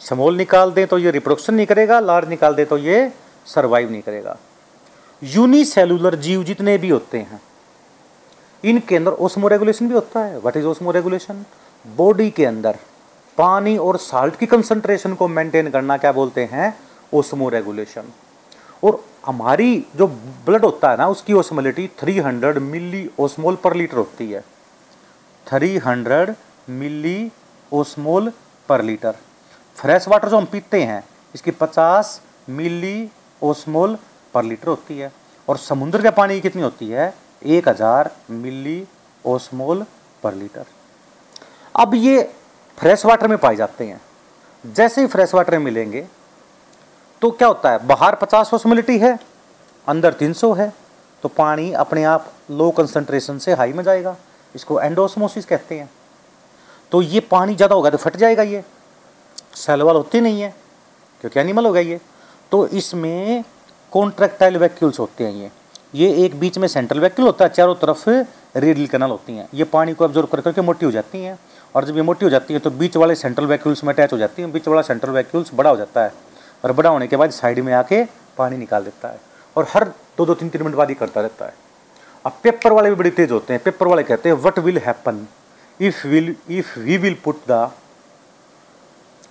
स्मॉल 0.00 0.36
निकाल 0.36 0.72
दें 0.72 0.86
तो 0.86 0.98
ये 0.98 1.10
रिप्रोडक्शन 1.10 1.54
नहीं 1.54 1.66
करेगा, 1.66 2.00
लार्ज 2.00 2.28
निकाल 2.28 2.54
दें 2.54 2.66
तो 2.66 2.78
ये 2.78 3.10
सर्वाइव 3.46 3.90
नहीं 3.90 4.02
करेगा। 4.02 4.36
यूनिसेलुलर 5.22 6.14
जीव 6.16 6.42
जितने 6.44 6.76
भी 6.78 6.88
होते 6.88 7.18
हैं, 7.18 7.40
इनके 8.64 8.96
अंदर 8.96 9.10
ओस्मो 9.10 9.48
रेगुलेशन 9.48 9.88
भी 9.88 9.94
होता 9.94 10.20
है। 10.20 10.38
What 10.38 10.56
is 10.56 10.66
osmo 10.66 10.90
regulation 10.90 11.44
body 11.84 12.30
के 12.30 12.44
अंदर 12.44 12.78
पानी 13.38 13.76
और 13.78 13.96
साल्ट 13.98 14.36
की 14.36 14.46
कंसंट्रेशन 14.46 15.14
को 15.14 15.28
मेंटेन 15.28 15.70
करना 15.70 15.96
क्या 15.96 16.12
बोलते 16.12 16.44
हैं? 16.44 16.74
ओस्मो 17.12 17.48
रेगुलेशन 17.48 18.12
और 18.84 19.02
हमारी 19.26 19.84
जो 19.96 20.06
ब्लड 20.06 20.64
होता 20.64 20.90
है 20.90 20.96
ना, 20.96 21.08
उसकी 21.08 21.32
ओस्मोलिटी 21.32 21.86
300 22.00 22.58
मिली 22.60 23.08
ओस्मोल 23.18 23.56
पर 23.56 23.74
लीटर 23.74 23.96
होती 23.96 24.30
है। 24.30 24.44
300 25.46 26.34
मिली 26.70 27.30
ओस्मोल 27.72 28.32
पर 28.68 28.82
लीटर 28.82 29.14
फ्रेश 29.76 30.08
वाटर 30.08 30.28
जो 30.28 30.36
हम 30.36 30.44
पीते 30.44 30.82
हैं, 30.82 31.02
इसकी 31.34 31.50
50 31.52 32.20
मिली 32.50 33.08
ओस्मोल 33.42 33.96
पर 34.34 34.44
लीटर 34.44 34.68
होती 34.68 34.98
है। 34.98 35.12
और 35.48 35.56
समुद्र 35.58 36.02
के 36.02 36.10
पानी 36.12 36.34
की 36.34 36.40
कितनी 36.40 36.62
होती 36.62 36.88
है? 36.88 37.12
एक 37.42 37.68
हज़ार 37.68 38.10
मिली 38.32 38.86
ओसमोल 39.24 39.84
पर 40.22 40.34
लीटर। 40.34 40.64
अब 41.74 41.94
ये 41.94 42.22
फ्रेश 42.78 43.04
वाटर 43.06 43.28
में 43.28 43.38
पाए 43.38 43.56
जाते 43.56 43.84
हैं। 43.84 44.00
जैसे 44.64 45.00
ही 45.00 45.06
फ्रेश 45.08 45.34
वाटर 45.34 45.58
में 45.58 45.64
मिलेंगे 45.64 46.06
तो 47.22 47.30
क्या 47.30 47.48
होता 47.48 47.70
है? 47.70 47.86
बाहर 47.86 48.14
पचास 48.16 48.52
ओसमोलिटी 48.54 48.98
है, 48.98 49.18
अंदर 49.86 50.12
300 50.14 50.52
है 50.54 50.72
तो 51.22 51.28
पानी 51.30 51.72
अपने 51.74 52.04
आप 52.04 52.32
लो 52.50 52.70
कंसंट्रेशन 52.72 53.38
से 53.38 53.52
हाई 53.54 53.72
में 53.72 53.82
जाएगा। 53.84 54.16
इसको 54.54 54.80
एंडोसमोसिस 54.80 55.44
कहते 55.46 55.78
हैं। 55.78 55.90
तो 56.92 57.02
ये 57.02 57.20
पानी 57.22 57.54
ज़्यादा 57.54 57.74
होगा 57.74 57.90
तो 57.90 57.96
फट 57.98 58.16
जाएगा 58.16 58.42
ये। 58.44 58.62
सेलवाल 59.56 59.96
होती 59.96 60.20
नहीं 60.20 60.40
है, 60.40 60.54
क्योंकि 61.20 61.40
एनिमल 61.40 61.66
हो 61.66 61.72
गया 61.72 61.82
ये। 61.82 62.00
तो 62.52 62.66
इसमें 62.68 63.44
कॉन्ट्रेक्टाइल 63.92 64.56
वैक्यूल्स 64.56 64.98
होते 65.00 65.24
हैं 65.24 65.32
ये। 65.32 65.50
ये 65.94 66.24
एक 66.24 66.38
बीच 66.40 66.58
में 66.58 66.66
सेंट्रल 66.68 67.00
वैक्यूल 67.00 67.26
होता 67.26 67.44
है, 67.44 67.50
चारों 67.50 67.74
तरफ़ 67.74 68.08
रेडियल 68.56 68.86
कैनल 68.88 69.10
होती 69.10 69.32
हैं। 69.32 69.48
ये 69.54 69.64
पानी 69.64 69.94
को 69.94 70.04
ऑब्ज़र्व 70.04 70.26
कर 70.26 70.40
करके 70.40 70.60
मोटी 70.60 70.86
हो 70.86 70.92
जाती 70.92 71.22
हैं 71.24 71.38
और 71.74 71.84
जब 71.84 71.96
ये 71.96 72.02
मोटी 72.02 72.24
हो 72.24 72.30
जाती 72.30 72.54
है 72.54 72.60
तो 72.60 72.70
बीच 72.72 72.96
वाले 72.96 73.14
सेंट्रल 73.14 73.46
वैक्यूल्स 73.46 73.84
में 73.84 73.92
अटैच 73.94 74.12
हो 74.12 74.18
जाती 74.18 74.42
हैं। 74.42 74.50
बीच 74.52 74.68
वाला 74.68 74.82
सेंट्रल 74.82 75.10
वैक्यूल्स 75.10 75.50
बड़ा 75.54 75.70
हो 75.70 75.76
जाता 75.76 76.04
है 76.04 76.12
और 76.64 76.72
बड़ा 76.72 76.90
होने 76.90 77.06
के 77.06 77.16
बाद 77.16 77.30
साइड 77.32 77.58
में 77.60 77.72
आके 77.74 78.02
पानी 78.38 78.56
निकाल 78.56 78.84
देता 78.84 79.08
है 79.08 79.20
और 79.56 79.66
हर 79.70 79.84
दो 80.18 80.26
दो 80.26 80.34
तीन 80.34 80.48
तीन 80.48 80.62
मिनट 80.62 80.76
बाद 80.76 80.88
ही 80.88 80.94
करता 80.94 81.20
रहता 81.20 81.46
है। 81.46 81.54
अब 82.24 82.32
पेपर 82.42 82.72
वाले 82.72 82.90
भी 82.90 82.96
बड़े 82.96 83.10
तेज 83.10 83.30
होते 83.30 83.52
हैं। 83.52 83.62
पेपर 83.62 83.86
वाले 83.86 84.02
कहते 84.02 84.28
हैं 84.28 84.36
what 84.38 84.58
will 84.58 84.78
happen 84.78 85.26
if 85.80 86.06
will 86.06 86.34
if 86.50 86.78
we 86.80 86.96
will 86.98 87.16
put 87.24 87.40
the 87.50 87.70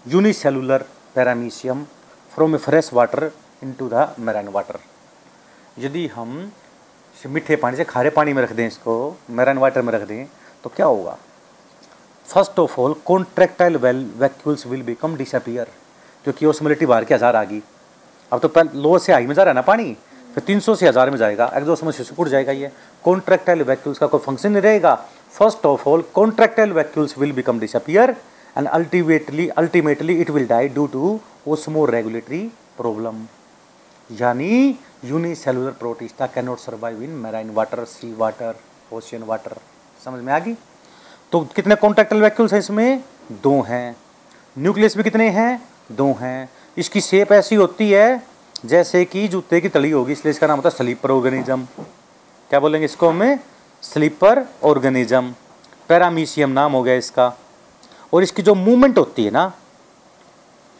unicellular 0.05 0.85
paramecium 1.15 1.83
from 2.31 2.55
a 2.55 2.57
fresh 2.59 2.89
water 2.93 3.31
into 3.61 3.89
the 3.89 4.07
marine 4.19 4.47
water 4.49 4.79
यदि 5.79 6.05
हम 6.15 6.51
मीठे 7.15 7.55
पानी 7.55 7.77
से 7.77 7.83
खारे 7.83 8.09
पानी 8.09 8.33
में 8.33 8.41
रख 8.41 8.51
दें 8.53 8.65
इसको 8.67 8.93
मैराइन 9.29 9.57
वाटर 9.57 9.81
में 9.81 9.91
रख 9.93 10.07
दें 10.07 10.25
तो 10.63 10.69
क्या 10.75 10.85
होगा? 10.85 11.17
First 12.27 12.59
of 12.59 12.79
all 12.81 12.93
contractile 13.05 13.77
well 13.77 14.05
vacuoles 14.19 14.65
will 14.67 14.81
become 14.83 15.15
disappear 15.17 15.67
क्योंकि 16.25 16.45
ओसमोलिटी 16.45 16.85
बाहर 16.85 17.05
के 17.05 17.13
हज़ार 17.13 17.35
आ 17.35 17.43
गई। 17.43 17.61
अब 18.31 18.39
तो 18.39 18.63
लो 18.75 18.97
से 18.99 19.13
हाई 19.13 19.25
में 19.25 19.33
जा 19.35 19.43
रहा 19.43 19.51
है 19.51 19.55
ना 19.55 19.61
पानी, 19.61 19.95
फिर 20.35 20.43
300 20.43 20.75
से 20.75 20.87
हज़ार 20.87 21.09
में 21.09 21.17
जाएगा 21.17 21.51
एग्जॉस्ट 21.55 21.83
में 21.83 21.91
से 21.91 22.05
उड़ 22.17 22.27
जाएगा 22.29 22.51
ये। 22.51 22.71
कॉन्ट्रेक्टाइल 23.03 23.63
वैक्यूल्स 23.63 23.99
का 23.99 24.07
कोई 24.07 24.19
फ़ंक्शन 24.21 24.51
नहीं 24.51 24.61
रहेगा। 24.63 24.95
First 25.33 25.65
of 25.65 25.87
all 25.89 26.03
contractile 26.13 26.71
vacuoles 26.73 27.17
will 27.17 27.31
become 27.33 27.59
disappear 27.59 28.15
and 28.57 28.67
ultimately 28.67 29.47
ultimately 29.57 30.19
it 30.21 30.29
will 30.29 30.47
die 30.47 30.69
due 30.69 30.87
to 30.87 31.19
osmo 31.47 31.85
regulatory 31.87 32.41
problem 32.77 33.25
यानी 34.11 34.79
unicellular 35.05 35.71
protista 35.71 36.25
can 36.27 36.45
not 36.45 36.59
survive 36.59 37.01
in 37.03 37.09
marine 37.09 37.49
water 37.49 37.83
sea 37.85 38.13
water 38.13 38.55
ocean 38.93 39.23
water 39.23 39.55
समझ 40.05 40.21
में 40.23 40.33
आ 40.33 40.39
गई? 40.39 40.53
तो 41.31 41.39
कितने 41.55 41.75
contractual 41.75 42.21
vacuoles 42.21 42.53
हैं 42.53 42.59
इसमें? 42.59 43.03
दो 43.31 43.61
हैं। 43.61 43.95
न्यूक्लियस 44.57 44.97
भी 44.97 45.03
कितने 45.03 45.29
हैं? 45.29 45.61
दो 45.91 46.11
हैं। 46.19 46.49
इसकी 46.77 47.01
शेप 47.01 47.31
ऐसी 47.31 47.55
होती 47.55 47.89
है 47.91 48.23
जैसे 48.65 49.03
कि 49.05 49.27
जूते 49.27 49.61
की 49.61 49.69
तली 49.69 49.91
होगी, 49.91 50.13
इसलिए 50.13 50.31
इसका 50.31 50.47
नाम 50.47 50.57
होता 50.57 50.69
है 50.69 50.75
स्लीपर 50.75 51.11
ऑर्गेनिज्म 51.11 51.65
क्या 52.49 52.59
बोलेंगे 52.59 52.85
इसको 52.85 53.09
हमें? 53.09 53.39
स्लीपर 53.83 54.45
ऑर्गेनिज्म 54.63 55.33
पैरामीशियम 55.89 56.49
नाम 56.49 56.71
हो 56.71 56.81
गया 56.83 56.95
इसका। 56.95 57.33
और 58.13 58.23
इसकी 58.23 58.41
जो 58.41 58.55
मूवमेंट 58.55 58.97
होती 58.97 59.25
है 59.25 59.31
ना, 59.31 59.51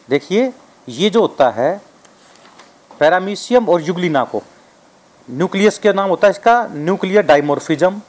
देखिए, 0.09 0.51
ये 0.89 1.09
जो 1.09 1.21
होता 1.21 1.49
है 1.49 1.81
पैरामीशियम 3.01 3.69
और 3.69 3.81
युगलिना 3.81 4.23
को। 4.23 4.41
न्यूक्लियस 5.27 5.77
का 5.79 5.91
नाम 5.93 6.09
होता 6.09 6.27
है 6.27 6.31
इसका 6.31 6.53
न्यूक्लियर 6.71 7.23
डाइमोर्फिज्म। 7.25 8.01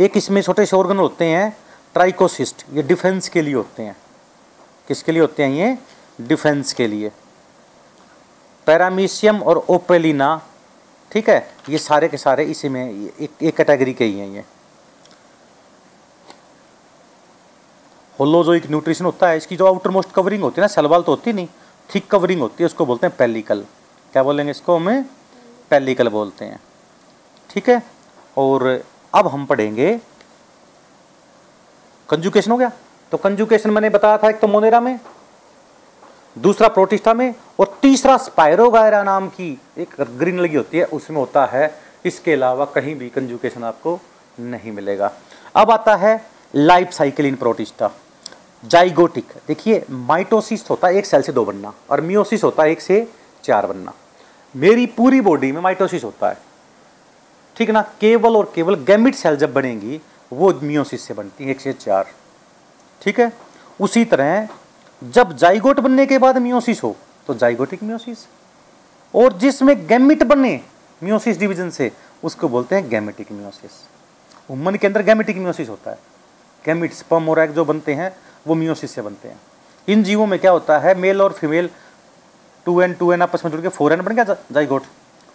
एक 0.00 0.16
इसमें 0.16 0.40
छोटे 0.42 0.64
से 0.66 0.76
ऑर्गन 0.76 0.98
होते 0.98 1.24
हैं 1.24 1.50
ट्राइकोसिस्ट 1.94 2.64
ये 2.74 2.82
डिफेंस 2.82 3.28
के 3.28 3.42
लिए 3.42 3.54
होते 3.54 3.82
हैं। 3.82 3.96
किसके 4.88 5.12
लिए 5.12 5.20
होते 5.20 5.42
हैं 5.42 5.50
ये? 5.50 5.76
डिफेंस 6.20 6.72
के 6.72 6.86
लिए। 6.86 7.10
पैरामीशियम 8.66 9.42
और 9.42 9.64
ओपेलिना, 9.68 10.40
ठीक 11.10 11.28
है? 11.30 11.38
ये 11.68 11.78
सारे 11.78 12.08
के 12.08 12.16
सारे 12.16 12.44
इसी 12.44 12.68
में, 12.68 13.10
एक 13.20 13.42
एक 13.42 13.56
कैटेगरी 13.56 13.94
के 13.94 14.04
ही 14.04 14.18
हैं 14.18 14.28
ये। 14.28 14.44
होलो 18.18 18.42
जो 18.44 18.54
एक 18.54 18.66
न्यूट्रिशन 18.66 19.04
होता 19.04 19.28
है, 19.28 19.36
इसकी 19.36 19.56
जो 19.56 19.66
आउटर 19.66 19.90
मोस्ट 19.90 20.12
कवरिंग 20.12 20.42
होती 20.42 20.60
है 20.60 20.62
ना 20.62 20.74
सेलवाल 20.74 21.02
तो 21.02 21.12
होती 21.12 21.32
नहीं। 21.32 21.48
थिक 21.94 22.06
कवरिंग 22.10 22.40
होती 22.40 22.62
है, 22.62 22.66
उसको 22.66 22.86
बोलते 22.86 23.06
हैं 23.06 23.16
पेलिकल 23.16 23.64
क्या 24.12 24.22
बोलेंगे 24.22 24.50
इसको 24.50 24.76
हमें? 24.76 25.04
पेलिकल 25.70 26.08
बोलते 26.08 26.44
हैं। 26.44 26.60
ठीक 27.50 27.68
है? 27.68 27.82
और 28.36 28.84
अब 29.14 29.26
हम 29.26 29.46
पढ़ेंगे 29.46 30.00
कंजुकेशन 32.08 32.50
हो 32.50 32.56
गया। 32.56 32.70
तो 33.12 33.16
कंजुकेशन 33.16 33.70
मैंने 33.70 33.90
बताया 33.90 34.18
था 34.18 34.28
एक 34.30 34.40
तो 34.40 34.48
मोनेरा 34.48 34.80
में, 34.80 34.98
दूसरा 36.36 36.68
प्रोटिस्टा 36.68 37.14
में, 37.14 37.34
और 37.60 37.78
तीसरा 37.82 38.16
स्पायरोगायरा 38.16 39.02
नाम 39.02 39.28
की 39.28 39.60
एक 39.78 39.94
ग्रीन 40.00 40.38
लगी 40.38 40.56
होती 40.56 40.78
है, 40.78 40.84
उसमें 40.84 41.18
होता 41.18 41.44
है, 41.46 41.74
इसके 42.04 42.32
अलावा 42.32 42.64
कहीं 42.64 42.94
भी 42.94 43.08
कंजुकेशन 43.08 43.64
आपको 43.64 43.98
नहीं 44.40 44.72
मिलेगा। 44.72 45.12
अब 45.56 45.70
आता 45.70 45.96
है 45.96 46.26
life 46.54 46.90
cycle 46.90 47.26
in 47.26 47.36
protista 47.36 47.90
zygotic. 48.66 49.32
देखिए, 49.48 49.84
माइटोसिस 49.90 50.68
होता 50.70 50.88
है 50.88 50.96
एक 50.96 51.06
सेल 51.06 51.22
से 51.22 51.32
दो 51.32 51.44
बनना 51.44 51.72
और 51.90 52.00
मियोसिस 52.00 52.44
होता 52.44 52.62
है 52.62 52.70
एक 52.70 52.80
से 52.80 53.08
चार 53.44 53.66
बनना। 53.66 53.92
मेरी 54.54 54.86
पूरी 54.86 55.20
बॉडी 55.20 55.52
में 55.52 55.60
माइटोसिस 55.60 56.04
होता 56.04 56.28
है। 56.28 56.38
ठीक 57.56 57.70
ना? 57.70 57.82
केवल 58.00 58.36
और 58.36 58.52
केवल 58.54 58.74
गैमिट 58.74 59.14
सेल 59.14 59.36
जब 59.36 59.52
बनेंगी, 59.52 60.00
वो 60.32 60.52
मियोसिस 60.62 61.02
से 61.02 61.14
बनती 61.14 61.44
है, 61.44 61.50
एक 61.50 61.60
से 61.60 61.72
चार। 61.72 62.06
ठीक 63.02 63.20
है? 63.20 63.32
उसी 63.80 64.04
तरह 64.04 64.48
जब 65.02 65.32
जाइगोट 65.32 65.80
बनने 65.80 66.06
के 66.06 66.18
बाद 66.18 66.38
मियोसिस 66.38 66.82
हो 66.82 66.96
तो 67.26 67.34
जाइगोटिक 67.34 67.82
मियोसिस। 67.82 68.26
और 69.14 69.32
जिसमें 69.32 69.86
गैमिट 69.86 70.22
बने 70.22 70.60
मियोसिस 71.02 71.38
डिवीज़न 71.38 71.70
से, 71.70 71.90
उसको 72.24 72.48
बोलते 72.48 72.74
हैं 72.74 72.88
गैमेटिक 72.88 73.32
मियोसिस। 73.32 73.70
उमन 74.50 74.74
के 74.74 74.86
अंदर 74.86 75.02
गैमेटिक 75.02 75.36
मियोसिस 75.36 75.68
होता 75.68 75.90
है। 75.90 75.98
गैमिट, 76.64 76.92
स्पर्म 76.92 77.28
और 77.28 77.38
एग 77.38 77.50
जो 77.50 77.64
बनते 77.64 77.94
हैं 77.94 78.16
वो 78.46 78.54
मियोसिस 78.54 78.90
से 78.90 79.02
बनते 79.02 79.28
हैं। 79.28 79.40
इन 79.88 80.02
जीवों 80.02 80.26
में 80.26 80.38
क्या 80.38 80.50
होता 80.50 80.78
है 80.78 80.94
मेल 80.94 81.22
और 81.22 81.32
female 81.32 81.70
two 82.66 82.80
n 82.80 82.94
two 82.94 83.12
n 83.12 83.22
आपस 83.22 83.44
में 83.44 83.52
जुड़ 83.52 83.60
के 83.60 83.68
फोर 83.68 83.92
एन 83.92 84.02
बन 84.02 84.14
गया 84.14 84.36
जाइगोट। 84.52 84.82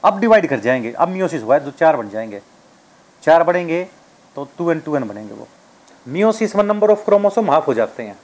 अब 0.04 0.20
डिवाइड 0.20 0.48
कर 0.50 0.60
जाएँगे, 0.60 0.92
अब 0.92 1.08
मियोसिस 1.08 1.44
हुआ 1.44 1.56
है 1.56 1.66
तो 1.66 1.72
चार 1.72 1.98
बन 1.98 2.10
जाएँगे। 2.10 2.42
चार 3.24 3.44
बढ़ेंगे 3.44 3.84
तो 4.36 4.48
टू 4.58 4.72
एन 4.72 4.80
टू 4.80 4.96
एन 4.96 5.08
बनेंगे 5.08 5.34
वो। 5.34 5.48
मियोसिस 6.08 6.56
में 6.56 6.64
नंबर 6.64 6.92
ऑफ़ 6.92 7.06
क्रोमोसोम 7.06 7.52
हाफ़ 7.52 7.66
हो 7.66 7.74
जाते 7.74 8.04
हैं। 8.04 8.18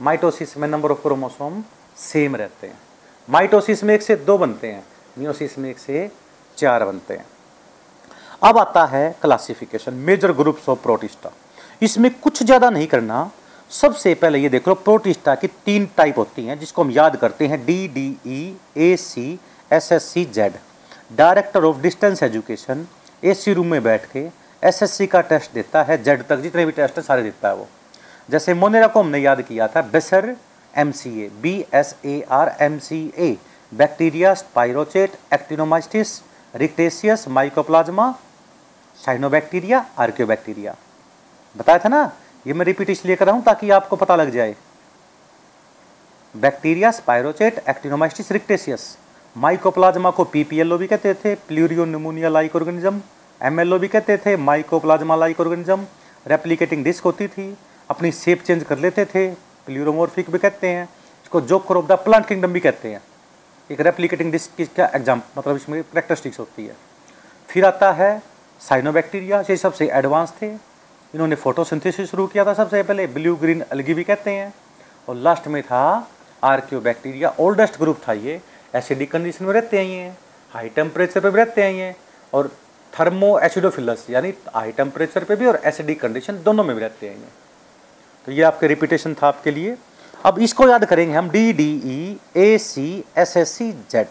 माइटोसिस 0.00 0.56
में 0.56 0.68
नंबर 0.68 0.90
ऑफ़ 0.90 1.02
क्रोमोसोम 1.02 1.62
सेम 1.96 2.36
रहते 2.36 2.66
हैं। 2.66 2.78
माइटोसिस 3.28 3.84
में 3.84 3.94
एक 3.94 4.02
से 4.02 4.16
दो 4.16 4.38
बनते 4.38 4.72
हैं, 4.72 4.84
मियोसिस 5.18 5.58
में 5.58 5.70
एक 5.70 5.78
से 5.78 6.10
चार 6.56 6.84
बनते 6.84 7.14
हैं। 7.14 7.26
अब 8.42 8.58
आता 8.58 8.84
है 8.84 9.10
classification 9.22 9.94
major 9.94 10.32
groups 10.32 10.68
of 10.68 10.82
protista 10.82 11.30
इसमें 11.82 12.10
कुछ 12.14 12.42
ज़्यादा 12.42 12.70
नहीं 12.70 12.86
करना। 12.86 13.30
सबसे 13.70 14.14
पहले 14.14 14.38
ये 14.38 14.48
देख 14.48 14.68
लो, 14.68 14.74
प्रोटिस्टा 14.76 15.34
की 15.34 15.46
तीन 15.66 15.88
टाइप 15.96 16.18
होती 16.18 16.44
हैं, 16.44 16.58
जिसको 16.58 16.82
हम 16.82 16.90
याद 16.90 17.16
करते 17.16 17.46
हैं 17.46 17.64
D 17.64 17.88
D 17.88 18.06
E 18.26 18.56
A 18.78 18.96
C 18.98 19.38
S 19.70 19.90
S 19.92 20.04
C 20.04 20.24
Z 20.34 20.52
director 21.16 21.64
of 21.64 21.80
distance 21.82 22.22
education 22.22 22.86
A 23.24 23.34
C 23.34 23.52
room 23.52 23.66
में 23.66 23.82
बैठ 23.82 24.04
के 24.12 24.26
एस 24.62 24.82
एस 24.82 24.92
सी 24.92 25.06
का 25.06 25.20
टेस्ट 25.22 25.54
देता 25.54 25.82
है 25.82 26.02
जेड 26.02 26.22
तक, 26.22 26.36
जितने 26.36 26.66
भी 26.66 26.72
टेस्ट 26.72 26.98
हैं, 26.98 27.04
सारे 27.04 27.22
देता 27.22 27.48
है 27.48 27.54
वो। 27.54 27.68
जैसे 28.28 28.54
मोनेरा 28.54 28.86
को 28.86 29.00
हमने 29.00 29.18
याद 29.18 29.42
किया 29.42 29.68
था 29.68 29.82
बेसर 29.92 30.34
M 30.74 30.92
C 30.92 31.10
A 31.22 31.30
B 31.42 31.54
S 31.74 31.94
A 32.04 32.20
R 32.32 32.54
M 32.60 32.78
C 32.80 33.00
A 33.18 33.36
bacteria 33.72 34.34
spirochete 34.34 35.16
actinomycetes 35.34 36.20
rickettsias 36.54 37.28
mycoplasma 37.30 38.10
cyanobacteria 38.98 39.84
archaebacteria 39.98 40.74
बताया 41.54 41.78
था 41.78 41.88
ना? 41.88 42.10
ये 42.46 42.52
मैं 42.52 42.64
रिपीट 42.66 42.90
इसलिए 42.90 43.16
कर 43.16 43.26
रहा 43.26 43.34
हूँ 43.34 43.44
ताकि 43.44 43.70
आपको 43.70 43.96
पता 43.96 44.16
लग 44.16 44.30
जाए। 44.30 44.54
Bacteria 46.34 46.90
spirochete 46.90 47.62
actinomycetes 47.68 48.30
rickettsias 48.32 48.96
mycoplasma 49.36 50.10
को 50.10 50.24
पीपीएलओ 50.26 50.78
भी 50.78 50.86
कहते 50.86 51.14
थे 51.14 51.34
प्लूरियो 51.48 51.84
निमोनिया 51.84 52.28
लाइक 52.28 52.56
ऑर्गेनिज्म 52.56 53.00
एमएलओ 53.40 53.78
भी 53.78 53.88
कहते 53.88 54.16
थे 54.16 54.36
mycoplasma 54.38 55.16
like 55.16 55.40
organism 55.40 55.86
replicating 56.26 56.84
disc 56.84 57.04
होती 57.04 57.28
थी, 57.28 57.56
अपनी 57.90 58.12
शेप 58.12 58.42
चेंज 58.42 58.64
कर 58.64 58.78
लेते 58.78 59.04
थे 59.04 59.28
प्लूरोमोर्फिक 59.66 60.30
भी 60.30 60.38
कहते 60.38 60.68
हैं। 60.68 60.84
इसको 61.24 61.40
joker 61.42 61.76
of 61.76 61.86
the 61.86 61.98
plant 62.04 62.26
kingdom 62.26 62.52
भी 62.52 62.60
कहते 62.60 62.88
हैं। 62.88 63.02
एक 63.70 63.80
रेप्लिकेटिंग 63.80 64.32
डिस्क 64.32 64.60
का 64.76 64.90
एग्ज़ाम 64.94 65.22
मतलब 65.38 65.56
इसमें 65.56 65.82
करेक्टरिस्टिक्स 65.82 66.38
होती 66.38 66.66
है। 66.66 66.76
फिर 67.48 67.64
आता 67.64 67.92
है 67.92 68.10
साइनोबैक्टीरिया 68.60 69.40
ये 69.50 69.56
सबसे 69.58 69.90
एडवांस 69.92 70.32
थे। 70.42 70.54
इन्होंने 71.14 71.36
फोटोसिंथेसिस 71.36 72.10
शुरू 72.10 72.26
किया 72.26 72.44
था 72.44 72.54
सबसे 72.54 72.82
पहले 72.82 73.06
ब्लू 73.08 73.34
ग्रीन 73.36 73.60
अलगी 73.72 73.94
भी 73.94 74.04
कहते 74.04 74.30
हैं। 74.30 74.52
और 75.08 75.16
लास्ट 75.18 75.48
में 75.48 75.62
था 75.62 75.84
आर्क्यो 76.42 76.80
बैक्टीरिया 76.80 77.34
ओल्डेस्ट 77.40 77.78
ग्रुप 77.78 78.00
था 78.08 78.12
ये। 78.12 78.40
एसिडिक 78.74 79.10
कंडीशन 79.12 79.44
में 79.44 79.52
रहते 79.52 79.80
हैं 79.80 80.16
हाई 80.52 80.68
टेम्परेचर 80.76 81.20
पे 81.20 81.30
भी 81.30 81.36
रहते 81.38 81.62
हैं 81.62 81.94
और 82.32 82.50
थर्मो 82.92 83.38
एसिडोफिलस 83.40 84.06
यानी 84.10 84.32
हाई 84.54 84.72
टेम्परेचर 84.72 85.24
पे 85.24 85.36
भी 85.36 85.46
और 85.46 85.60
एसिडिक 85.64 86.00
कंडीशन 86.00 86.42
दोनों 86.44 86.64
में 86.64 86.74
भी 86.76 86.82
रहते 86.82 87.08
हैं 87.08 87.32
तो 88.26 88.32
ये 88.32 88.42
आपके 88.42 88.66
रिपीटेशन 88.66 89.14
था 89.14 89.26
आपके 89.28 89.50
लिए। 89.50 89.76
अब 90.24 90.38
इसको 90.38 90.68
याद 90.68 90.84
करेंगे 90.84 91.14
हम 91.14 91.30
D 91.30 91.52
D 91.52 91.70
E 91.86 92.18
A 92.36 92.58
C 92.58 92.86
S 93.18 93.36
S 93.36 93.52
C 93.58 93.70
Z 93.90 94.06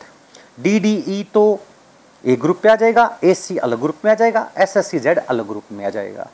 D 0.62 0.80
D 0.80 0.94
E 1.08 1.24
तो 1.34 1.44
ए 2.24 2.36
ग्रुप 2.36 2.60
पे 2.64 2.70
आ 2.70 2.76
जाएगा 2.76 3.06
ए 3.24 3.34
सी 3.34 3.58
अलग 3.60 3.82
ग्रुप 3.82 4.06
में 4.06 4.12
आ 4.12 4.16
जाएगा 4.16 4.50
एस 4.58 4.78
एस 4.78 4.88
सी 4.88 5.00
जेड 5.00 5.20
अलग 5.20 5.48
ग्रुप 5.48 5.72
में 5.72 5.86
आ 5.86 5.90
जाएगा। 5.90 6.28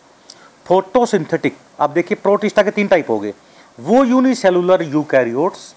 फोटोसिंथेटिक 0.68 1.58
आप 1.80 1.90
देखिए 1.90 2.18
प्रोटिस्टा 2.24 2.64
के 2.64 2.72
तीन 2.72 2.88
टाइप 2.88 3.10
हो 3.10 3.20
गए। 3.20 3.34
वो 3.80 4.04
यूनिसेलुलर 4.04 4.82
यूकैरियोट्स 4.84 5.74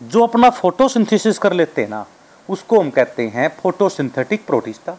जो 0.00 0.22
अपना 0.22 0.50
फोटोसिंथेसिस 0.50 1.38
कर 1.38 1.52
लेते 1.52 1.82
हैं 1.82 1.88
ना, 1.88 2.04
उसको 2.48 2.80
हम 2.80 2.90
कहते 2.90 3.26
हैं 3.28 3.48
फोटोसिंथेटिक 3.60 4.46
प्रोटिस्टा 4.46 4.96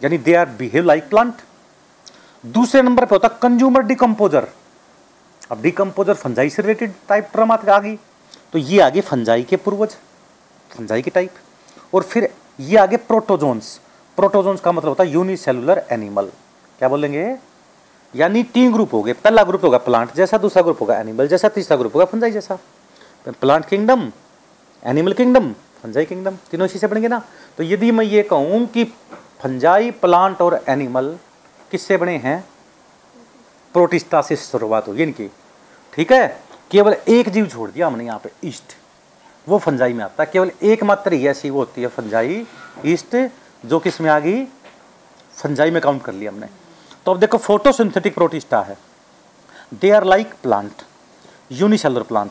यानी 0.00 0.18
they 0.18 0.34
are 0.34 0.48
behave 0.58 0.84
like 0.84 1.08
plant 1.10 1.34
दूसरे 2.44 2.82
नंबर 2.82 3.04
पे 3.04 3.14
होता 3.14 3.28
कंज्यूमर 3.40 3.82
डिकम्पोजर 3.82 4.48
अब 5.50 5.62
डिकम्पोजर 5.62 6.14
फंजाई 6.16 6.50
से 6.50 6.62
रिलेटेड 6.62 6.92
टाइप 7.08 7.28
टर्म 7.34 7.52
आ 7.52 7.78
गई। 7.78 7.96
तो 8.52 8.58
ये 8.58 8.80
आगे 8.80 9.00
फंजाई 9.02 9.42
के 9.42 9.56
पूर्वज 9.56 9.96
फंजाई 10.70 11.02
के 11.02 11.10
टाइप 11.10 11.94
और 11.94 12.02
फिर 12.02 12.28
ये 12.60 12.76
आगे 12.78 12.96
प्रोटोजोन्स 13.08 13.78
प्रोटोजोन्स 14.18 14.60
का 14.60 14.72
मतलब 14.72 14.88
होता 14.88 15.04
है 15.04 15.12
यूनिसेलुलर 15.12 15.86
एनिमल 15.92 16.30
क्या 16.80 16.88
बोलेंगे? 16.88 17.36
यानी 18.14 18.42
तीन 18.44 18.72
ग्रुप 18.72 18.92
हो 18.94 19.02
गए। 19.02 19.12
पहला 19.14 19.42
ग्रुप 19.44 19.64
होगा 19.64 19.78
प्लांट 19.78 20.14
जैसा, 20.14 20.38
दूसरा 20.38 20.62
ग्रुप 20.62 20.80
होगा 20.80 20.98
एनिमल 21.00 21.28
जैसा, 21.28 21.48
तीसरा 21.48 21.76
ग्रुप 21.76 21.94
होगा 21.94 22.04
फंजाई 22.04 22.30
जैसा। 22.30 22.58
Plant 23.26 23.64
kingdom 23.64 24.10
animal 24.82 25.12
kingdom 25.12 25.52
fungi 25.82 26.04
kingdom 26.04 26.36
तीनों 26.50 26.66
इसी 26.66 26.78
से 26.78 26.86
बनेंगे 26.86 27.08
ना। 27.08 27.22
तो 27.58 27.62
यदि 27.62 27.90
मैं 27.90 28.04
ये 28.04 28.22
कहूँ 28.22 28.66
कि 28.66 28.84
फंजाई 29.40 29.90
प्लांट 29.90 30.40
और 30.42 30.62
एनिमल 30.68 31.16
किससे 31.70 31.96
बने 31.96 32.16
हैं? 32.18 32.44
प्रोटिस्टा 33.74 34.20
से 34.22 34.36
शुरुआत 34.36 34.88
होगी 34.88 35.02
इनकी। 35.02 35.30
ठीक 35.92 36.12
है? 36.12 36.40
केवल 36.70 36.96
एक 37.08 37.28
जीव 37.28 37.46
छोड़ 37.46 37.70
दिया 37.70 37.86
हमने 37.86 38.04
यहाँ 38.04 38.18
पे, 38.18 38.30
ईस्ट। 38.44 38.76
वो 39.46 39.58
फंजाई 39.58 39.92
में 39.92 40.04
आता 40.04 40.22
है। 40.22 40.30
केवल 40.32 40.50
एक 40.62 40.82
मात्र 40.84 41.12
ही 41.12 41.26
ऐसी 41.28 41.50
वो 41.50 41.58
होती 41.58 41.82
है 41.82 41.88
फंजाई 41.88 42.44
ईस्ट, 42.86 43.16
जो 43.64 43.78
किसमें 43.78 44.10
आ 44.10 44.18
गई? 44.18 44.44
फंजाई 45.36 45.70
में 45.70 45.80
काउंट 45.82 46.02
कर 46.04 46.12
लिया 46.12 46.30
हमने। 46.30 46.46
तो 47.10 47.14
अब 47.14 47.20
देखो 47.20 47.38
फोटोसिंथेटिक 47.38 48.14
प्रोटिस्टा 48.14 48.60
है। 48.62 48.76
They 49.74 49.90
are 49.90 50.04
like 50.04 50.34
plant 50.42 50.82
unicellular 51.52 52.02
plant 52.02 52.30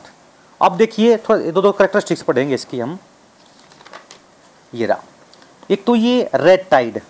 अब 0.62 0.78
देखिए 0.78 1.18
थोड़ा 1.20 1.52
दो 1.52 1.62
दो 1.62 1.72
करेक्टरिस्टिक्स 1.72 2.22
पढ़ेंगे 2.24 2.56
इसकी 2.56 2.80
हम। 2.80 2.98
ये 4.74 4.86
रहा। 4.86 5.04
एक 5.70 5.84
तो 5.86 5.96
ये 5.96 6.30
रेड 6.36 6.64
टाइड 6.70 7.02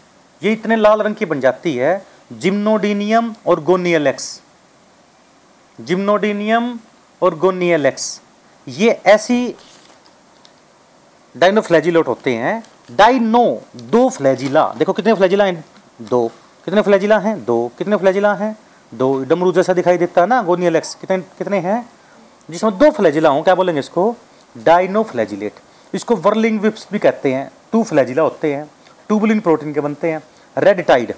ये 0.42 0.54
इतने 0.54 0.76
लाल 0.76 1.02
रंग 1.02 1.16
की 1.16 1.26
बन 1.26 1.40
जाती 1.40 1.76
है 1.76 1.94
जिम्नोडीनियम 2.34 3.34
और 3.46 3.64
गोनियलेक्स 3.64 4.42
जिम्नोडीनियम 5.80 6.78
और 7.22 7.36
गोनियलेक्स 7.38 8.12
ये 8.68 9.00
ऐसी 9.08 9.56
डाइनोफ्लैजिलोट 11.36 12.08
होते 12.08 12.36
हैं। 12.36 12.62
डाइनो 12.92 13.48
दो 13.78 14.08
फ्लैजिला 14.10 14.68
देखो 14.78 14.94
कितने 14.94 15.14
फ्लैजिला 15.14 15.46
हैं? 15.46 15.66
दो। 16.02 16.30
कितने 16.66 16.82
फ्लैजिला 16.82 17.20
हैं? 17.20 17.46
दो। 17.46 17.72
कितने 17.78 17.96
फ्लैजिला 17.96 18.34
हैं? 18.34 18.58
दो। 18.94 19.24
डमरू 19.24 19.52
जैसा 19.52 19.74
दिखाई 19.74 19.98
देता 19.98 20.22
है 20.22 20.28
ना 20.28 20.42
गोनियलेक्स 20.42 20.96
कितने 20.96 21.18
कितने 21.18 21.60
हैं? 21.60 21.90
जिसमें 22.50 22.78
दो 22.78 22.92
फ्लैजिला 22.92 23.30
हो, 23.30 23.42
क्या 23.42 23.56
बोलेंगे 23.56 23.80
इसको? 23.80 24.16
डाइनो 24.58 25.04
फ्लैजिलेट 25.04 25.54
इसको 25.94 26.16
वर्लिंग 26.16 26.60
विप्स 26.60 26.88
भी 26.92 27.00
कहते 27.00 27.34
हैं। 27.34 27.52
टू 27.72 27.84
फ्लैजिला 27.84 28.22
होते 28.22 28.56
हैं। 28.56 28.72
ट्यूबुलिन 29.08 29.40
प्रोटीन 29.40 29.74
के 29.74 29.80
बनते 29.80 30.12
हैं। 30.12 30.24
रेड 30.58 30.86
टाइड 30.86 31.14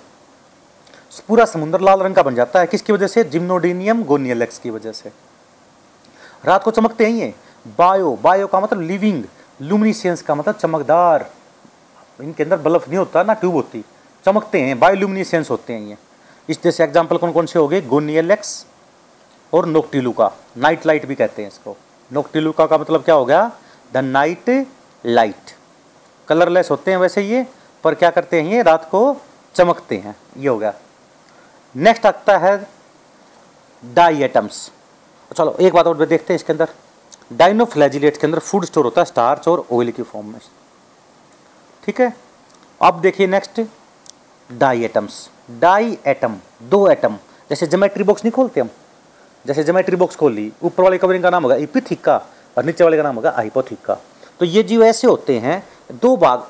पूरा 1.27 1.45
समुद्र 1.45 1.80
लाल 1.80 1.99
रंग 1.99 2.15
का 2.15 2.23
बन 2.23 2.36
जाता 2.36 2.60
है। 2.60 2.67
किसकी 2.67 2.93
वजह 2.93 3.08
से? 3.08 3.23
जिम्नोडीनियम 3.23 4.04
गोनियलेक्स 4.04 4.58
की 4.58 4.69
वजह 4.69 4.91
से। 4.91 5.12
रात 6.45 6.63
को 6.63 6.71
चमकते 6.71 7.06
हैं 7.06 7.12
ये। 7.12 7.34
बायो। 7.67 8.19
बायो 8.21 8.47
का 8.47 8.60
मतलब 8.60 8.82
लिविंग 8.82 9.23
लुमिनिसेंस 9.62 10.21
का 10.21 10.36
मतलब 10.36 10.56
चमकदार। 10.56 11.32
इनके 12.21 12.43
अंदर 12.43 12.58
बल्ब 12.58 12.86
नहीं 12.88 12.97
होता 12.97 13.23
ना, 13.23 13.34
ट्यूब 13.34 13.54
होती। 13.54 13.86
चमकते 14.25 14.62
हैं 14.62 14.79
बायोल्यूमिनिसेंस 14.79 15.49
होते 15.49 15.73
हैं 15.73 15.81
ये। 15.81 15.97
इस 16.49 16.62
जैसे 16.63 16.84
एग्ज़ाम्पल 16.84 17.17
कौन 17.17 17.31
कौन 17.31 17.45
से 17.45 17.60
हो 17.60 17.67
गए? 17.67 17.81
गोनियलेक्स 17.84 18.65
और 19.53 19.65
नोक्टिलुका 19.67 20.31
नाइट 20.57 20.86
लाइट 20.86 21.05
भी 21.05 21.15
कहते 21.15 21.41
हैं 21.41 21.49
इसको। 21.49 21.75
नोक्टिलुका 22.12 22.65
का 22.65 22.77
मतलब 22.77 23.03
क्या 23.03 23.15
हो 23.15 23.25
गया? 23.25 23.51
द 23.93 23.97
नाइट 23.97 24.49
लाइट 25.03 25.55
कलरलेस 26.27 26.71
होते 26.71 26.91
हैं 26.91 26.97
वैसे 26.97 27.21
ये, 27.21 27.45
पर 27.84 27.93
क्या 27.95 28.10
करते 28.12 28.41
हैं 28.41 28.51
ये? 28.51 28.62
रात 28.62 28.88
को 28.91 29.17
चमकते 29.55 29.97
हैं। 29.97 30.15
ये 30.38 30.47
हो 30.47 30.57
गया। 30.57 30.73
नेक्स्ट 31.75 32.05
आता 32.05 32.38
है 32.38 32.55
डाई 33.84 34.23
एटम्स 34.23 34.69
चलो, 35.31 35.55
एक 35.60 35.73
बात 35.73 35.88
और 35.88 36.05
देखते 36.05 36.34
हैं 36.34 36.36
इसके 36.36 36.53
अंदर। 36.53 36.69
डाइनोफ्लैजिलेट 37.34 38.17
के 38.17 38.27
अंदर 38.27 38.39
फ़ूड 38.39 38.65
स्टोर 38.65 38.86
होता 38.86 39.01
है 39.01 39.05
स्टार्च 39.05 39.47
और 39.47 39.65
ऑयल 39.73 39.91
की 39.91 40.03
फॉर्म 40.03 40.27
में। 40.27 40.39
ठीक 41.84 42.01
है? 42.01 42.13
अब 42.81 42.99
देखिए 43.01 43.27
next 43.27 43.62
die 44.52 44.84
atoms 44.84 45.30
die 45.62 45.98
atom 46.08 46.36
दो 46.70 46.88
एटम 46.90 47.18
जैसे 47.50 47.68
जोमेट्री 47.68 48.04
बॉक्स 48.04 48.24
नहीं 48.24 48.32
खोलते 48.32 48.62
हम। 48.62 48.70
जैसे 49.46 49.64
जोमेट्री 49.64 49.96
बॉक्स 49.96 50.16
खोल 50.16 50.34
ली, 50.34 50.52
ऊपर 50.64 50.84
वाले 50.84 50.98
कवरिंग 50.98 51.24
का 51.24 51.30
नाम 51.30 51.44
होगा 51.44 51.56
इपिथिका 51.58 52.18
और 52.58 52.66
नीचे 52.66 52.84
वाले 52.84 52.98
का 52.98 53.04
नाम 53.04 53.16
होगा 53.16 53.34
हाइपोथिका 53.36 53.98
तो 54.40 54.46
ये 54.46 54.64
जीव 54.64 54.84
ऐसे 54.84 55.08
होते 55.08 55.38
हैं, 55.40 55.64
दो 55.94 56.16
भाग 56.18 56.46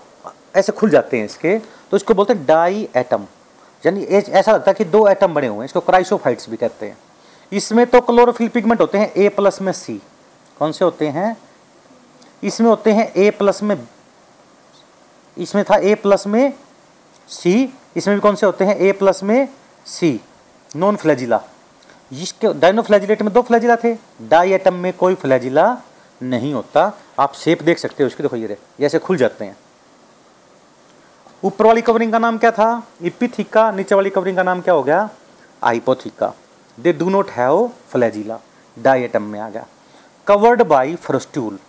ऐसे 0.55 0.71
खुल 0.71 0.89
जाते 0.89 1.17
हैं 1.17 1.25
इसके 1.25 1.57
तो 1.91 1.97
इसको 1.97 2.13
बोलते 2.13 2.33
हैं 2.33 2.45
डाई 2.45 2.87
एटम 2.97 3.25
यानी 3.83 4.03
ऐसा 4.03 4.51
लगता 4.51 4.71
है 4.71 4.73
कि 4.73 4.85
दो 4.85 5.07
एटम 5.07 5.33
बने 5.33 5.47
हुए 5.47 5.57
हैं, 5.57 5.65
इसको 5.65 5.79
क्राइसोफाइट्स 5.81 6.49
भी 6.49 6.57
कहते 6.57 6.85
हैं। 6.85 6.97
इसमें 7.51 7.85
तो 7.87 8.01
क्लोरोफिल 8.01 8.49
पिगमेंट 8.49 8.81
होते 8.81 8.97
हैं 8.97 9.11
ए 9.13 9.29
प्लस 9.29 9.61
में 9.61 9.71
सी 9.73 10.01
कौन 10.59 10.71
से 10.71 10.85
होते 10.85 11.07
हैं? 11.07 11.35
इसमें 12.43 12.69
होते 12.69 12.91
हैं 12.91 13.11
ए 13.13 13.29
प्लस 13.31 13.61
में, 13.63 13.77
इसमें 15.37 15.63
था 15.65 15.75
ए 15.77 15.95
प्लस 15.95 16.27
में 16.27 16.53
सी 17.31 17.53
इसमें 17.97 18.15
भी 18.15 18.21
कौन 18.21 18.35
से 18.35 18.45
होते 18.45 18.65
हैं? 18.65 18.75
ए 18.75 18.91
प्लस 18.91 19.23
में 19.23 19.47
सी 19.85 20.19
नॉन 20.75 20.95
फ्लैजिला 20.95 21.41
इसके 22.11 22.53
डाइनो 22.53 22.81
फ्लैजिलेट 22.81 23.21
में 23.21 23.33
दो 23.33 23.41
फ्लैजिला 23.41 23.75
थे। 23.83 23.93
डाई 24.29 24.51
एटम 24.53 24.73
में 24.75 24.91
कोई 24.93 25.15
फ्लैजिला 25.15 25.65
नहीं 26.21 26.53
होता। 26.53 26.91
आप 27.19 27.33
शेप 27.33 27.61
देख 27.63 27.77
सकते 27.79 28.03
हो 28.03 28.07
उसके 28.07 28.23
देखो 28.23 28.35
ये 28.35 28.57
जैसे 28.79 28.99
खुल 28.99 29.17
जाते 29.17 29.45
हैं। 29.45 29.55
ऊपर 31.43 31.65
वाली 31.65 31.81
कवरिंग 31.81 32.11
का 32.11 32.19
नाम 32.19 32.37
क्या 32.37 32.51
था? 32.51 32.87
इपिथिका 33.01 33.69
नीचे 33.71 33.95
वाली 33.95 34.09
कवरिंग 34.09 34.37
का 34.37 34.43
नाम 34.43 34.61
क्या 34.61 34.73
हो 34.73 34.83
गया? 34.83 35.09
Hypotheca 35.61 36.33
they 36.77 36.93
do 36.93 37.09
not 37.09 37.29
have 37.29 37.69
flagella 37.91 38.39
diatom 39.03 39.23
में 39.23 39.39
आ 39.39 39.49
गया। 39.49 39.65
Covered 40.27 40.61
by 40.63 40.95
frustule 40.95 41.59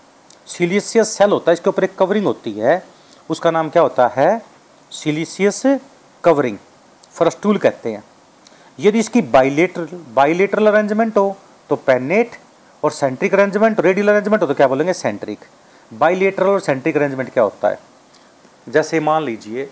siliceous 0.46 1.16
cell 1.18 1.30
होता 1.30 1.50
है, 1.50 1.54
इसके 1.54 1.70
ऊपर 1.70 1.84
एक 1.84 1.94
कवरिंग 1.98 2.26
होती 2.26 2.52
है। 2.52 2.82
उसका 3.30 3.50
नाम 3.50 3.68
क्या 3.70 3.82
होता 3.82 4.06
है? 4.16 4.42
सिलिसियस 4.92 5.62
कवरिंग 6.24 6.56
फ्रस्ट्यूल 7.14 7.58
कहते 7.58 7.92
हैं। 7.92 8.02
यदि 8.78 8.98
इसकी 8.98 9.20
बाइलेटरल 9.32 9.88
बाइलेटरल 10.14 10.66
अरेंजमेंट 10.66 11.16
हो 11.18 11.36
तो 11.70 11.76
पेनेट 11.78 12.36
और 12.82 12.90
सेंट्रिक 12.90 13.34
अरेंजमेंट 13.34 13.80
रेडियल 13.80 14.08
अरेंजमेंट 14.08 14.42
हो 14.42 14.46
तो 14.46 14.54
क्या 14.54 14.68
बोलेंगे? 14.68 14.92
सेंट्रिक 14.92 15.44
बाइलेटरल 15.92 16.48
और 16.48 16.60
सेंट्रिक 16.60 16.96
अरेंजमेंट 16.96 17.32
क्या 17.32 17.42
होता 17.42 17.68
है? 17.68 17.78
जैसे 18.68 19.00
मान 19.00 19.22
लीजिए, 19.22 19.68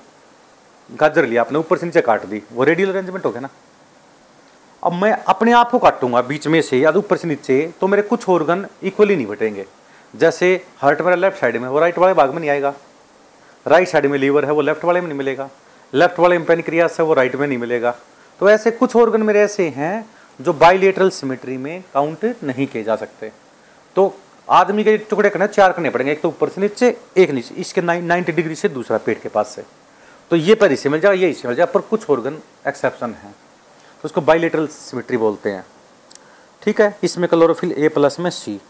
गाजर 0.90 1.26
लिया 1.26 1.42
आपने, 1.42 1.58
ऊपर 1.58 1.78
से 1.78 1.86
नीचे 1.86 2.00
काट 2.00 2.24
दी, 2.26 2.42
वो 2.52 2.64
रेडियल 2.64 2.90
अरेंजमेंट 2.90 3.24
हो 3.24 3.30
गया 3.30 3.40
ना। 3.40 3.48
अब 4.82 4.92
मैं 4.92 5.12
अपने 5.28 5.52
आप 5.52 5.70
को 5.70 5.78
काटूँगा 5.78 6.20
बीच 6.22 6.46
में 6.46 6.60
से, 6.62 6.78
या 6.78 6.90
ऊपर 6.92 7.16
से 7.16 7.28
नीचे 7.28 7.72
तो 7.80 7.88
मेरे 7.88 8.02
कुछ 8.02 8.28
ऑर्गन 8.28 8.66
इक्वली 8.82 9.16
नहीं 9.16 9.26
बटेंगे। 9.26 9.66
जैसे 10.14 10.54
हार्ट 10.78 11.00
मेरा 11.00 11.16
लेफ़्ट 11.16 11.40
साइड 11.40 11.56
में, 11.56 11.68
वो 11.68 11.78
राइट 11.78 11.98
वाले 11.98 12.14
भाग 12.14 12.32
में 12.34 12.40
नहीं 12.40 12.50
आएगा। 12.50 12.74
राइट 13.66 13.88
साइड 13.88 14.06
में 14.06 14.18
लीवर 14.18 14.44
है, 14.44 14.52
वो 14.52 14.60
लेफ़्ट 14.60 14.84
वाले 14.84 15.00
में 15.00 15.08
नहीं 15.08 15.18
मिलेगा। 15.18 15.48
लेफ़्ट 15.92 16.18
वाले 16.18 16.38
में 16.38 16.46
पेनक्रियास 16.46 16.98
है, 17.00 17.04
वो 17.06 17.14
राइट 17.14 17.36
में 17.36 17.46
नहीं 17.46 17.58
मिलेगा। 17.58 17.94
तो 18.40 18.50
ऐसे 18.50 18.70
कुछ 18.70 18.96
ऑर्गन 18.96 19.22
मेरे 19.22 19.40
ऐसे 19.40 19.68
हैं, 19.68 20.08
जो 20.40 20.52
बाइलेटरल 20.52 21.10
सिमेट्री 21.10 21.56
में 21.56 21.82
काउंट 21.94 22.24
नहीं 22.44 22.66
किए 22.66 22.82
जा 22.84 22.96
सकते। 22.96 23.30
तो 23.96 24.14
आदमी 24.48 24.84
के 24.84 24.96
टुकड़े 24.98 25.30
करने, 25.30 25.46
चार 25.46 25.72
करने 25.72 25.90
पड़ेंगे, 25.90 26.12
एक 26.12 26.20
तो 26.20 26.28
ऊपर 26.28 26.48
से 26.48 26.60
नीचे, 26.60 26.96
एक 27.16 27.30
नीचे, 27.30 27.54
इसके 27.54 27.80
नाइन्टी 27.80 28.32
डिग्री 28.32 28.54
से 28.54 28.68
दूसरा 28.68 28.98
पेट 28.98 29.22
के 29.22 29.28
पास 29.28 29.48
से। 29.48 29.64
तो 30.30 30.36
ये 30.36 30.54
पर 30.54 30.72
इसे 30.72 30.88
मिल 30.88 31.00
जाए, 31.00 31.16
ये 31.16 31.30
इसे 31.30 31.48
मिल 31.48 31.56
जाए, 31.56 31.66
पर 31.66 31.80
कुछ 31.80 32.08
ऑर्गन 32.10 32.38
एक्सेप्शन 32.66 33.14
है। 33.14 33.30
तो 33.30 34.04
उसको 34.04 34.20
बाइलेटरल 34.20 34.66
सिमेट्री 34.66 35.16
बोलते 35.16 35.50
हैं। 35.50 35.64
ठीक 36.62 36.80
है, 36.80 36.96
इसमें 37.02 37.28
क्लोरोफिल 37.28 37.72
ए 37.72 37.88
प्लस 37.88 38.18
में 38.20 38.30
सी 38.30 38.60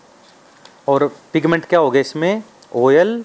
और 0.88 1.07
पिगमेंट 1.33 1.64
क्या 1.64 1.79
हो 1.79 1.90
गया 1.90 2.00
इसमें? 2.00 2.42
ओयल 2.74 3.24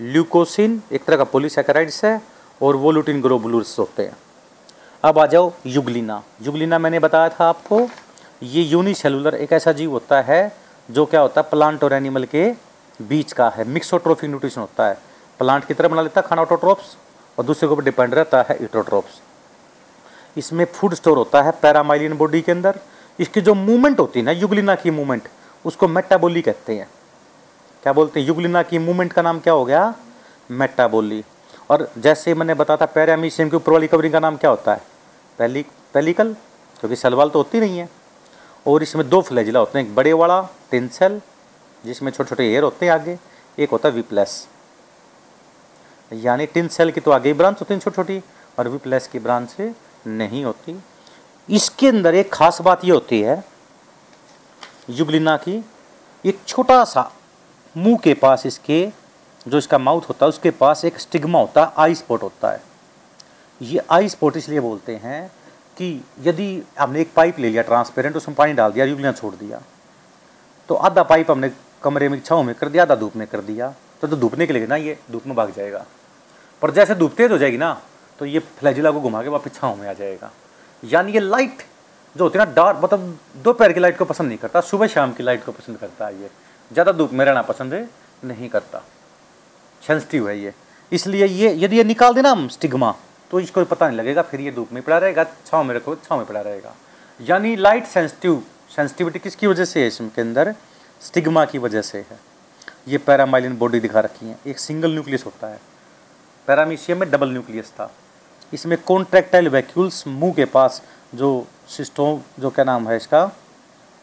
ल्यूकोसिन, 0.00 0.82
एक 0.92 1.04
तरह 1.04 1.16
का 1.16 1.24
पोलीसैकेराइड्स 1.24 2.04
है 2.04 2.20
और 2.60 2.76
वोलूटिन 2.76 3.20
ग्लोबुलस 3.22 3.74
होते 3.78 4.02
हैं। 4.02 4.16
अब 5.04 5.18
आ 5.18 5.26
जाओ 5.26 5.52
युगलिना। 5.66 6.22
युगलिना 6.42 6.78
मैंने 6.78 6.98
बताया 6.98 7.28
था 7.28 7.48
आपको, 7.48 7.88
ये 8.42 8.62
यूनिसेलुलर 8.62 9.34
एक 9.34 9.52
ऐसा 9.52 9.72
जीव 9.72 9.90
होता 9.90 10.20
है, 10.20 10.40
जो 10.88 11.04
क्या 11.06 11.20
होता 11.20 11.40
है 11.40 11.50
प्लांट 11.50 11.84
और 11.84 11.92
एनिमल 11.92 12.24
के 12.24 12.50
बीच 13.00 13.32
का 13.32 13.48
है। 13.48 13.64
मिक्सोट्रोफिक 13.64 14.30
न्यूट्रिशन 14.30 14.60
होता 14.60 14.86
है। 14.88 14.98
प्लांट 15.40 15.64
की 15.64 15.74
तरह 15.74 15.88
बना 15.88 16.02
लेता 16.02 16.20
है 16.20 16.26
खाना 16.28 16.42
ऑटोट्रोप्स 16.42 16.96
और 17.38 17.44
दूसरे 17.44 17.68
के 17.68 17.72
ऊपर 17.72 17.84
डिपेंड 17.84 18.14
रहता 18.14 18.44
है 18.48 18.56
इटोट्रोप्स 18.60 19.20
इसमें 20.36 20.64
फ़ूड 20.64 20.94
स्टोर 20.94 21.16
होता 21.16 21.42
है 21.42 21.50
पैरामाइलिन 21.62 22.16
बॉडी 22.16 22.40
के 22.40 22.52
अंदर। 22.52 22.78
इसकी 23.18 23.40
जो 23.40 23.54
मूवमेंट 23.54 23.98
होती 24.00 24.18
है 24.18 24.24
ना, 24.24 24.32
युगलिना 24.32 24.74
की 24.74 24.90
मूवमेंट 24.90 25.28
उसको 25.64 25.88
मेटाबोली 25.88 26.42
कहते 26.42 26.74
हैं। 26.74 26.88
क्या 27.82 27.92
बोलते 27.92 28.20
हैं, 28.20 28.26
युगलिना 28.26 28.62
की 28.62 28.78
मूवमेंट 28.78 29.12
का 29.12 29.22
नाम 29.22 29.38
क्या 29.40 29.52
हो 29.52 29.64
गया? 29.64 29.94
मेटाबोली 30.50 31.22
और 31.70 31.90
जैसे 31.98 32.34
मैंने 32.34 32.54
बताया 32.54 32.76
था 32.76 32.86
पैरामीशियम 32.86 33.50
की 33.50 33.56
ऊपर 33.56 33.72
वाली 33.72 33.86
कवरिंग 33.86 34.12
का 34.12 34.20
नाम 34.20 34.36
क्या 34.36 34.50
होता 34.50 34.72
है? 34.72 34.82
पहली 35.38 35.64
पेलिकल 35.94 36.32
क्योंकि 36.80 36.96
सलवाल 36.96 37.30
तो 37.30 37.38
होती 37.38 37.60
नहीं 37.60 37.78
है। 37.78 37.88
और 38.66 38.82
इसमें 38.82 39.08
दो 39.08 39.20
फ्लैजिला 39.22 39.60
होते 39.60 39.78
हैं, 39.78 39.86
एक 39.86 39.94
बड़े 39.94 40.12
वाला 40.12 40.40
टेंसेल 40.70 41.20
जिसमें 41.84 42.10
छोटे 42.12 42.28
छोटे 42.28 42.44
एयर 42.46 42.62
होते 42.62 42.86
हैं 42.86 42.92
आगे, 42.92 43.18
एक 43.58 43.70
होता 43.70 43.88
है 43.88 43.94
वी 43.94 44.02
प्लस 44.02 44.46
यानी 46.10 46.46
टिन 46.46 46.68
सेल 46.68 46.90
की 46.90 47.00
तो 47.00 47.10
आगे 47.10 47.32
ब्रांच 47.34 47.60
होती 47.60 47.74
है 47.74 47.80
छोटी 47.80 47.96
छोटी 47.96 48.20
और 48.58 48.68
वी 48.68 48.78
प्लस 48.78 49.06
की 49.08 49.18
ब्रांच 49.18 49.56
नहीं 50.06 50.44
होती। 50.44 50.76
इसके 51.48 51.88
अंदर 51.88 52.14
एक 52.14 52.32
खास 52.32 52.60
बात 52.62 52.84
ये 52.84 52.90
होती 52.90 53.20
है, 53.20 53.42
युगलिना 54.90 55.36
की, 55.36 55.64
एक 56.24 56.38
छोटा 56.46 56.82
सा 56.84 57.10
मुँह 57.74 57.98
के 58.04 58.14
पास 58.14 58.46
इसके, 58.46 58.86
जो 59.46 59.58
इसका 59.58 59.78
माउथ 59.78 60.08
होता 60.08 60.26
है, 60.26 60.28
उसके 60.28 60.50
पास 60.52 60.84
एक 60.84 60.98
स्टिग्मा 61.00 61.38
होता 61.38 61.64
है 61.64 61.72
आई 61.78 61.94
स्पॉट 61.94 62.22
होता 62.22 62.50
है। 62.50 62.62
ये 63.60 63.80
आई 63.90 64.08
स्पॉट 64.08 64.36
इसलिए 64.36 64.60
बोलते 64.60 64.96
हैं 64.96 65.26
कि 65.76 66.02
यदि 66.20 66.62
हमने 66.78 67.00
एक 67.00 67.12
पाइप 67.16 67.38
ले 67.38 67.48
लिया 67.50 67.62
ट्रांसपेरेंट 67.62 68.16
उसमें 68.16 68.34
पानी 68.36 68.52
डाल 68.52 68.72
दिया 68.72 68.84
युगलिना 68.86 69.12
छोड़ 69.12 69.34
दिया 69.34 69.60
तो 70.68 70.74
आधा 70.76 71.02
पाइप 71.02 71.30
हमने 71.30 71.50
कमरे 71.82 72.08
में, 72.08 72.20
छाँव 72.20 72.42
में 72.42 72.54
कर 72.54 72.68
दिया, 72.68 72.82
आधा 72.82 72.94
धूप 72.96 73.16
में 73.16 73.26
कर 73.26 73.40
दिया 73.42 73.74
तो 74.00 74.08
जो 74.08 74.28
के 74.28 74.52
लिए 74.52 74.66
ना 74.66 74.76
ये 74.76 74.98
धूप 75.12 75.26
में 75.26 75.36
भाग 75.36 75.52
जाएगा। 75.56 75.84
पर 76.62 76.70
जैसे 76.70 76.94
धूप 76.94 77.14
तेज 77.16 77.30
हो 77.32 77.38
जाएगी 77.38 77.58
ना 77.58 77.72
तो 78.18 78.26
ये 78.26 78.38
फ्लैजिला 78.58 78.90
को 78.90 79.00
घुमा 79.00 79.22
के 79.22 79.28
वापस 79.28 79.54
छाँव 79.54 79.76
में 79.76 79.88
आ 79.88 79.92
जाएगा। 79.94 80.30
यानी 80.82 81.12
ये 81.12 81.20
लाइट 81.20 81.62
जो 82.16 82.24
होती 82.24 82.38
है 82.38 82.44
ना 82.44 82.52
डार्क 82.52 82.80
मतलब 82.84 83.18
दोपहर 83.44 83.72
की 83.72 83.80
लाइट 83.80 83.98
को 83.98 84.04
पसंद 84.04 84.28
नहीं 84.28 84.38
करता, 84.38 84.60
सुबह 84.60 84.86
शाम 84.86 85.12
की 85.12 85.22
लाइट 85.22 85.44
को 85.44 85.52
पसंद 85.52 85.78
करता 85.78 86.06
है 86.06 86.22
ये। 86.22 86.30
ज़्यादा 86.70 86.92
धूप 86.92 87.12
में 87.12 87.24
रहना 87.24 87.42
पसंद 87.42 87.74
नहीं 88.22 88.48
करता। 88.48 88.82
सेंसिटिव 89.82 90.28
है 90.28 90.38
ये। 90.38 90.52
इसलिए 90.92 91.26
ये, 91.26 91.54
यदि 91.54 91.76
ये 91.76 91.84
निकाल 91.84 92.14
देना 92.14 92.30
हम 92.30 92.48
स्टिग्मा 92.48 92.94
तो 93.30 93.40
इसको 93.40 93.64
पता 93.64 93.88
नहीं 93.88 93.98
लगेगा, 93.98 94.22
फिर 94.22 94.40
ये 94.40 94.50
धूप 94.50 94.72
में 94.72 94.82
पड़ा 94.82 94.98
रहेगा, 94.98 95.24
छाँव 95.46 95.64
में 95.64 95.74
रखो, 95.74 95.94
छाँव 95.96 96.18
में 96.18 96.26
पड़ा 96.26 96.40
रहेगा। 96.40 96.74
यानी 97.20 97.54
लाइट 97.56 97.86
सेंसिटिव 97.86 98.42
सेंसिटिविटी 98.76 99.18
किसकी 99.18 99.46
वजह 99.46 99.64
से 99.64 99.80
है 99.80 99.86
इसके 99.86 100.20
अंदर? 100.20 100.54
स्टिग्मा 101.02 101.44
की 101.44 101.58
वजह 101.58 101.82
से 101.82 101.98
है। 102.00 102.18
ये 102.88 102.98
पैरामाइलिन 102.98 103.56
बॉडी 103.58 103.80
दिखा 103.80 104.00
रखी 104.00 104.26
है। 104.26 104.38
एक 104.46 104.58
सिंगल 104.58 104.92
न्यूक्लियस 104.92 105.24
होता 105.26 105.48
है। 105.48 105.60
पैरामीशियम 106.48 106.98
में 106.98 107.10
डबल 107.10 107.30
न्यूक्लियस 107.30 107.70
था। 107.70 107.90
इसमें 108.52 108.76
कॉन्ट्रैक्टाइल 108.82 109.48
वैक्यूल्स 109.48 110.06
मुँह 110.06 110.32
के 110.34 110.44
पास 110.46 110.82
जो 111.14 111.46
सिस्टोम 111.68 112.20
जो 112.40 112.50
क्या 112.50 112.64
नाम 112.64 112.88
है 112.88 112.96
इसका? 112.96 113.30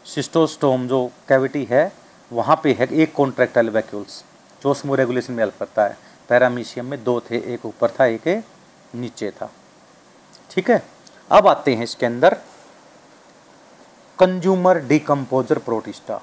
सिस्टोस्टोम 0.05 0.87
जो 0.87 1.05
कैविटी 1.29 1.63
है 1.65 1.91
वहाँ 2.31 2.59
पे 2.63 2.71
है 2.79 2.87
एक 2.93 3.13
कॉन्ट्रैक्टाइल 3.15 3.69
वैक्यूल्स 3.69 4.23
जो 4.61 4.73
स्मो 4.73 4.95
रेगुलेशन 4.95 5.33
में 5.33 5.43
हेल्प 5.43 5.59
करता 5.59 5.83
है। 5.83 5.97
पैरामीशियम 6.29 6.85
में 6.85 7.03
दो 7.03 7.19
थे, 7.29 7.37
एक 7.53 7.65
ऊपर 7.65 7.89
था, 7.89 8.05
एक 8.05 8.43
नीचे 8.93 9.29
था। 9.31 9.49
ठीक 10.51 10.69
है? 10.69 10.83
अब 11.31 11.47
आते 11.47 11.75
हैं 11.75 11.83
इसके 11.83 12.05
अंदर। 12.05 12.37
कंज्यूमर 14.19 14.79
डिकम्पोजर 14.87 15.57
प्रोटिस्टा 15.59 16.15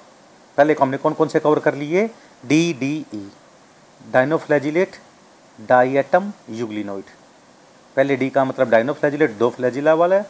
पहले 0.59 0.77
हमने 0.81 0.97
कौन 0.97 1.13
कौन 1.15 1.29
से 1.29 1.41
कवर 1.41 1.59
कर 1.59 1.75
लिए? 1.75 2.07
डी 2.45 2.73
डी 2.81 2.95
ई 3.15 3.29
डाइनोफ्लैजिलेट 4.13 4.97
डाइएटम 5.59 6.33
युगलिनोइड 6.51 7.05
पहले 7.97 8.17
डी 8.17 8.29
का 8.31 8.45
मतलब 8.45 8.71
डाइनोफ्लैजिलेट 8.71 9.31
दो 9.39 9.49
फ्लैजिला 9.51 9.95
वाले 9.95 10.21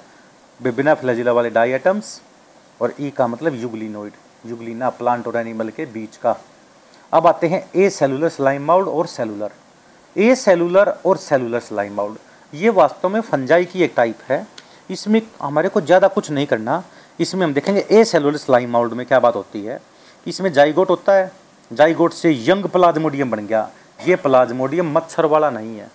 बिना 0.61 0.95
फ्लैजिला 0.95 1.33
वाले 1.33 1.51
डाइएटम्स 1.51 2.21
और 2.81 2.95
ई 3.01 3.11
का 3.11 3.27
मतलब 3.27 3.55
युगलिनोइड 3.61 4.13
युगलिना 4.45 4.89
प्लांट 4.91 5.27
और 5.27 5.37
एनिमल 5.37 5.69
के 5.69 5.85
बीच 5.87 6.17
का। 6.17 6.37
अब 7.13 7.27
आते 7.27 7.47
हैं 7.47 7.65
ए 7.77 7.89
सेलुलर 7.91 8.29
स्लाइम 8.29 8.65
माउल्ड 8.65 8.89
और 8.89 9.07
सेलुलर। 9.07 9.51
ए 10.17 10.35
सेलुलर 10.35 10.89
और 11.07 11.17
सेलुलर 11.17 11.61
स्लाइम 11.61 11.95
माउल्ड, 11.95 12.19
ये 12.53 12.71
वास्तव 12.71 13.09
में 13.09 13.21
फंजाई 13.21 13.65
की 13.65 13.83
एक 13.83 13.93
टाइप 13.97 14.19
है। 14.29 14.47
इसमें 14.91 15.21
हमारे 15.43 15.69
को 15.69 15.81
ज़्यादा 15.81 16.09
कुछ 16.09 16.31
नहीं 16.31 16.47
करना। 16.47 16.83
इसमें 17.19 17.45
हम 17.47 17.55
देखेंगे 17.55 17.87
ए 17.91 18.05
सेलुलर 18.05 18.37
स्लाइम 18.37 18.71
माउल्ड 18.71 18.93
में 18.93 19.05
क्या 19.07 19.21
बात 19.21 19.37
होती 19.37 19.65
है। 19.65 19.81
इसमें 20.27 20.53
जाइगोट 20.53 20.91
होता 20.91 21.13
है। 21.13 21.31
जाइगोट 21.71 22.13
से 22.13 22.33
यंग 22.49 22.65
प्लाज्मोडियम 22.67 23.31
बन 23.31 23.47
गया। 23.47 23.69
ये 24.01 24.17
प्लाज्मोडियम 24.17 24.93
मच्छर 24.93 25.27
वाला 25.27 25.51
नहीं 25.51 25.79
है। 25.79 25.91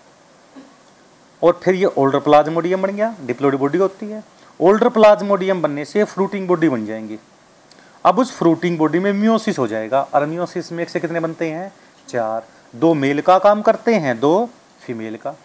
और 1.41 1.59
फिर 1.63 1.75
ये 1.75 1.85
ओल्डर 1.85 2.19
प्लाज्मोडियम 2.19 2.81
बन 2.81 2.95
गया। 2.95 3.13
डिप्लोडी 3.25 3.57
बॉडी 3.57 3.77
होती 3.77 4.05
है। 4.05 4.23
ओल्डर 4.59 4.89
प्लाज्मोडियम 4.89 5.62
बनने 5.62 5.85
से 5.85 6.03
फ्रूटिंग 6.03 6.47
बॉडी 6.47 6.69
बन 6.69 6.85
जाएँगी। 6.85 7.19
अब 8.10 8.19
उस 8.19 8.32
फ्रूटिंग 8.38 8.78
बॉडी 8.78 9.00
में 9.00 9.12
म्योसिस 9.13 9.58
हो 9.60 9.67
जाएगा। 9.67 10.02
और 10.04 10.26
म्योसिस 10.26 10.72
में 10.72 10.84
एक 10.84 10.89
से 10.89 11.00
कितने 11.00 11.19
बनते 11.19 11.50
हैं? 11.52 11.72
चार। 12.08 12.45
दो 12.76 12.93
मेल 12.93 13.22
का 13.22 13.38
काम 13.39 13.62
करते 13.62 13.95
हैं, 13.95 14.19
दो 14.19 14.50
फीमेल 14.82 15.15
का। 15.15 15.36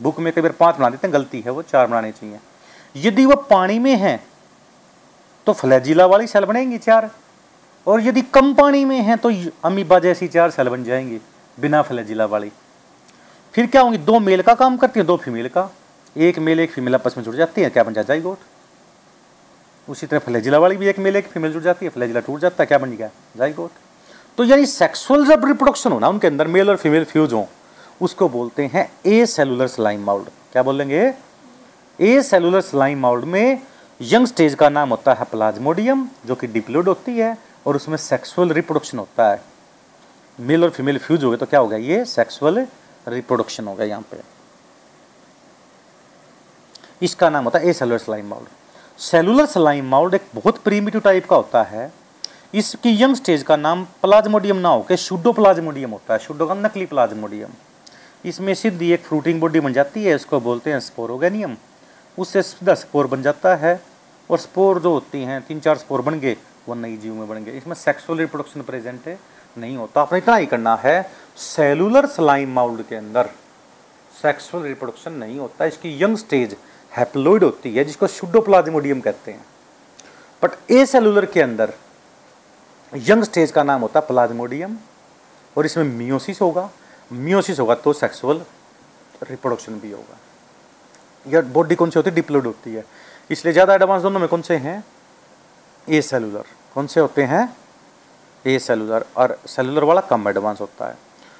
बुक 0.00 0.20
में 0.20 0.32
कई 0.32 0.42
बार 0.42 0.52
पाँच 0.52 0.76
बना 0.76 0.88
देते 0.90 1.06
हैं, 1.06 1.14
गलती 1.14 1.40
है 1.40 1.50
वो, 1.50 1.62
चार 1.62 1.86
बनाने 1.86 2.12
चाहिए। 2.12 2.38
यदि 2.96 3.26
वह 3.26 3.34
पानी 3.50 3.78
में 3.78 3.94
है 3.96 4.20
तो 5.46 5.52
फ्लैजिला 5.52 6.06
वाली 6.06 6.26
सेल 6.26 6.44
बनेंगी 6.44 6.78
चार। 6.78 7.10
और 7.86 8.00
यदि 8.00 8.22
कम 8.22 8.52
पानी 8.54 8.84
में 8.84 9.00
है 9.00 9.16
तो 9.16 9.32
अमीबा 9.64 9.98
जैसी 9.98 10.28
चार 10.28 10.50
सेल 10.50 10.68
बन 10.68 10.84
जाएँगी, 10.84 11.20
बिना 11.58 11.82
फ्लैजिला 11.82 12.24
वाली। 12.26 12.50
फिर 13.54 13.66
क्या 13.66 13.82
होंगी? 13.82 13.98
दो 13.98 14.18
मेल 14.20 14.42
का 14.42 14.54
काम 14.54 14.76
करती 14.76 15.00
है, 15.00 15.06
दो 15.06 15.16
फीमेल 15.16 15.48
का। 15.48 15.68
एक 16.16 16.38
मेल 16.38 16.60
एक 16.60 16.72
फीमेल 16.72 16.94
आपस 16.94 17.16
में 17.16 17.24
जुड़ 17.24 17.34
जाती 17.34 17.62
है, 17.62 17.70
क्या 17.70 17.84
बन 17.84 18.04
है 18.10 18.20
गोट 18.20 18.38
उसी 19.92 20.06
तरह 20.06 20.18
फ्लैजिला 20.20 20.58
वाली 20.58 20.76
भी 20.76 20.86
एक 20.88 20.98
मेल 20.98 21.16
एक 21.16 21.26
फीमेल 21.28 21.52
जुड़ 21.52 21.62
जाती 21.62 21.86
है, 21.86 21.90
फ्लैजिला 21.90 22.20
टूट 22.20 22.40
जाता 22.40 22.62
है, 22.62 22.66
क्या 22.66 22.78
बन 22.78 22.90
गया? 22.92 23.10
जाइगोट 23.36 23.70
तो 24.38 24.44
यानी 24.44 24.66
सेक्सुअल 24.66 25.26
जब 25.26 25.44
रिप्रोडक्शन 25.44 25.92
हो 25.92 25.98
ना, 25.98 26.08
उनके 26.08 26.26
अंदर 26.26 26.46
मेल 26.48 26.70
और 26.70 26.76
फीमेल 26.76 27.04
फ्यूज 27.04 27.32
हो, 27.32 27.48
उसको 28.00 28.28
बोलते 28.28 28.66
हैं 28.66 28.88
ए 29.06 29.26
सेलुलर 29.26 29.66
स्लाइम 29.68 30.04
माउल्ड 30.04 30.28
क्या 30.52 30.62
बोलेंगे? 30.62 31.12
ए 31.98 32.22
सेलुलर 32.22 32.60
स्लाइम 32.62 33.00
माउल्ड 33.00 33.24
में 33.24 33.60
यंग 34.00 34.26
स्टेज 34.26 34.54
का 34.54 34.68
नाम 34.68 34.90
होता 34.90 35.14
है 35.14 35.24
प्लाज्मोडियम 35.30 36.08
जो 36.26 36.34
कि 36.34 36.46
डिप्लोड 36.48 36.88
होती 36.88 37.16
है, 37.16 37.36
और 37.66 37.76
उसमें 37.76 37.96
सेक्सुअल 37.98 38.52
रिप्रोडक्शन 38.52 38.98
होता 38.98 39.30
है। 39.30 39.40
मेल 40.38 40.64
और 40.64 40.70
फीमेल 40.70 40.98
फ्यूज 40.98 41.24
हो 41.24 41.30
गए 41.30 41.36
तो 41.36 41.46
क्या 41.46 41.60
हो 41.60 41.68
गया? 41.68 41.78
ये 41.78 42.04
सेक्सुअल 42.06 42.66
रिप्रोडक्शन 43.08 43.66
हो 43.66 43.74
गया 43.74 43.86
यहाँ 43.86 44.04
पे। 44.10 44.20
इसका 47.02 47.30
नाम 47.30 47.44
होता 47.44 47.58
है 47.58 47.68
acellular 47.72 47.98
slime 47.98 48.28
mould 48.30 48.48
cellular 48.98 49.46
slime 49.46 49.86
mould 49.88 50.14
एक 50.14 50.22
बहुत 50.34 50.58
प्रीमिटिव 50.58 51.00
टाइप 51.00 51.24
का 51.26 51.36
होता 51.36 51.62
है। 51.62 51.90
इसकी 52.54 52.90
यंग 53.02 53.14
स्टेज 53.16 53.42
का 53.42 53.56
नाम 53.56 53.84
प्लाज्मोडियम 54.02 54.56
ना 54.56 54.68
होकर 54.68 54.96
शुडो 54.96 55.32
प्लाज्मोडियम 55.32 55.90
होता 55.90 56.12
है 56.14 56.18
शुडो 56.18 56.46
का 56.46 56.54
नकली 56.54 56.86
प्लाज्मोडियम। 56.86 57.50
इसमें 58.24 58.52
सीधी 58.54 58.90
एक 58.92 59.04
फ्रूटिंग 59.04 59.40
बॉडी 59.40 59.60
बन 59.60 59.72
जाती 59.72 60.04
है, 60.04 60.14
इसको 60.14 60.40
बोलते 60.40 60.72
हैं 60.72 60.80
स्पोरोगेनियम। 60.80 61.56
उससे 62.18 62.42
सीधा 62.42 62.74
स्पोर 62.74 63.06
बन 63.06 63.22
जाता 63.22 63.54
है 63.56 63.80
और 64.30 64.38
स्पोर 64.38 64.80
जो 64.80 64.92
होती 64.92 65.22
हैं 65.22 65.40
तीन 65.42 65.60
चार 65.60 65.76
स्पोर 65.78 66.02
बन 66.02 66.18
गए, 66.20 66.36
वो 66.68 66.74
नई 66.74 66.96
जीव 66.96 67.14
में 67.14 67.28
बन 67.28 67.44
गए। 67.44 67.52
इसमें 67.52 67.74
सेक्सुअल 67.74 68.18
रिप्रोडक्शन 68.18 68.62
प्रेजेंट 68.62 69.06
है, 69.06 69.18
नहीं 69.56 69.76
होता। 69.76 70.00
आपने 70.00 70.18
इतना 70.18 70.36
ही 70.36 70.46
करना 70.46 70.74
है 70.82 71.02
सेलुलर 71.36 72.06
स्लाइम 72.08 72.52
माउल्ड 72.54 72.82
के 72.86 72.96
अंदर। 72.96 73.30
सेक्सुअल 74.12 74.62
रिप्रोडक्शन 74.64 75.12
नहीं 75.14 75.38
होता। 75.38 75.64
इसकी 75.64 76.02
यंग 76.02 76.16
स्टेज 76.16 76.56
हैप्लोइड 76.92 77.44
होती 77.44 77.74
है, 77.74 77.84
जिसको 77.84 78.06
शुडोप्लाज्मोडियम 78.08 79.00
कहते 79.00 79.32
हैं। 79.32 79.44
बट 80.42 80.70
ए 80.70 80.84
सेलुलर 80.86 81.26
के 81.26 81.40
अंदर 81.42 81.72
यंग 82.92 83.24
स्टेज 83.24 83.50
का 83.50 83.62
नाम 83.62 83.80
होता 83.80 84.00
है 84.00 84.06
प्लाज्मोडियम 84.06 84.76
और 85.56 85.66
इसमें 85.66 85.84
मियोसिस 85.86 86.40
होगा। 86.40 86.68
मियोसिस 87.12 87.60
होगा 87.60 87.74
तो 87.76 87.92
सेक्सुअल 87.92 88.42
रिप्रोडक्शन 89.22 89.78
भी 89.80 89.90
होगा। 89.92 90.18
या 91.26 91.40
बॉडी 91.52 91.74
कौन 91.74 91.90
सी 91.90 91.98
होती 91.98 92.10
है? 92.10 92.14
डिप्लोड 92.16 92.46
होती 92.46 92.74
है। 92.74 92.84
इसलिए 93.30 93.52
ज़्यादा 93.52 93.74
एडवांस 93.74 94.02
दोनों 94.02 94.20
में 94.20 94.28
कौन 94.28 94.42
से 94.42 94.56
हैं? 94.56 94.82
ए 95.86 96.00
सेलुलर 96.02 96.44
कौन 96.74 96.86
से 96.86 97.00
होते 97.00 97.22
हैं? 97.24 97.48
ए 98.44 98.58
सेलुलर 98.58 99.04
और 99.16 99.38
सेलुलर 99.46 99.84
वाला 99.84 100.00
कम 100.02 100.28
एडवांस 100.28 100.60
होता 100.60 100.88
है। 100.88 100.96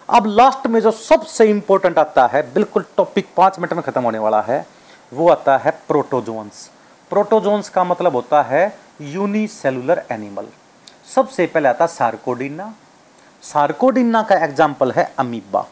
अब 0.08 0.26
लास्ट 0.28 0.66
में 0.66 0.80
जो 0.80 0.90
सबसे 0.90 1.44
इंपॉर्टेंट 1.50 1.98
आता 1.98 2.26
है, 2.26 2.42
बिल्कुल 2.54 2.84
टॉपिक 2.96 3.28
पाँच 3.36 3.58
मिनट 3.58 3.72
में 3.72 3.82
खत्म 3.82 4.02
होने 4.02 4.18
वाला 4.18 4.40
है 4.42 4.66
वो 5.12 5.28
आता 5.28 5.56
है 5.58 5.70
प्रोटोजोन्स। 5.88 6.68
प्रोटोजोन्स 7.10 7.68
का 7.68 7.82
मतलब 7.84 8.14
होता 8.14 8.42
है 8.42 8.62
यूनिसेलुलर 9.02 10.02
एनिमल 10.10 10.46
सबसे 11.06 11.46
पहले 11.46 11.68
आता 11.68 11.86
सार्कोडिना 11.88 12.72
सार्कोडिना 13.42 14.22
का 14.22 14.36
एग्ज़ाम्पल 14.44 14.92
है 14.92 15.04
अमीबा 15.18 15.66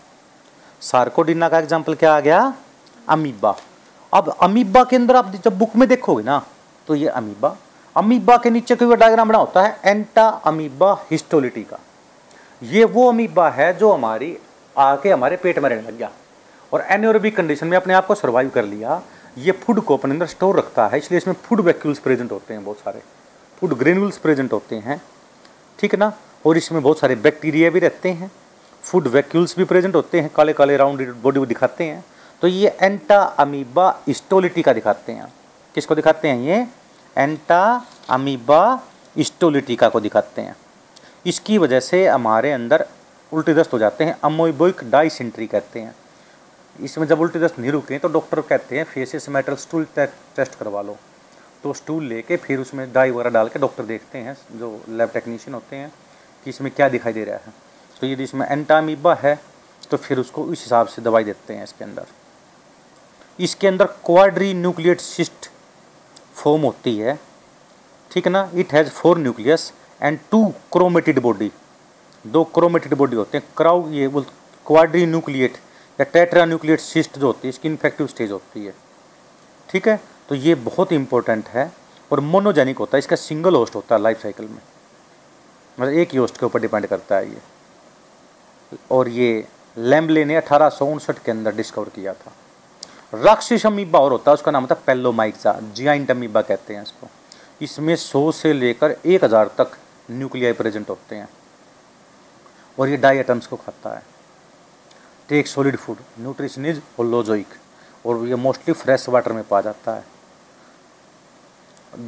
सार्कोडिना 0.82 1.48
का 1.48 1.58
एग्ज़ाम्पल 1.58 1.94
क्या 1.94 2.14
आ 2.14 2.20
गया? 2.20 2.52
अमीबा 3.08 3.54
अब 4.12 4.28
अमीबा 4.42 4.82
के 4.84 4.96
अंदर 4.96 5.16
आप 5.16 5.32
जब 5.44 5.58
बुक 5.58 5.76
में 5.76 5.88
देखोगे 5.88 6.22
ना 6.24 6.42
तो 6.88 6.94
ये 6.94 7.08
अमीबा 7.10 7.56
अमीबा 7.96 8.36
के 8.36 8.50
नीचे 8.50 8.76
कोई 8.76 8.96
डायग्राम 8.96 9.28
बना 9.28 9.38
होता 9.38 9.62
है 9.62 9.78
एंटा 9.84 10.26
अमीबा 10.46 10.92
हिस्टोलिटी 11.10 11.62
का। 11.62 11.78
ये 12.62 12.84
वो 12.86 13.08
अमीबा 13.08 13.48
है 13.50 13.72
जो 13.78 13.92
हमारी, 13.92 14.36
आके 14.76 15.10
हमारे 15.10 15.36
पेट 15.36 15.58
में 15.58 15.68
रहने 15.70 15.82
लग 15.82 15.96
गया। 15.98 16.10
और 16.72 16.84
एनोरबिक 16.90 17.36
कंडीशन 17.36 17.66
में 17.66 17.76
अपने 17.76 17.94
आप 17.94 18.06
को 18.06 18.14
सर्वाइव 18.14 18.48
कर 18.54 18.64
लिया। 18.64 19.00
ये 19.36 19.52
फ़ूड 19.54 19.80
को 19.80 19.96
अपने 19.96 20.12
अंदर 20.12 20.26
स्टोर 20.26 20.56
रखता 20.58 20.86
है, 20.86 20.98
इसलिए 20.98 21.18
इसमें 21.18 21.34
फ़ूड 21.36 21.60
वैक्यूल्स 21.60 21.98
प्रेजेंट 21.98 22.32
होते 22.32 22.54
हैं 22.54 22.64
बहुत 22.64 22.78
सारे। 22.78 23.02
फ़ूड 23.62 23.74
ग्रेन्यूल्स 23.78 24.18
प्रेजेंट 24.18 24.52
होते 24.52 24.76
हैं, 24.76 25.00
ठीक 25.78 25.92
है 25.94 25.98
ना? 25.98 26.12
और 26.46 26.56
इसमें 26.56 26.82
बहुत 26.82 26.98
सारे 26.98 27.14
बैक्टीरिया 27.16 27.70
भी 27.70 27.80
रहते 27.80 28.08
हैं। 28.10 28.30
फ़ूड 28.82 29.08
वैक्यूल्स 29.08 29.56
भी 29.58 29.64
प्रेजेंट 29.64 29.94
होते 29.94 30.20
हैं 30.20 30.30
काले 30.36 30.52
काले 30.52 30.76
राउंड 30.76 31.08
बॉडी 31.22 31.46
दिखाते 31.46 31.84
हैं। 31.84 32.04
तो 32.42 32.48
ये 32.48 32.76
एंटा 32.82 33.20
अमीबा 33.38 33.90
स्टोलिटी 34.10 34.62
का 34.62 34.72
दिखाते 34.72 35.12
हैं। 35.12 35.32
किसको 35.74 35.94
दिखाते 35.94 36.28
हैं 36.28 36.38
ये? 36.38 36.66
एंटा 37.16 37.86
अमीबा 38.10 38.82
स्टोलिटिका 39.18 39.88
को 39.88 40.00
दिखाते 40.00 40.42
हैं। 40.42 40.56
इसकी 41.26 41.58
वजह 41.58 41.80
से 41.80 42.06
हमारे 42.06 42.52
अंदर 42.52 42.86
उल्टे 43.32 43.54
दस्त 43.54 43.72
हो 43.72 43.78
जाते 43.78 44.04
हैं 44.04 44.16
अमोइबोइक 44.24 44.80
डाइसेंट्री 44.90 45.46
कहते 45.46 45.80
हैं। 45.80 45.94
इसमें 46.84 47.06
जब 47.06 47.20
उल्टी 47.20 47.38
दस्त 47.38 47.58
नहीं 47.58 47.70
रुके 47.72 47.98
तो 47.98 48.08
डॉक्टर 48.08 48.40
कहते 48.42 48.76
हैं 48.76 48.84
फेसिस 48.84 49.28
मेटल 49.28 49.54
स्टूल 49.56 49.86
टेस्ट 49.96 50.54
करवा 50.54 50.82
लो। 50.82 50.96
तो 51.62 51.72
स्टूल 51.74 52.04
लेके 52.04 52.36
फिर 52.38 52.60
उसमें 52.60 52.92
डाई 52.92 53.10
वगैरह 53.10 53.30
डाल 53.30 53.48
के 53.48 53.58
डॉक्टर 53.58 53.84
देखते 53.84 54.18
हैं, 54.18 54.36
जो 54.52 54.80
लैब 54.88 55.10
टेक्नीशियन 55.14 55.54
होते 55.54 55.76
हैं, 55.76 55.92
कि 56.46 56.50
इसमें 56.50 56.70
क्या 56.72 56.88
दिखाई 56.88 57.12
दे 57.12 57.24
रहा 57.24 57.36
है। 57.36 57.52
तो 58.00 58.06
यदि 58.06 58.24
इसमें 58.24 58.46
एंटामीबा 58.48 59.14
है 59.22 59.38
तो 59.90 59.96
फिर 59.96 60.18
उसको 60.18 60.42
उस 60.44 60.62
हिसाब 60.62 60.86
से 60.86 61.02
दवाई 61.02 61.24
देते 61.24 61.54
हैं 61.54 61.64
इसके 61.64 61.84
अंदर। 61.84 62.06
इसके 63.38 63.66
अंदर 63.68 63.86
क्वाड्री 64.06 64.52
न्यूक्लियट 64.54 65.00
सिस्ट 65.00 65.50
फॉर्म 66.34 66.62
होती 66.62 66.96
है। 66.98 67.18
ठीक 68.10 68.26
है 68.26 68.32
ना? 68.32 68.50
It 68.54 68.72
has 68.72 68.88
four 68.90 69.18
nucleus 69.18 69.72
and 70.00 70.18
two 70.30 70.46
chromatoid 70.72 71.18
body 71.22 71.50
दो 72.24 72.44
क्रोमेटेड 72.54 72.94
बॉडी 72.94 73.16
होते 73.16 73.38
हैं। 73.38 73.46
क्राउ 73.56 73.88
ये 73.90 74.08
बोल 74.08 74.24
क्वाड्री 74.66 75.04
न्यूक्लिएट 75.06 75.56
या 76.00 76.04
टेट्रा 76.04 76.44
न्यूक्लिएट 76.44 76.80
सिस्ट 76.80 77.18
जो 77.18 77.26
होती 77.26 77.46
है, 77.46 77.48
इसकी 77.48 77.68
इन्फेक्टिव 77.68 78.06
स्टेज 78.06 78.30
होती 78.30 78.64
है। 78.64 78.74
ठीक 79.68 79.88
है? 79.88 80.00
तो 80.28 80.34
ये 80.34 80.54
बहुत 80.56 80.92
इंपॉर्टेंट 80.92 81.48
है 81.48 81.70
और 82.10 82.20
मोनोजेनिक 82.20 82.78
होता 82.78 82.96
है। 82.96 82.98
इसका 82.98 83.16
सिंगल 83.16 83.54
होस्ट 83.54 83.74
होता 83.74 83.94
है 83.94 84.02
लाइफ 84.02 84.22
साइकिल 84.22 84.46
में। 84.46 84.60
मतलब 85.78 85.92
एक 85.92 86.10
ही 86.12 86.18
होस्ट 86.18 86.38
के 86.38 86.46
ऊपर 86.46 86.60
डिपेंड 86.60 86.86
करता 86.86 87.16
है 87.16 87.30
ये। 87.30 87.40
और 88.90 89.08
ये 89.08 89.44
लैम्बले 89.76 90.24
ने 90.24 90.36
अठारह 90.36 90.68
सौ 90.68 90.86
उनसठ 90.86 91.18
के 91.24 91.30
अंदर 91.30 91.54
डिस्कवर 91.54 91.88
किया 91.88 92.12
था। 92.14 92.32
राक्षस 93.14 93.66
अमीबा 93.66 93.98
और 93.98 94.12
होता 94.12 94.30
है, 94.30 94.34
उसका 94.34 94.50
नाम 94.50 94.62
होता 94.62 94.74
है 94.74 94.82
पेलोमाइक्सा 94.86 95.58
जियाइंट 95.74 96.10
अमीबा 96.10 96.42
कहते 96.42 96.74
हैं 96.74 96.82
इसको। 96.82 97.08
इसमें 97.60 97.94
सौ 97.96 98.30
से 98.32 98.52
लेकर 98.52 98.96
एक 99.06 99.24
हज़ार 99.24 99.50
तक 99.58 99.76
न्यूक्लियाई 100.10 100.52
प्रेजेंट 100.52 100.88
होते 100.90 101.16
हैं। 101.16 101.28
और 102.78 102.88
ये 102.88 102.96
डाई 102.96 103.16
आइटम्स 103.16 103.46
को 103.46 103.56
खाता 103.56 103.94
है। 103.96 104.02
Take 105.30 105.46
solid 105.46 105.76
food 105.76 105.96
nutrition 106.20 106.66
is 106.66 106.78
holozoic 106.98 107.46
और 108.04 108.26
ये 108.28 108.34
मोस्टली 108.36 108.74
फ्रेश 108.74 109.08
वाटर 109.08 109.32
में 109.32 109.42
पाया 109.48 109.62
जाता 109.62 109.92
है। 109.94 110.04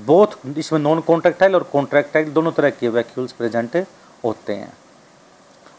बोथ 0.07 0.57
इसमें 0.59 0.81
नॉन 0.81 1.01
कॉन्ट्रैक्टाइल 1.01 1.55
और 1.55 1.63
कॉन्ट्रैक्टाइल 1.73 2.31
दोनों 2.33 2.53
तरह 2.53 2.71
के 2.71 2.89
वैक्यूल्स 2.89 3.33
प्रेजेंट 3.33 3.77
होते 4.25 4.55
हैं। 4.55 4.73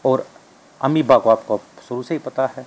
और 0.04 0.26
अमीबा 0.80 1.18
को 1.18 1.30
आपको 1.30 1.60
शुरू 1.88 2.02
से 2.02 2.14
ही 2.14 2.18
पता 2.20 2.46
है। 2.56 2.66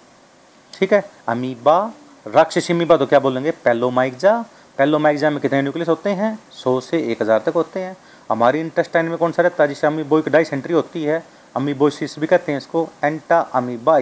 ठीक 0.73 0.93
है? 0.93 1.03
अमीबा 1.27 1.93
राक्षसी 2.25 2.73
अमीबा 2.73 2.97
तो 2.97 3.05
क्या 3.05 3.19
बोलेंगे? 3.19 3.51
पेलोमाइक्जा 3.51 4.43
पेलोमाइक्जा 4.77 5.29
में 5.29 5.39
कितने 5.41 5.61
न्यूक्लियस 5.61 5.89
होते 5.89 6.09
हैं? 6.11 6.37
सौ 6.53 6.79
से 6.81 7.01
एक 7.11 7.21
हज़ार 7.21 7.39
तक 7.45 7.53
होते 7.53 7.79
हैं। 7.79 7.95
हमारी 8.29 8.59
इंटेस्टाइन 8.59 9.05
में 9.05 9.17
कौन 9.17 9.31
सा 9.31 9.43
रहता 9.43 9.63
है? 9.63 9.67
जिससे 9.69 9.87
अमीबोइक 9.87 10.29
डाइसेंट्री 10.29 10.73
होती 10.73 11.03
है। 11.03 11.23
अमीबोसिस 11.55 12.17
भी 12.19 12.27
कहते 12.27 12.51
हैं 12.51 12.59
इसको। 12.59 12.87
एंटा 13.03 13.39
अमीबा 13.39 13.97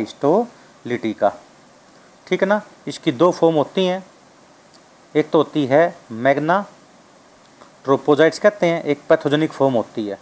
स्टोलिटी 0.85 1.13
का। 1.13 1.29
ठीक 2.27 2.41
है 2.41 2.47
ना? 2.47 2.61
इसकी 2.87 3.11
दो 3.11 3.31
फॉर्म 3.31 3.55
होती 3.55 3.85
हैं। 3.85 4.05
एक 5.15 5.29
तो 5.29 5.37
होती 5.37 5.65
है 5.65 5.95
मैग्ना, 6.11 6.59
ट्रोपोजाइट्स 7.83 8.39
कहते 8.39 8.65
हैं। 8.65 8.83
एक 8.83 9.01
पैथोजेनिक 9.09 9.51
फॉर्म 9.51 9.73
होती 9.73 10.07
है। 10.07 10.19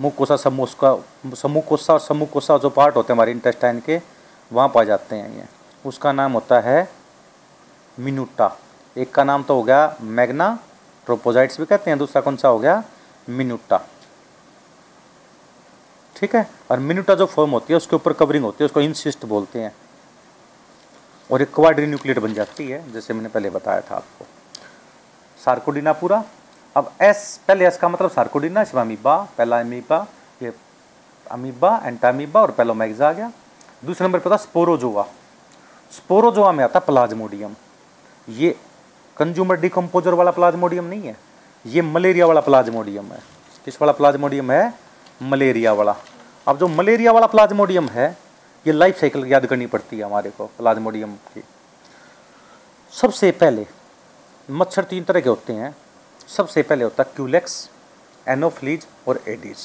मुकोसा, 0.00 0.36
समूसका, 0.36 0.96
समूकोसा 1.36 1.92
और 1.92 2.00
समूह 2.00 2.28
कोसा 2.28 2.56
जो 2.58 2.70
पार्ट 2.70 2.96
होते 2.96 3.12
हैं 3.12 3.16
हमारे 3.16 3.32
इंटेस्टाइन 3.32 3.80
के, 3.80 4.00
वहाँ 4.50 4.68
पाए 4.68 4.84
जाते 4.86 5.16
हैं 5.16 5.36
ये। 5.36 5.44
उसका 5.84 6.12
नाम 6.12 6.32
होता 6.32 6.60
है 6.60 6.88
मिनूटा। 7.98 8.50
एक 8.96 9.14
का 9.14 9.24
नाम 9.24 9.42
तो 9.42 9.54
हो 9.54 9.62
गया 9.62 9.96
मैग्ना, 10.00 10.58
ट्रोपोजाइट्स 11.06 11.60
भी 11.60 11.66
कहते 11.66 11.90
हैं, 11.90 11.98
दूसरा 11.98 12.22
कौन 12.22 12.36
सा 12.36 12.48
हो 12.48 12.58
गया 12.58 12.82
मिनूटा। 13.28 13.86
ठीक 16.22 16.34
है? 16.34 16.46
और 16.70 16.78
मिनूटा 16.78 17.14
जो 17.14 17.26
फॉर्म 17.26 17.50
होती 17.50 17.72
है, 17.72 17.76
उसके 17.76 17.96
ऊपर 17.96 18.12
कवरिंग 18.12 18.44
होती 18.44 18.62
है, 18.62 18.66
उसको 18.66 18.80
इंसिस्ट 18.80 19.24
बोलते 19.26 19.60
हैं। 19.60 19.72
और 21.30 21.42
एक 21.42 21.54
क्वाड्री 21.54 21.86
न्यूक्लियर 21.86 22.18
बन 22.20 22.34
जाती 22.34 22.66
है, 22.68 22.92
जैसे 22.92 23.14
मैंने 23.14 23.28
पहले 23.28 23.50
बताया 23.50 23.80
था 23.80 23.96
आपको। 23.96 24.24
सार्कोडिना 25.38 25.92
पूरा। 25.92 26.22
अब 26.76 26.92
एस 27.02 27.40
पहले 27.48 27.66
एस 27.66 27.76
का 27.78 27.88
मतलब 27.88 28.10
सार्कोडिना 28.10 28.62
इसमें 28.62 28.80
अमीबा 28.82 29.16
पहला 29.38 29.58
अमीबा 29.60 29.98
ये 30.42 30.52
अमीबा 31.26 31.80
एंटामीबा 31.84 32.40
और 32.40 32.50
पेलोमैग्जा 32.50 33.08
आ 33.08 33.12
गया। 33.12 33.30
दूसरे 33.84 34.06
नंबर 34.06 34.18
पर 34.18 34.30
था 34.30 34.36
स्पोरोजोआ 34.38 35.06
स्पोरोजोआ 35.92 36.52
में 36.52 36.62
आता 36.64 36.78
प्लाज्मोडियम 36.80 37.54
ये 38.28 38.54
कंज्यूमर 39.16 39.60
डिकम्पोजर 39.60 40.14
वाला 40.14 40.30
प्लाज्मोडियम 40.30 40.84
नहीं 40.84 41.02
है, 41.02 41.16
ये 41.64 41.82
मलेरिया 41.82 42.26
वाला 42.26 42.40
प्लाज्मोडियम 42.40 43.12
है। 43.12 43.20
किस 43.64 43.80
वाला 43.82 43.92
प्लाज्मोडियम 43.92 44.52
है? 44.52 44.72
मलेरिया 45.22 45.72
वाला। 45.72 45.94
अब 46.46 46.58
जो 46.58 46.68
मलेरिया 46.68 47.12
वाला 47.12 47.26
प्लाज्मोडियम 47.26 47.88
है, 47.88 48.16
ये 48.66 48.72
लाइफ 48.72 49.00
साइकिल 49.00 49.26
याद 49.26 49.46
करनी 49.46 49.66
पड़ती 49.66 49.96
है 49.98 50.04
हमारे 50.04 50.30
को, 50.30 50.46
प्लाज्मोडियम 50.58 51.14
की। 51.34 51.42
सबसे 52.92 53.30
पहले, 53.32 53.66
मच्छर 54.48 54.84
तीन 54.84 55.04
तरह 55.04 55.20
के 55.20 55.28
होते 55.28 55.52
हैं। 55.52 55.74
सबसे 56.28 56.62
पहले 56.62 56.84
होता 56.84 57.02
है 57.02 57.12
क्यूलेक्स 57.16 57.68
एनोफ्लीज 58.26 58.86
और 59.08 59.20
एडीज 59.28 59.58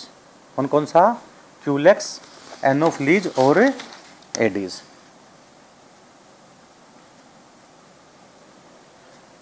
कौन 0.58 0.68
कौन 0.68 0.86
सा 0.86 1.02
क्यूलेक्स 1.66 2.20
एनोफ्लीज 2.66 3.28
और 3.40 3.60
एडीज 4.40 4.82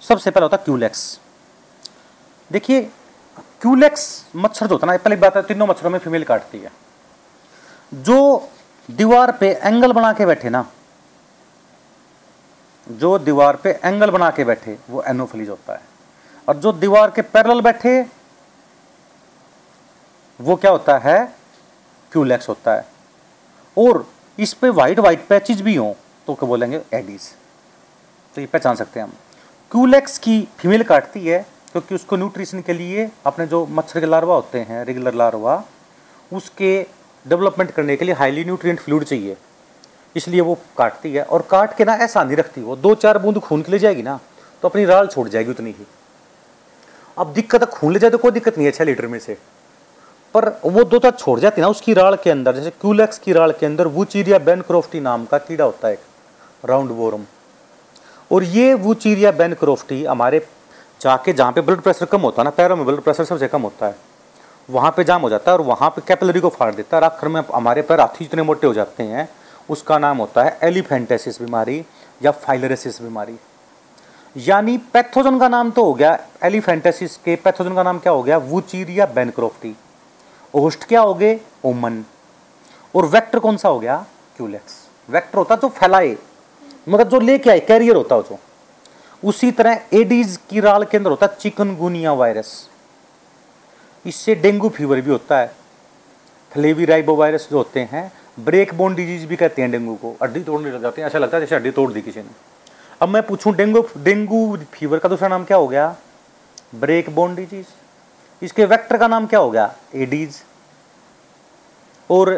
सबसे 0.01 0.31
पहले 0.31 0.43
होता 0.43 0.57
क्यूलेक्स 0.57 1.19
देखिए 2.49 2.81
क्यूलेक्स 3.61 4.25
मच्छर 4.35 4.67
जो 4.67 4.75
होता 4.75 4.87
है 4.87 4.93
ना 4.93 5.03
पहले 5.03 5.15
बात 5.15 5.35
है, 5.35 5.43
तीनों 5.43 5.67
मच्छरों 5.67 5.89
में 5.89 5.99
फीमेल 5.99 6.23
काटती 6.23 6.57
है। 6.59 6.71
जो 7.91 8.49
दीवार 8.89 9.31
पे 9.31 9.49
एंगल 9.53 9.91
बना 9.93 10.11
के 10.13 10.25
बैठे 10.25 10.49
ना, 10.49 10.65
जो 12.87 13.17
दीवार 13.19 13.55
पे 13.55 13.69
एंगल 13.85 14.11
बना 14.11 14.29
के 14.31 14.43
बैठे, 14.43 14.77
वो 14.89 15.03
एनोफिलीज 15.03 15.49
होता 15.49 15.73
है। 15.73 15.81
और 16.47 16.57
जो 16.57 16.71
दीवार 16.73 17.11
के 17.11 17.21
पैरल 17.21 17.61
बैठे, 17.61 18.05
वो 20.39 20.55
क्या 20.55 20.71
होता 20.71 20.97
है? 20.97 21.25
क्यूलेक्स 22.11 22.49
होता 22.49 22.75
है। 22.75 22.85
और 23.77 24.05
इस 24.39 24.53
पे 24.53 24.69
वाइट 24.69 24.99
वाइट 24.99 25.27
पैचेज 25.27 25.61
भी 25.61 25.75
हों 25.75 25.93
तो 26.27 26.33
क्या 26.33 26.47
बोलेंगे? 26.47 26.81
एडीज 26.93 27.29
तो 28.35 28.41
ये 28.41 28.47
पहचान 28.47 28.75
सकते 28.75 28.99
हैं 28.99 29.07
हम। 29.07 29.13
क्यूलेक्स 29.71 30.17
की 30.17 30.41
फीमेल 30.57 30.83
काटती 30.83 31.25
है, 31.27 31.45
क्योंकि 31.71 31.95
उसको 31.95 32.15
न्यूट्रिशन 32.15 32.61
के 32.61 32.73
लिए 32.73 33.09
अपने 33.25 33.47
जो 33.47 33.65
मच्छर 33.65 33.99
के 33.99 34.05
लार्वा 34.05 34.35
होते 34.35 34.59
हैं 34.59 34.83
रेगुलर 34.85 35.13
लार्वा, 35.13 35.63
उसके 36.31 36.85
डेवलपमेंट 37.25 37.71
करने 37.71 37.95
के 37.97 38.05
लिए 38.05 38.15
हाईली 38.15 38.43
न्यूट्रिएंट 38.45 38.79
फ्लूड 38.79 39.03
चाहिए। 39.03 39.35
इसलिए 40.15 40.41
वो 40.41 40.57
काटती 40.77 41.13
है 41.13 41.23
और 41.23 41.41
काट 41.41 41.75
के 41.77 41.85
ना 41.85 41.93
ऐसा 41.95 42.23
नहीं 42.23 42.37
रखती, 42.37 42.61
वो 42.61 42.75
दो 42.75 42.93
चार 42.95 43.17
बूंद 43.17 43.39
खून 43.39 43.61
के 43.61 43.71
ले 43.71 43.79
जाएगी 43.79 44.03
ना 44.03 44.19
तो 44.63 44.67
अपनी 44.67 44.85
राल 44.85 45.07
छोड़ 45.07 45.27
जाएगी 45.29 45.51
उतनी 45.51 45.69
ही। 45.69 45.85
अब 47.17 47.33
दिक्कत 47.33 47.61
है, 47.61 47.67
खून 47.67 47.93
ले 47.93 47.99
जाए 47.99 48.11
तो 48.11 48.17
कोई 48.17 48.31
दिक्कत 48.31 48.57
नहीं 48.57 48.65
है 48.65 48.71
छः 48.71 48.85
लीटर 48.85 49.07
में 49.07 49.19
से। 49.19 49.37
पर 50.35 50.49
वो 50.65 50.83
दो 50.83 50.99
चार 50.99 51.11
छोड़ 51.11 51.39
जाती 51.39 51.61
ना 51.61 51.67
उसकी 51.67 51.93
राल 51.93 52.15
के 52.15 52.29
अंदर, 52.29 52.55
जैसे 52.55 52.69
क्यूलेक्स 52.71 53.19
की 53.19 53.33
राल 53.33 53.51
के 53.51 53.65
अंदर 53.65 53.87
वूचीरिया 53.89 54.39
बेनक्रोफ्टी 54.41 54.99
नाम 54.99 55.25
का 55.25 55.37
कीड़ा 55.39 55.65
होता 55.65 55.87
है 55.87 55.93
एक 55.93 55.99
राउंड 56.63 56.91
बोरम 56.91 57.23
और 58.31 58.43
ये 58.43 58.73
वो 58.73 58.93
चीरिया 58.95 59.31
बैन 59.33 59.55
हमारे 60.07 60.39
जाके 61.01 61.33
जहाँ 61.33 61.51
पे 61.51 61.61
ब्लड 61.61 61.81
प्रेशर 61.81 62.05
कम 62.05 62.21
होता 62.21 62.41
है 62.41 62.43
ना, 62.43 62.49
पैरों 62.49 62.75
में 62.75 62.85
ब्लड 62.85 63.01
प्रेशर 63.01 63.23
सबसे 63.25 63.47
कम 63.47 63.61
होता 63.61 63.85
है। 63.85 63.95
वहाँ 64.69 64.91
पे 64.91 65.03
जाम 65.03 65.21
हो 65.21 65.29
जाता 65.29 65.51
है 65.51 65.57
और 65.57 65.63
वहाँ 65.65 65.89
पे 65.89 66.01
कैपिलरी 66.07 66.39
को 66.39 66.49
फाड़ 66.49 66.75
देता 66.75 66.97
है 66.97 67.03
और 67.03 67.09
आखिर 67.09 67.29
में 67.29 67.41
हमारे 67.53 67.81
पैर 67.81 67.99
हाथी 67.99 68.25
जितने 68.25 68.43
मोटे 68.43 68.67
हो 68.67 68.73
जाते 68.73 69.03
हैं, 69.03 69.29
उसका 69.69 69.97
नाम 69.97 70.17
होता 70.17 70.43
है 70.43 70.57
एलिफेंटेसिस 70.63 71.41
बीमारी 71.41 71.85
या 72.23 72.31
फाइलरेसिस 72.31 73.01
बीमारी। 73.01 73.35
यानी 74.35 74.77
पैथोजन 74.77 75.39
का 75.39 75.47
नाम 75.47 75.71
तो 75.71 75.83
हो 75.83 75.93
गया, 75.93 76.17
एलिफेंटेसिस 76.43 77.17
के 77.17 77.35
पैथोजन 77.35 77.75
का 77.75 77.83
नाम 77.83 77.99
क्या 77.99 78.13
हो 78.13 78.23
गया? 78.23 78.37
वूचीरिया 78.37 79.05
बेनक्रोफ्टी। 79.05 79.75
ओस्ट 80.53 80.83
क्या 80.83 81.01
हो 81.01 81.13
गए? 81.13 81.39
ओमन। 81.65 82.03
और 82.95 83.05
वेक्टर 83.05 83.39
कौन 83.39 83.57
सा 83.57 83.69
हो 83.69 83.79
गया? 83.79 84.05
क्यूलेक्स। 84.37 84.87
वेक्टर 85.09 85.37
होता 85.37 85.55
जो 85.55 85.69
फैलाए 85.69 86.17
मतलब 86.89 87.09
जो 87.09 87.19
लेके 87.19 87.49
आए, 87.49 87.59
कैरियर 87.59 87.95
होता 87.95 88.15
है 88.15 88.21
जो। 88.21 88.37
उसी 89.23 89.51
तरह 89.51 89.81
एडीज 89.93 90.39
की 90.49 90.59
राल 90.59 90.83
के 90.83 90.97
अंदर 90.97 91.09
होता 91.09 91.27
चिकनगुनिया 91.27 92.13
वायरस। 92.13 92.69
इससे 94.05 94.35
डेंगू 94.35 94.69
फीवर 94.69 95.01
भी 95.01 95.11
होता 95.11 95.39
है। 95.39 95.51
फ्लेवी 96.51 96.85
राइबो 96.85 97.15
वायरस 97.15 97.47
जो 97.51 97.57
होते 97.57 97.79
हैं, 97.91 98.11
ब्रेक 98.39 98.73
बोन 98.73 98.95
डिज़ीज़ 98.95 99.25
भी 99.27 99.35
कहते 99.35 99.61
हैं 99.61 99.71
डेंगू 99.71 99.95
को। 99.95 100.15
हड्डी 100.23 100.43
तोड़ने 100.43 100.71
लग 100.71 100.81
जाते 100.81 101.01
हैं। 101.01 101.07
ऐसा 101.07 101.19
लगता 101.19 101.37
है 101.37 101.41
जैसे 101.41 101.55
हड्डी 101.55 101.71
तोड़ 101.71 101.91
दी 101.91 102.01
किसी 102.01 102.19
ने। 102.19 102.29
अब 103.01 103.09
मैं 103.09 103.21
पूछूँ, 103.23 103.53
डेंगू 103.55 103.87
डेंगू 103.97 104.57
फीवर 104.73 104.99
का 104.99 105.09
दूसरा 105.09 105.27
नाम 105.27 105.45
क्या 105.45 105.57
हो 105.57 105.67
गया? 105.67 105.95
Break 106.75 107.09
bone 107.09 107.35
disease. 107.35 107.65
इसके 108.41 108.65
वेक्टर 108.65 108.97
का 108.97 109.07
नाम 109.07 109.27
क्या 109.27 109.39
हो 109.39 109.51
गया? 109.51 109.73
एडीज। 109.95 110.41
और 112.09 112.31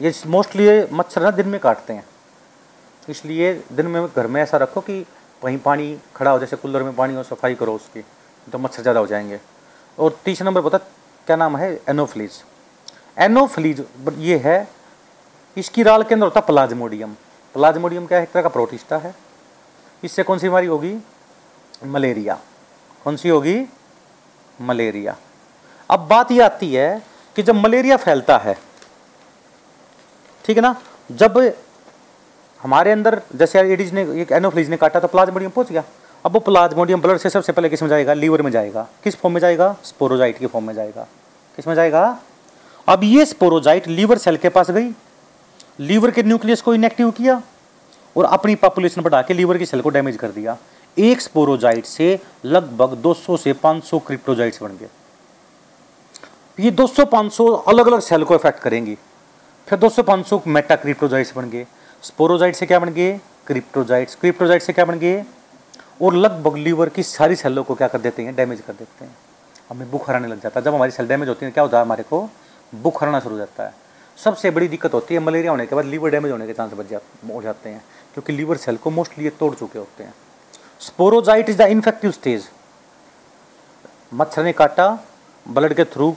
ये 0.00 0.12
मोस्टली 0.26 0.68
मच्छर 0.92 1.22
ना 1.22 1.30
दिन 1.30 1.48
में 1.48 1.60
काटते 1.60 1.92
हैं। 1.92 2.04
इसलिए 3.08 3.52
दिन 3.72 3.86
में 3.86 4.06
घर 4.06 4.26
में 4.26 4.40
ऐसा 4.42 4.56
रखो 4.56 4.80
कि 4.80 5.04
वहीं 5.42 5.58
पानी 5.58 5.96
खड़ा 6.16 6.30
हो, 6.30 6.38
जैसे 6.38 6.56
कूलर 6.56 6.82
में 6.82 6.94
पानी 6.96 7.14
हो, 7.14 7.22
सफ़ाई 7.22 7.54
करो 7.54 7.74
उसकी 7.74 8.04
तो 8.46 8.58
मच्छर 8.58 8.82
ज़्यादा 8.82 9.00
हो 9.00 9.06
जाएँगे। 9.06 9.40
और 10.00 10.18
तीसरा 10.24 10.44
नंबर 10.44 10.60
पता 10.62 10.78
क्या 11.26 11.36
नाम 11.36 11.56
है? 11.56 11.72
एनोफ्लीज। 11.88 12.42
एनोफ्लीज 13.18 13.84
ये 14.18 14.36
है, 14.38 14.68
इसकी 15.56 15.82
राल 15.82 16.02
के 16.02 16.14
अंदर 16.14 16.26
होता 16.26 16.40
प्लाज्मोडियम। 16.42 17.12
प्लाज्मोडियम 17.54 18.06
क्या 18.06 18.18
है? 18.18 18.24
एक 18.24 18.30
तरह 18.30 18.42
का 18.42 18.48
प्रोटिस्टा 18.48 18.98
है। 18.98 19.14
इससे 20.02 20.22
कौन 20.22 20.38
सी 20.38 20.46
बीमारी 20.48 20.66
होगी? 20.66 20.96
मलेरिया। 21.84 22.38
कौन 23.04 23.16
सी 23.16 23.28
होगी? 23.28 23.66
मलेरिया। 24.60 25.16
अब 25.90 26.06
बात 26.08 26.30
यह 26.32 26.44
आती 26.44 26.72
है 26.74 27.02
कि 27.36 27.42
जब 27.42 27.54
मलेरिया 27.54 27.96
फैलता 27.96 28.36
है, 28.38 28.56
ठीक 30.44 30.56
है 30.56 30.62
ना? 30.62 30.74
जब 31.12 31.38
हमारे 32.60 32.92
अंदर, 32.92 33.20
जैसे 33.34 33.60
एडिज 33.62 33.92
ने, 33.94 34.02
एक 34.22 34.32
एनोफ्लीज 34.32 34.70
ने 34.70 34.76
काटा 34.76 35.00
तो 35.00 35.08
प्लाज्मोडियम 35.08 35.50
पहुँच 35.50 35.70
गया। 35.70 35.82
अब 36.24 36.32
वो 36.32 36.40
प्लाज्मोडियम 36.40 37.00
ब्लड 37.00 37.18
से 37.18 37.30
सबसे 37.30 37.52
पहले 37.52 37.68
किसमें 37.68 37.88
जाएगा? 37.88 38.14
लीवर 38.14 38.42
में 38.42 38.50
जाएगा। 38.50 38.86
किस 39.04 39.16
फॉर्म 39.16 39.34
में 39.34 39.40
जाएगा? 39.40 39.76
स्पोरोजाइट 39.84 40.38
के 40.38 40.46
फॉर्म 40.46 40.66
में 40.66 40.74
जाएगा। 40.74 41.06
किसमें 41.56 41.74
जाएगा? 41.74 42.18
अब 42.88 43.04
ये 43.04 43.24
स्पोरोजाइट 43.26 43.88
लीवर 43.88 44.18
सेल 44.18 44.36
के 44.36 44.48
पास 44.48 44.70
गई। 44.70 44.90
लीवर 45.80 46.10
के 46.10 46.22
न्यूक्लियस 46.22 46.62
को 46.62 46.74
इनएक्टिव 46.74 47.10
किया 47.10 47.42
और 48.16 48.24
अपनी 48.24 48.54
पॉपुलेशन 48.54 49.02
बढ़ा 49.02 49.22
के 49.22 49.34
लीवर 49.34 49.58
की 49.58 49.66
सेल 49.66 49.80
को 49.80 49.90
डैमेज 49.90 50.16
कर 50.16 50.30
दिया। 50.30 50.56
एक 50.98 51.20
स्पोरोजाइट 51.20 51.84
से 51.84 52.18
लगभग 52.44 52.96
200 52.96 53.36
से 53.36 53.52
500 53.52 53.98
क्रिप्टोजाइट्स 53.98 54.62
बन 54.62 54.76
गए। 54.76 54.88
ये 56.64 56.70
200-500 56.70 57.46
अलग 57.46 57.86
अलग 57.86 58.00
सेल 58.00 58.24
को 58.24 58.34
इफ़ेक्ट 58.34 58.58
करेंगी। 58.58 58.96
फिर 59.68 59.78
200-500 59.78 60.42
मेटा 60.46 60.76
क्रिप्टोजाइट्स 60.76 61.36
बन 61.36 61.50
गए। 61.50 61.66
स्पोरोजाइट 62.02 62.56
से 62.56 62.66
क्या 62.66 62.78
बन 62.78 62.88
गए? 62.88 63.20
क्रिप्टोजाइट्स 63.46 64.14
क्रिप्टोजाइट 64.14 64.62
से 64.62 64.72
क्या 64.72 64.84
बन 64.84 64.98
गए? 64.98 65.24
और 66.02 66.14
लगभग 66.14 66.56
लीवर 66.56 66.88
की 66.88 67.02
सारी 67.02 67.36
सेलों 67.36 67.64
को 67.64 67.74
क्या 67.74 67.88
कर 67.88 67.98
देते 67.98 68.22
हैं, 68.22 68.34
डैमेज 68.34 68.60
कर 68.60 68.72
देते 68.72 69.04
हैं। 69.04 69.16
हमें 69.70 69.90
बुखार 69.90 70.16
आने 70.16 70.28
लग 70.28 70.40
जाता 70.40 70.60
है। 70.60 70.64
जब 70.64 70.74
हमारी 70.74 70.90
सेल 70.90 71.08
डैमेज 71.08 71.28
होती 71.28 71.46
है, 71.46 71.52
क्या 71.52 71.62
होता 71.62 71.78
है 71.78 71.84
हमारे 71.84 72.02
को? 72.02 72.28
बुखार 72.74 73.08
आना 73.08 73.20
शुरू 73.20 73.34
हो 73.34 73.38
जाता 73.38 73.64
है। 73.64 73.74
सबसे 74.24 74.50
बड़ी 74.50 74.68
दिक्कत 74.68 74.94
होती 74.94 75.14
है, 75.14 75.20
मलेरिया 75.20 75.50
होने 75.50 75.66
के 75.66 75.74
बाद 75.74 75.84
लीवर 75.84 76.10
डैमेज 76.10 76.32
होने 76.32 76.46
के 76.46 76.52
चांस 76.52 76.72
बच 76.72 76.88
जा 76.88 76.98
हो 77.34 77.42
जाते 77.42 77.70
हैं, 77.70 77.84
क्योंकि 78.14 78.32
लीवर 78.32 78.56
सेल 78.56 78.76
को 78.76 78.90
मोस्टली 78.90 79.24
ये 79.24 79.30
तोड़ 79.30 79.54
चुके 79.54 79.78
होते 79.78 80.04
हैं। 80.04 80.14
Sporozoite 80.80 81.48
is 81.50 81.58
the 81.58 81.60
infective 81.60 82.10
stage. 82.10 82.48
मच्छर 84.14 84.44
ने 84.44 84.52
काटा, 84.52 84.98
ब्लड 85.48 85.74
के 85.74 85.84
थ्रू 85.84 86.16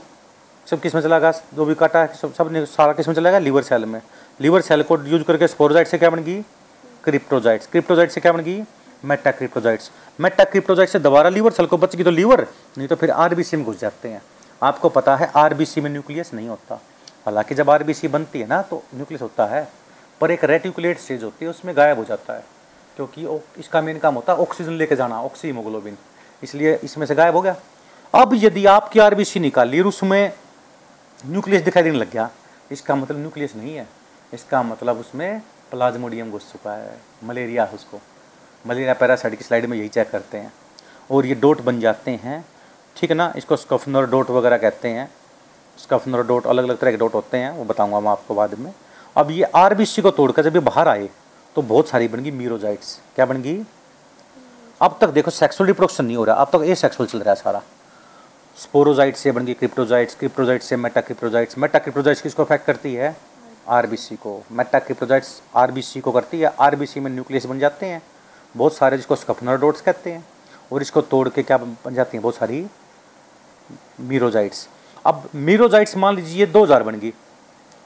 सब 0.66 0.80
किसमें 0.80 1.02
चला 1.02 1.18
गया? 1.18 1.32
जो 1.54 1.64
भी 1.64 1.74
काटा 1.74 2.06
सब 2.06 2.34
सबने, 2.34 2.66
सारा 2.66 2.92
किसमें 2.92 3.14
चला 3.14 3.30
गया? 3.30 3.38
लीवर 3.38 3.62
सेल 3.62 3.84
में। 3.84 4.02
लीवर 4.40 4.60
सेल 4.60 4.82
को 4.82 4.98
यूज़ 5.04 5.22
करके 5.22 5.48
स्पोरोजाइट 5.48 5.88
से 5.88 5.98
क्या 5.98 6.10
बन 6.10 6.22
गई? 6.22 6.42
क्रिप्टोजाइट्स। 7.04 7.66
क्रिप्टोजाइट 7.66 8.10
से 8.10 8.20
क्या 8.20 8.32
बन 8.32 8.40
गई? 8.40 8.64
मेटा 9.04 9.30
क्रिप्टोजाइट्स 9.30 9.90
मेटा 10.18 10.44
क्रिप्टोजाइट 10.44 10.88
से 10.88 10.98
दोबारा 11.00 11.30
लीवर 11.30 11.52
सेल 11.52 11.66
को 11.66 11.76
बच 11.76 11.96
गई 11.96 12.04
तो 12.04 12.10
लीवर, 12.10 12.46
नहीं 12.78 12.88
तो 12.88 12.96
फिर 12.96 13.10
आरबीसी 13.12 13.56
में 13.56 13.64
घुस 13.66 13.78
जाते 13.80 14.08
हैं। 14.08 14.22
आपको 14.62 14.88
पता 14.90 15.16
है 15.16 15.30
आरबीसी 15.36 15.80
में 15.80 15.90
न्यूक्लियस 15.90 16.32
नहीं 16.34 16.48
होता। 16.48 16.80
हालाँकि 17.26 17.54
जब 17.54 17.70
आरबीसी 17.70 18.08
बनती 18.08 18.40
है 18.40 18.46
ना 18.46 18.60
तो 18.62 18.82
न्यूक्लियस 18.94 19.22
होता 19.22 19.46
है, 19.46 19.68
पर 20.20 20.30
एक 20.30 20.44
रेटिकुलेट 20.44 20.98
स्टेज 20.98 21.22
होती 21.24 21.44
है, 21.44 21.50
उसमें 21.50 21.76
गायब 21.76 21.98
हो 21.98 22.04
जाता 22.04 22.34
है, 22.34 22.44
क्योंकि 22.96 23.26
इसका 23.60 23.80
मेन 23.82 23.98
काम 23.98 24.14
होता 24.14 24.32
है 24.32 24.38
ऑक्सीजन 24.38 24.72
लेके 24.72 24.96
जाना 24.96 25.20
ऑक्सीमोग्लोबिन 25.22 25.96
इसलिए 26.42 26.78
इसमें 26.84 27.06
से 27.06 27.14
गायब 27.14 27.36
हो 27.36 27.42
गया। 27.42 27.56
अब 28.14 28.34
यदि 28.34 28.64
आपकी 28.68 29.00
आरबीसी 29.00 29.40
निकाली 29.40 29.80
और 29.80 29.86
उसमें 29.86 30.32
न्यूक्लियस 31.20 31.62
दिखाई 31.62 31.82
देने 31.82 31.98
लग 31.98 32.10
गया, 32.10 32.30
इसका 32.70 32.94
मतलब 32.94 33.18
न्यूक्लियस 33.18 33.56
नहीं 33.56 33.74
है। 33.74 33.86
इसका 34.32 34.62
मतलब 34.62 34.98
उसमें 35.00 35.40
प्लाज्मोडियम 35.70 36.30
घुस 36.30 36.50
चुका 36.52 36.72
है 36.72 36.96
मलेरिया 37.24 37.64
है 37.64 37.74
उसको। 37.74 38.00
मलेरिया 38.66 38.94
पैरासाइट 38.94 39.34
की 39.34 39.44
स्लाइड 39.44 39.66
में 39.66 39.76
यही 39.78 39.88
चेक 39.88 40.10
करते 40.10 40.38
हैं। 40.38 40.52
और 41.10 41.26
ये 41.26 41.34
डोट 41.34 41.60
बन 41.60 41.80
जाते 41.80 42.10
हैं। 42.10 42.44
ठीक 42.96 43.10
है 43.10 43.16
ना? 43.16 43.32
इसको 43.36 43.56
स्कफनर 43.56 44.06
डोट 44.06 44.30
वगैरह 44.30 44.56
कहते 44.56 44.88
हैं। 44.88 45.08
स्कफनर 45.78 46.22
डोट 46.22 46.46
अलग 46.46 46.64
अलग 46.64 46.78
तरह 46.78 46.90
के 46.90 46.96
डोट 46.96 47.14
होते 47.14 47.38
हैं, 47.38 47.50
वो 47.50 47.64
बताऊँगा 47.64 48.00
मैं 48.00 48.10
आपको 48.10 48.34
बाद 48.34 48.54
में। 48.58 48.72
अब 49.16 49.30
ये 49.30 49.42
आरबीसी 49.56 50.02
को 50.02 50.10
तोड़कर 50.10 50.42
जब 50.42 50.54
ये 50.54 50.60
बाहर 50.62 50.88
आए 50.88 51.08
तो 51.56 51.62
बहुत 51.62 51.88
सारी 51.88 52.08
बन 52.08 52.22
गई 52.22 52.30
मीरोजाइट्स। 52.30 52.98
क्या 53.14 53.26
बन 53.26 53.42
गई? 53.42 53.64
अब 54.80 54.96
तक 55.00 55.08
देखो 55.08 55.30
सेक्सुअल 55.30 55.66
रिप्रोडक्शन 55.66 56.04
नहीं 56.04 56.16
हो 56.16 56.24
रहा। 56.24 56.36
अब 56.36 56.48
तक 56.52 56.64
ए 56.64 56.74
सेक्सुअल 56.74 57.08
चल 57.08 57.18
रहा 57.18 57.30
है 57.30 57.36
सारा। 57.36 57.62
स्पोरोजाइट 58.56 59.16
से 59.16 59.32
बन 59.32 59.44
गई 59.44 59.54
क्रिप्टोजाइट्स 59.54 60.14
क्रिप्टोजाइट 60.14 60.62
से 60.62 60.76
मेटा 60.76 61.00
क्रिप्टोजाइट्स 61.00 61.58
मेटा 61.58 61.78
क्रिप्टोजाइट्स 61.78 62.22
किसको 62.22 62.44
अफेक्ट 62.44 62.66
करती 62.66 62.94
है? 62.94 63.14
आरबीसी 63.68 64.16
को। 64.16 64.42
मेटा 64.52 64.78
क्रिप्टोजाइट्स 64.78 65.40
आरबीसी 65.56 66.00
को 66.00 66.12
करती 66.12 66.40
है। 66.40 66.52
आरबीसी 66.60 67.00
में 67.00 67.10
न्यूक्लियस 67.10 67.46
बन 67.46 67.58
जाते 67.58 67.86
हैं। 67.86 68.02
बहुत 68.54 68.74
सारे 68.74 68.96
जिसको 68.96 69.16
स्कफनर 69.16 69.56
डोट्स 69.58 69.80
कहते 69.80 70.10
हैं, 70.12 70.24
और 70.72 70.82
इसको 70.82 71.00
तोड़ 71.02 71.28
के 71.28 71.42
क्या 71.42 71.56
बन 71.58 71.94
जाती 71.94 72.16
हैं? 72.16 72.22
बहुत 72.22 72.36
सारी 72.36 72.66
मीरोजाइट्स 74.02 74.68
अब 75.04 75.28
मीरोजाइट्स 75.36 75.96
मान 75.96 76.14
लीजिए 76.16 76.46
दो 76.46 76.62
हज़ार 76.64 76.82
बन 76.82 76.98
गई। 76.98 77.12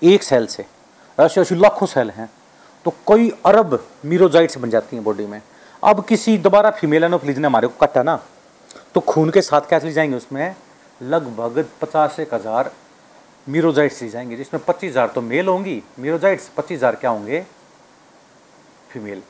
एक 0.02 0.22
सेल 0.22 0.46
से 0.46 0.64
ऐसे 1.18 1.40
ऐसी 1.40 1.54
लाखों 1.54 1.86
सेल 1.86 2.10
हैं 2.10 2.28
तो 2.86 2.90
कई 3.08 3.30
अरब 3.46 3.78
मीरोजाइट्स 4.04 4.58
बन 4.58 4.70
जाती 4.70 4.96
हैं 4.96 5.04
बॉडी 5.04 5.26
में। 5.26 5.40
अब 5.82 6.04
किसी 6.04 6.36
दोबारा 6.38 6.70
फीमेल 6.72 7.04
एनोफ्लिज 7.04 7.38
ने 7.38 7.46
हमारे 7.46 7.68
को 7.68 7.86
कटा 7.86 8.02
ना 8.02 8.20
तो 8.94 9.00
खून 9.02 9.30
के 9.30 9.42
साथ 9.42 9.68
क्या 9.68 9.78
चली 9.78 9.92
जाएँगे 9.92 10.16
उसमें? 10.16 10.54
लगभग 11.00 11.64
पचास 11.80 12.18
एक 12.20 12.34
हज़ार 12.34 12.70
मीरोजाइट्स 13.46 14.02
ली 14.02 14.08
जाएँगे, 14.08 14.36
जिसमें 14.36 14.62
पच्चीस 14.64 14.90
हज़ार 14.90 15.08
तो 15.08 15.20
मेल 15.22 15.48
होंगी। 15.48 15.82
मीरोजाइट्स 15.98 16.48
पच्चीस 16.56 16.78
हज़ार 16.78 16.96
क्या 16.96 17.10
होंगे? 17.10 17.44
फीमेल 18.90 19.22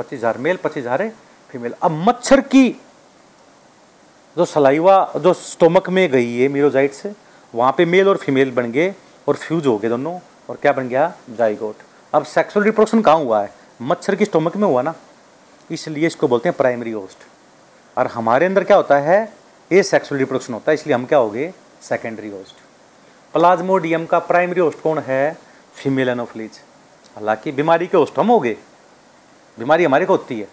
पच्चीस 0.00 0.18
हज़ार 0.18 0.38
मेल 0.38 0.56
पच्चीस 0.56 0.82
हज़ार 0.82 1.02
है 1.02 1.12
फीमेल 1.50 1.74
अब 1.82 1.90
मच्छर 2.08 2.40
की 2.42 2.68
जो 4.36 4.44
सलाइवा, 4.46 5.12
जो 5.16 5.32
स्टोमक 5.34 5.88
में 5.90 6.08
गई 6.10 6.34
है 6.34 6.48
मीरोजाइट्स 6.48 7.06
वहाँ 7.54 7.72
पे 7.76 7.84
मेल 7.86 8.08
और 8.08 8.16
फीमेल 8.18 8.50
बन 8.52 8.70
गए 8.72 8.94
और 9.28 9.36
फ्यूज 9.36 9.66
हो 9.66 9.76
गए 9.78 9.88
दोनों। 9.88 10.18
और 10.48 10.56
क्या 10.62 10.72
बन 10.72 10.88
गया? 10.88 11.12
जाइगोट 11.30 11.76
अब 12.12 12.24
सेक्सुअल 12.26 12.64
रिप्रोडक्शन 12.64 13.02
कहाँ 13.02 13.18
हुआ 13.18 13.42
है? 13.42 13.52
मच्छर 13.82 14.14
की 14.14 14.24
स्टोमक 14.24 14.56
में 14.56 14.66
हुआ 14.68 14.82
ना। 14.82 14.94
इसलिए 15.70 16.06
इसको 16.06 16.28
बोलते 16.28 16.48
हैं 16.48 16.56
प्राइमरी 16.56 16.90
होस्ट 16.92 17.26
और 17.96 18.06
हमारे 18.08 18.46
अंदर 18.46 18.64
क्या 18.64 18.76
होता 18.76 18.98
है? 18.98 19.20
ए 19.70 19.82
सेक्सुअल 19.82 20.18
रिप्रोडक्शन 20.18 20.54
होता 20.54 20.70
है, 20.70 20.74
इसलिए 20.74 20.94
हम 20.94 21.04
क्या 21.04 21.18
हो 21.18 21.30
गए? 21.30 21.52
सेकेंडरी 21.82 22.28
होस्ट 22.30 22.54
प्लाज्मोडियम 23.34 24.06
का 24.06 24.18
प्राइमरी 24.20 24.60
होस्ट 24.60 24.80
कौन 24.82 24.98
है? 25.00 25.36
फीमेल 25.74 26.08
एनोफ्लीज 26.08 26.60
हालाँकि 27.16 27.52
बीमारी 27.52 27.86
के 27.86 27.96
होस्ट 27.96 28.18
हम 28.18 28.30
हो 28.30 28.38
गए। 28.40 28.56
बीमारी 29.60 29.84
हमारे 29.84 30.06
को 30.06 30.16
होती 30.16 30.38
है। 30.40 30.48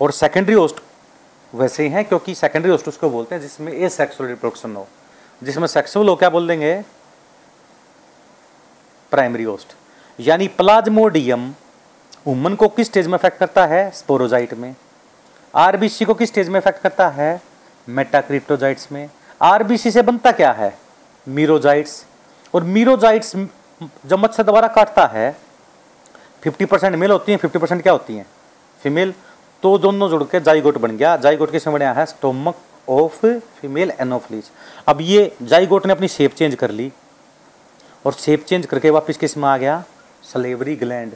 और 0.00 0.12
सेकेंडरी 0.12 0.54
होस्ट 0.54 0.80
वैसे 1.52 1.82
ही 1.82 1.88
हैं, 1.88 2.04
क्योंकि 2.04 2.34
सेकेंडरी 2.34 2.70
होस्ट 2.70 2.88
उसको 2.88 3.10
बोलते 3.10 3.34
हैं 3.34 3.42
जिसमें 3.42 3.72
ए 3.72 3.88
सेक्सुअल 3.88 4.28
रिप्रोडक्शन 4.28 4.76
हो। 4.76 4.86
जिसमें 5.42 5.66
सेक्सुअल 5.66 6.08
हो 6.08 6.16
क्या 6.16 6.30
बोल 6.30 6.48
देंगे? 6.48 6.74
प्राइमरी 9.12 9.44
होस्ट 9.44 9.74
यानी 10.18 10.48
प्लाज्मोडियम 10.48 11.52
वुमन 12.26 12.54
को 12.54 12.68
किस 12.68 12.86
स्टेज 12.86 13.06
में 13.06 13.14
अफेक्ट 13.14 13.38
करता 13.38 13.66
है? 13.66 13.90
स्पोरोजाइट 13.90 14.54
में। 14.54 14.74
आरबीसी 15.54 16.04
को 16.04 16.14
किस 16.14 16.28
स्टेज 16.28 16.48
में 16.48 16.58
इफ़ेक्ट 16.60 16.80
करता 16.80 17.08
है? 17.08 17.40
मेटाक्रिप्टोजाइट्स 17.88 18.90
में। 18.92 19.08
आरबीसी 19.40 19.90
से 19.90 20.02
बनता 20.02 20.32
क्या 20.32 20.52
है? 20.52 20.76
मीरोजाइट्स 21.26 22.04
और 22.54 22.64
मीरोजाइट्स 22.64 23.36
जब 23.36 24.18
मच्छर 24.18 24.42
दोबारा 24.42 24.68
काटता 24.68 25.06
है 25.06 25.36
50 26.46 26.66
परसेंट 26.66 26.94
मेल 26.96 27.10
होती 27.10 27.32
हैं 27.32 27.38
50 27.38 27.60
परसेंट 27.60 27.82
क्या 27.82 27.92
होती 27.92 28.16
हैं? 28.16 28.26
फीमेल 28.80 29.12
तो 29.62 29.76
दोनों 29.78 30.08
जुड़ 30.10 30.22
के 30.22 30.40
जाइगोट 30.40 30.78
बन 30.78 30.96
गया। 30.96 31.16
जाइगोट 31.16 31.50
किसमें 31.50 31.74
बनया 31.74 31.92
है 31.92 32.06
स्टोमक 32.06 32.56
ऑफ़ 32.88 33.26
फीमेल 33.26 33.92
एनोफ्लीज 34.00 34.50
अब 34.88 35.00
ये 35.00 35.36
जाइगोट 35.42 35.86
ने 35.86 35.92
अपनी 35.92 36.08
शेप 36.08 36.34
चेंज 36.34 36.54
कर 36.54 36.70
ली। 36.70 36.92
और 38.06 38.12
शेप 38.12 38.44
चेंज 38.44 38.66
करके 38.66 38.90
वापस 38.90 39.16
किसमें 39.16 39.48
आ 39.48 39.56
गया? 39.56 39.82
सलेवरी 40.22 40.76
ग्लैंड 40.76 41.12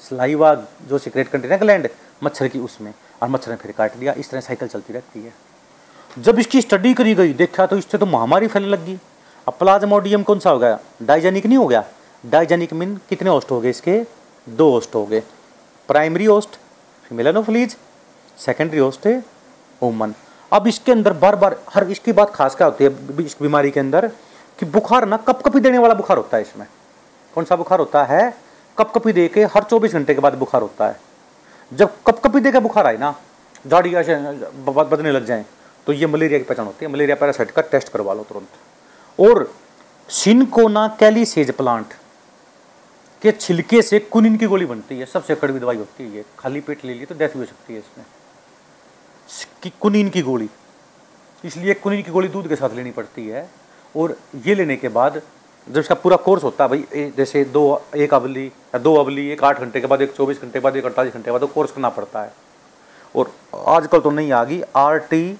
सलाइवा 0.00 0.54
जो 0.88 0.98
सिक्रेट 0.98 1.28
कंटेनर 1.28 1.56
ग्लैंड 1.56 1.88
मच्छर 2.22 2.48
की 2.48 2.58
उसमें। 2.58 2.92
और 3.22 3.28
मच्छर 3.28 3.50
ने 3.50 3.56
फिर 3.56 3.72
काट 3.72 3.96
लिया। 3.96 4.12
इस 4.12 4.30
तरह 4.30 4.40
साइकिल 4.40 4.68
चलती 4.68 4.92
रहती 4.92 5.22
है। 5.22 5.32
जब 6.18 6.38
इसकी 6.38 6.60
स्टडी 6.60 6.94
करी 6.94 7.14
गई, 7.14 7.32
देखा 7.32 7.66
तो 7.66 7.76
इससे 7.76 7.98
तो 7.98 8.06
महामारी 8.06 8.46
फैलने 8.46 8.68
लगी 8.68 8.98
अब 9.46 9.54
प्लाज्मोडियम 9.54 10.22
कौन 10.22 10.38
सा 10.38 10.50
हो 10.50 10.58
गया? 10.58 10.78
डाइजेनिक 11.02 11.46
नहीं 11.46 11.58
हो 11.58 11.66
गया? 11.66 11.84
डाइजेनिक 12.26 12.72
मीन 12.72 12.96
कितने 13.08 13.30
होस्ट 13.30 13.50
हो 13.50 13.60
गए 13.60 13.70
इसके? 13.70 14.19
दो 14.46 14.70
होस्ट 14.70 14.94
हो 14.94 15.04
गए। 15.06 15.22
Primary 15.88 16.24
host 16.24 16.56
female 17.04 17.26
anopheles 17.26 17.76
secondary 18.38 18.78
host 18.78 19.06
है 19.06 19.22
वुमन 19.82 20.14
अब 20.52 20.66
इसके 20.66 20.92
अंदर 20.92 21.12
बार 21.14 21.36
बार 21.36 21.56
हर 21.70 21.90
इसकी 21.90 22.12
बात 22.12 22.30
खास 22.34 22.54
क्या 22.56 22.66
होती 22.66 22.84
है 22.84 23.24
इस 23.24 23.36
बीमारी 23.42 23.70
के 23.70 23.80
अंदर, 23.80 24.06
कि 24.58 24.66
बुखार 24.66 25.06
ना 25.06 25.16
कप 25.18 25.42
कपी 25.42 25.60
देने 25.60 25.78
वाला 25.78 25.94
बुखार 25.94 26.16
होता 26.16 26.36
है 26.36 26.42
इसमें। 26.42 26.66
कौन 27.34 27.44
सा 27.44 27.56
बुखार 27.56 27.78
होता 27.78 28.02
है? 28.04 28.34
कप 28.78 28.92
कपी 28.94 29.12
दे 29.12 29.26
के 29.28 29.44
हर 29.46 29.64
24 29.64 29.92
घंटे 29.92 30.14
के 30.14 30.20
बाद 30.20 30.34
बुखार 30.38 30.62
होता 30.62 30.88
है। 30.88 30.98
जब 31.72 31.96
कप 32.06 32.18
कपी 32.24 32.40
दे 32.40 32.52
के 32.52 32.60
बुखार 32.60 32.86
आए 32.86 32.96
ना 32.98 33.14
दाढ़ी 33.64 33.94
ऐसे 33.94 34.16
बदने 34.66 35.12
लग 35.12 35.24
जाए 35.26 35.44
तो 35.86 35.92
ये 35.92 36.06
मलेरिया 36.06 36.38
की 36.38 36.44
पहचान 36.44 36.66
होती 36.66 36.84
है। 36.84 36.92
मलेरिया 36.92 37.16
पैरासाइट 37.16 37.50
का 37.50 37.62
टेस्ट 37.62 37.88
करवा 37.88 38.14
लो 38.14 38.22
तुरंत। 38.28 39.20
और 39.20 39.52
सिनकोना 40.08 40.86
कैलीसेज 41.00 41.50
प्लांट 41.52 41.94
के 43.22 43.32
छिलके 43.32 43.80
से 43.82 43.98
कुनिन 44.00 44.36
की 44.36 44.46
गोली 44.46 44.66
बनती 44.66 44.98
है, 44.98 45.06
सबसे 45.06 45.34
कड़वी 45.34 45.60
दवाई 45.60 45.76
होती 45.76 46.04
है 46.04 46.14
ये। 46.16 46.24
खाली 46.38 46.60
पेट 46.60 46.84
ले 46.84 46.94
लिए 46.94 47.06
तो 47.06 47.14
डेथ 47.14 47.28
भी 47.28 47.38
हो 47.38 47.44
सकती 47.44 47.72
है 47.72 47.78
इसमें। 47.78 49.72
कुनिन 49.80 50.08
की 50.08 50.22
गोली। 50.22 50.48
इसलिए 51.44 51.74
कुनिन 51.74 52.02
की 52.02 52.10
गोली 52.10 52.28
दूध 52.28 52.48
के 52.48 52.56
साथ 52.56 52.74
लेनी 52.74 52.90
पड़ती 52.90 53.26
है। 53.28 53.48
और 53.94 54.16
ये 54.46 54.54
लेने 54.54 54.76
के 54.76 54.88
बाद 54.88 55.22
जब 55.66 55.78
इसका 55.78 55.94
पूरा 55.94 56.16
कोर्स 56.16 56.44
होता 56.44 56.64
है, 56.64 56.70
भाई 56.70 57.12
जैसे 57.16 57.44
दो, 57.44 57.82
एक 57.96 58.14
अवली, 58.14 58.46
या 58.46 58.78
दो 58.78 58.94
अवली, 58.96 59.28
एक 59.30 59.44
आठ 59.44 59.58
घंटे 59.60 59.80
के 59.80 59.86
बाद, 59.86 60.02
एक 60.02 60.12
चौबीस 60.12 60.40
घंटे 60.40 60.52
के 60.52 60.60
बाद, 60.60 60.76
एक 60.76 60.84
अड़तालीस 60.84 61.12
घंटे 61.12 61.24
के 61.24 61.30
बाद 61.30 61.50
कोर्स 61.50 61.72
करना 61.72 61.88
पड़ता 61.88 62.22
है। 62.22 62.32
और 63.16 63.32
आजकल 63.68 64.00
तो 64.00 64.10
नहीं 64.10 64.32
आ 64.32 64.42
गई। 64.44 64.62
R 64.76 64.98
T 65.00 65.32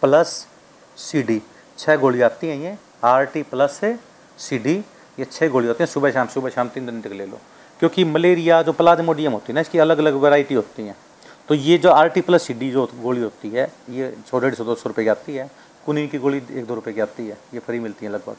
plus 0.00 0.46
C 0.96 1.22
D 1.22 1.40
छः 1.78 1.96
गोली 1.96 2.20
आती 2.22 2.48
हैं 2.48 2.56
ये। 2.56 2.76
R 3.04 3.24
T 3.24 3.42
plus 3.42 3.80
C 4.38 4.58
D 4.58 4.82
ये 5.18 5.24
छः 5.24 5.48
गोली 5.48 5.66
होती 5.68 5.82
हैं, 5.82 5.86
सुबह 5.86 6.10
शाम 6.10 6.28
सुबह 6.28 6.50
शाम 6.50 6.68
तीन 6.68 6.86
दिन 6.86 7.00
तक 7.00 7.12
ले 7.12 7.26
लो। 7.26 7.40
क्योंकि 7.80 8.04
मलेरिया 8.04 8.62
जो 8.62 8.72
प्लाज्मोडियम 8.72 9.32
होती 9.32 9.46
है 9.48 9.54
ना, 9.54 9.60
इसकी 9.60 9.78
अलग 9.78 9.98
अलग 9.98 10.14
वैरायटी 10.14 10.54
होती 10.54 10.82
हैं। 10.82 10.96
तो 11.48 11.54
ये 11.54 11.76
जो 11.78 11.90
R 11.90 12.08
T 12.08 12.20
plus 12.20 12.42
C 12.42 12.54
D 12.54 12.70
जो 12.70 12.88
गोली 13.02 13.22
होती 13.22 13.48
है, 13.50 13.70
ये 13.90 14.14
सौ, 14.30 14.38
डेढ़ 14.38 14.54
सौ, 14.54 14.64
दो 14.64 14.74
सौ 14.74 14.88
रुपये 14.88 15.04
की 15.04 15.08
आती 15.10 15.34
है। 15.34 15.50
कुनी 15.86 16.06
की 16.08 16.18
गोली 16.18 16.36
एक, 16.38 16.66
दो 16.66 16.74
रुपये 16.74 16.94
की 16.94 17.00
आती 17.00 17.26
है, 17.26 17.36
ये 17.54 17.60
फ्री 17.60 17.78
मिलती 17.80 18.06
है 18.06 18.12
लगभग। 18.12 18.36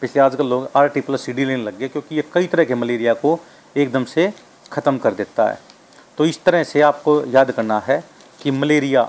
पिछले 0.00 0.22
आजकल 0.22 0.46
लोग 0.46 0.68
R 0.76 0.88
T 0.88 1.00
plus 1.00 1.20
C 1.20 1.32
D 1.32 1.44
लेने 1.44 1.62
लग 1.62 1.78
गए, 1.78 1.88
क्योंकि 1.88 2.16
ये 2.16 2.24
कई 2.34 2.46
तरह 2.46 2.64
के 2.64 2.74
मलेरिया 2.74 3.14
को 3.14 3.38
एकदम 3.76 4.04
से 4.04 4.32
ख़त्म 4.72 4.98
कर 4.98 5.14
देता 5.14 5.50
है। 5.50 5.58
तो 6.18 6.24
इस 6.26 6.42
तरह 6.44 6.62
से 6.64 6.80
आपको 6.82 7.22
याद 7.26 7.50
करना 7.50 7.78
है 7.86 8.02
कि 8.40 8.50
मलेरिया 8.50 9.08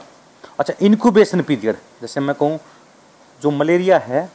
अच्छा 0.60 0.74
इनक्यूबेशन 0.82 1.42
पीरियड 1.42 1.76
जैसे 2.02 2.20
मैं 2.20 2.36
कहूँ, 2.36 2.60
जो 3.42 3.52
मलेरिया 3.52 3.98
है 4.00 4.30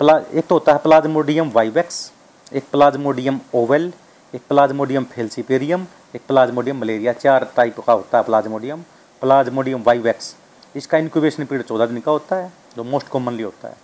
प्ला 0.00 0.16
एक 0.34 0.46
तो 0.46 0.54
होता 0.54 0.72
है 0.72 0.78
प्लाज्मोडियम 0.78 1.50
वाइवेक्स, 1.54 2.12
एक 2.52 2.64
प्लाज्मोडियम 2.72 3.38
ओवेल, 3.54 3.92
एक 4.34 4.42
प्लाज्मोडियम 4.48 5.04
फेल्सिपेरियम, 5.04 5.86
एक 6.14 6.22
प्लाज्मोडियम 6.28 6.80
मलेरिया, 6.80 7.12
चार 7.12 7.48
टाइप 7.56 7.78
का 7.80 7.92
होता 7.92 8.18
है 8.18 8.24
प्लाज्मोडियम। 8.24 8.82
प्लाज्मोडियम 9.22 9.82
वाइवेक्स, 9.82 10.34
इसका 10.74 10.98
इंक्यूबेशन 10.98 11.44
पीरियड 11.44 11.66
चौदह 11.66 11.86
दिन 11.86 12.00
का 12.00 12.12
होता 12.12 12.36
है, 12.36 12.52
जो 12.76 12.84
मोस्ट 12.84 13.08
कॉमनली 13.08 13.42
होता 13.42 13.68
है। 13.68 13.76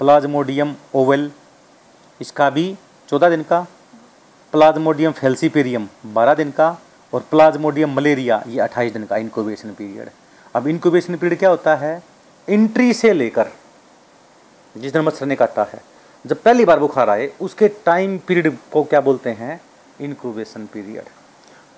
प्लाज्मोडियम 0.00 0.74
ओवेल, 0.94 1.30
इसका 2.20 2.50
भी 2.50 2.76
चौदह 3.08 3.30
दिन 3.30 3.42
का। 3.42 3.66
प्लाज्मोडियम 4.52 5.12
फेल्सीपेरियम 5.12 5.88
बारह 6.06 6.34
दिन 6.34 6.50
का, 6.50 6.76
और 7.12 7.26
प्लाज्मोडियम 7.30 7.96
मलेरिया 7.96 8.42
ये 8.48 8.60
अट्ठाईस 8.60 8.92
दिन 8.92 9.04
का 9.04 9.16
इंक्यूबेशन 9.18 9.72
पीरियड। 9.72 10.10
अब 10.54 10.66
इंक्यूबेशन 10.68 11.16
पीरियड 11.16 11.38
क्या 11.38 11.50
होता 11.50 11.74
है? 11.76 12.02
एंट्री 12.48 12.92
से 12.94 13.12
लेकर 13.12 13.50
जिस 14.76 14.92
दिन 14.92 15.02
मच्छर 15.02 15.26
ने 15.26 15.36
काटा 15.36 15.62
है, 15.72 15.80
जब 16.24 16.42
पहली 16.42 16.64
बार 16.64 16.78
बुखार 16.78 17.10
आए, 17.10 17.30
उसके 17.40 17.68
टाइम 17.86 18.18
पीरियड 18.18 18.56
को 18.72 18.82
क्या 18.84 19.00
बोलते 19.00 19.30
हैं? 19.30 19.60
इंक्यूबेशन 20.00 20.66
पीरियड 20.66 21.04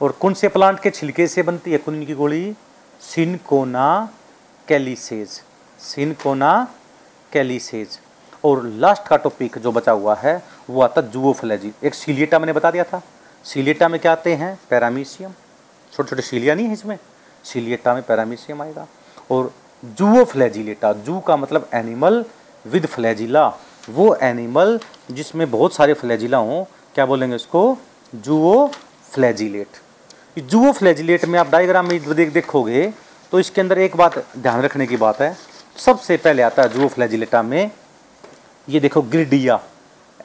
और 0.00 0.12
कौन 0.12 0.34
से 0.34 0.48
प्लांट 0.48 0.80
के 0.80 0.90
छिलके 0.90 1.26
से 1.26 1.42
बनती 1.42 1.72
है 1.72 1.78
कुन 1.78 2.04
की 2.06 2.14
गोली? 2.14 2.54
सिनकोना 3.00 4.10
कैलिसेज 4.68 5.40
सिनकोना 5.80 6.52
कैलिसेज 7.32 7.98
और 8.44 8.62
लास्ट 8.64 9.06
का 9.08 9.16
टॉपिक 9.16 9.58
जो 9.58 9.72
बचा 9.72 9.92
हुआ 9.92 10.14
है, 10.14 10.42
वो 10.70 10.82
आता 10.82 11.00
जुओफ्लेजी 11.00 11.72
एक 11.84 11.94
सीलिएटा 11.94 12.38
मैंने 12.38 12.52
बता 12.52 12.70
दिया 12.70 12.84
था। 12.84 13.02
सीलिएटा 13.44 13.88
में 13.88 14.00
क्या 14.00 14.12
आते 14.12 14.34
हैं? 14.34 14.58
पैरामीशियम 14.70 15.32
छोटे 15.92 16.08
छोटे 16.10 16.22
सीलिया 16.22 16.54
नहीं 16.54 16.66
है 16.66 16.72
इसमें। 16.72 16.98
सीलिएटा 17.44 17.94
में 17.94 18.02
पैरामीशियम 18.02 18.62
आएगा। 18.62 18.86
और 19.30 19.52
जुओ 19.84 20.24
फ्लैजिलेटा 20.24 20.92
जू 20.92 21.18
का 21.20 21.36
मतलब 21.36 21.68
एनिमल 21.74 22.24
विद 22.64 22.86
फ्लैजिला। 22.86 23.46
वो 23.90 24.14
एनिमल 24.14 24.78
जिसमें 25.10 25.50
बहुत 25.50 25.74
सारे 25.74 25.94
फ्लैजिला 25.94 26.38
हों, 26.38 26.64
क्या 26.94 27.06
बोलेंगे 27.06 27.36
उसको? 27.36 27.78
जुओ 28.14 28.66
फ्लैजिलेट। 29.10 30.40
जुओ 30.40 30.72
फ्लैजिलेट 30.72 31.24
में 31.24 31.38
आप 31.38 31.48
डायग्राम 31.48 31.88
में 31.88 32.14
देख, 32.14 32.32
देखोगे 32.32 32.92
तो 33.32 33.40
इसके 33.40 33.60
अंदर 33.60 33.78
एक 33.78 33.96
बात 33.96 34.18
ध्यान 34.38 34.62
रखने 34.62 34.86
की 34.86 34.96
बात 34.96 35.20
है। 35.20 35.36
सबसे 35.76 36.16
पहले 36.16 36.42
आता 36.42 36.62
है 36.62 36.68
जुओ 36.68 36.88
फ्लैजिलेटा 36.88 37.42
में, 37.42 37.70
ये 38.68 38.80
देखो 38.80 39.02
गिरडिया। 39.02 39.60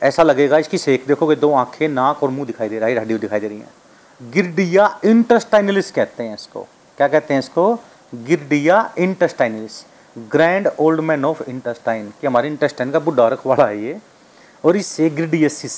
ऐसा 0.01 0.23
लगेगा 0.23 0.57
इसकी 0.57 0.77
सेक, 0.77 1.05
देखोगे 1.07 1.35
दो 1.35 1.51
आँखें, 1.53 1.87
नाक 1.87 2.23
और 2.23 2.29
मुँह 2.29 2.45
दिखाई 2.47 2.69
दे 2.69 2.79
रहा 2.79 2.89
है, 2.89 2.99
हड्डी 2.99 3.17
दिखाई 3.17 3.39
दे 3.39 3.47
रही 3.47 3.59
है। 3.59 4.31
गिरडिया 4.31 4.99
इंटस्टाइनलिस 5.05 5.91
कहते 5.91 6.23
हैं 6.23 6.33
इसको। 6.33 6.67
क्या 6.97 7.07
कहते 7.07 7.33
हैं 7.33 7.39
इसको? 7.39 7.73
Giardia 8.15 8.93
intestinalis 8.97 9.83
grand 10.17 10.67
old 10.79 10.99
man 11.01 11.25
of 11.25 11.41
intestine 11.49 12.09
कि 12.21 12.27
हमारे 12.27 12.47
इंटेस्टाइन 12.47 12.91
का 12.91 12.99
बुढ़ा 12.99 13.27
रखवाड़ा 13.27 13.65
है 13.65 13.83
ये, 13.83 13.99
और 14.63 14.77
इससे 14.77 15.09
ग्रिडियसिस 15.09 15.75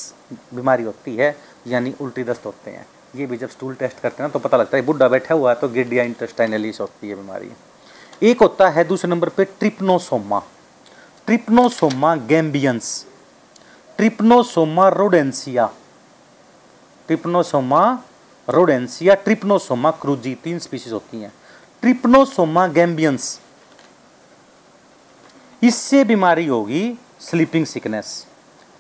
बीमारी 0.53 0.83
होती 0.83 1.15
है, 1.15 1.35
यानी 1.67 1.93
उल्टी 2.01 2.23
दस्त 2.23 2.45
होते 2.45 2.71
हैं। 2.71 2.85
ये 3.15 3.25
भी 3.25 3.37
जब 3.37 3.49
स्टूल 3.49 3.73
टेस्ट 3.75 3.99
करते 3.99 4.23
हैं 4.23 4.29
ना 4.29 4.33
तो 4.33 4.39
पता 4.39 4.57
लगता 4.57 4.77
है 4.77 4.83
बुढ़ा 4.83 5.07
बैठा 5.07 5.35
हुआ 5.35 5.49
है 5.49 5.59
तो 5.59 5.67
ग्रिडिया 5.69 6.03
इंटेस्टाइनलिस 6.03 6.79
होती 6.81 7.09
है 7.09 7.15
बीमारी। 7.15 7.51
एक 8.21 8.41
होता 8.41 8.69
है 8.69 8.83
दूसरे 8.83 9.09
नंबर 9.09 9.29
पे 9.29 9.45
Trypanosoma 9.59 10.41
Trypanosoma 11.27 12.15
gambiense 12.27 13.05
Trypanosoma 13.97 14.87
rhodesiense 14.89 15.69
Trypanosoma 17.07 17.83
rhodesiense 18.47 19.15
Trypanosoma 19.15 19.91
cruzi 20.01 20.33
तीन 20.43 20.59
स्पीशीज 20.59 20.93
होती 20.93 21.21
हैं। 21.21 21.31
ट्रिप्नोसोमा 21.83 22.67
गैम्बियंस 22.69 23.39
इससे 25.61 26.03
बीमारी 26.03 26.45
होगी 26.47 26.97
स्लीपिंग 27.19 27.65
सिकनेस 27.65 28.25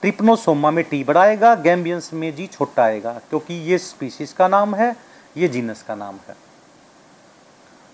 ट्रिप्नोसोमा 0.03 0.69
में 0.71 0.83
टी 0.83 1.03
बड़ा 1.03 1.21
आएगा 1.21 1.53
गैम्बियंस 1.55 2.09
में 2.13 2.33
जी 2.35 2.47
छोटा 2.47 2.83
आएगा 2.83 3.11
क्योंकि 3.29 3.53
ये 3.53 3.77
स्पीसीज 3.77 4.31
का 4.33 4.47
नाम 4.47 4.73
है, 4.75 4.95
ये 5.37 5.47
जीनस 5.47 5.83
का 5.83 5.95
नाम 5.95 6.15
है। 6.29 6.35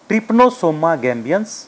ट्रिप्नोसोमा 0.10 0.96
गैम्बियंस 0.96 1.68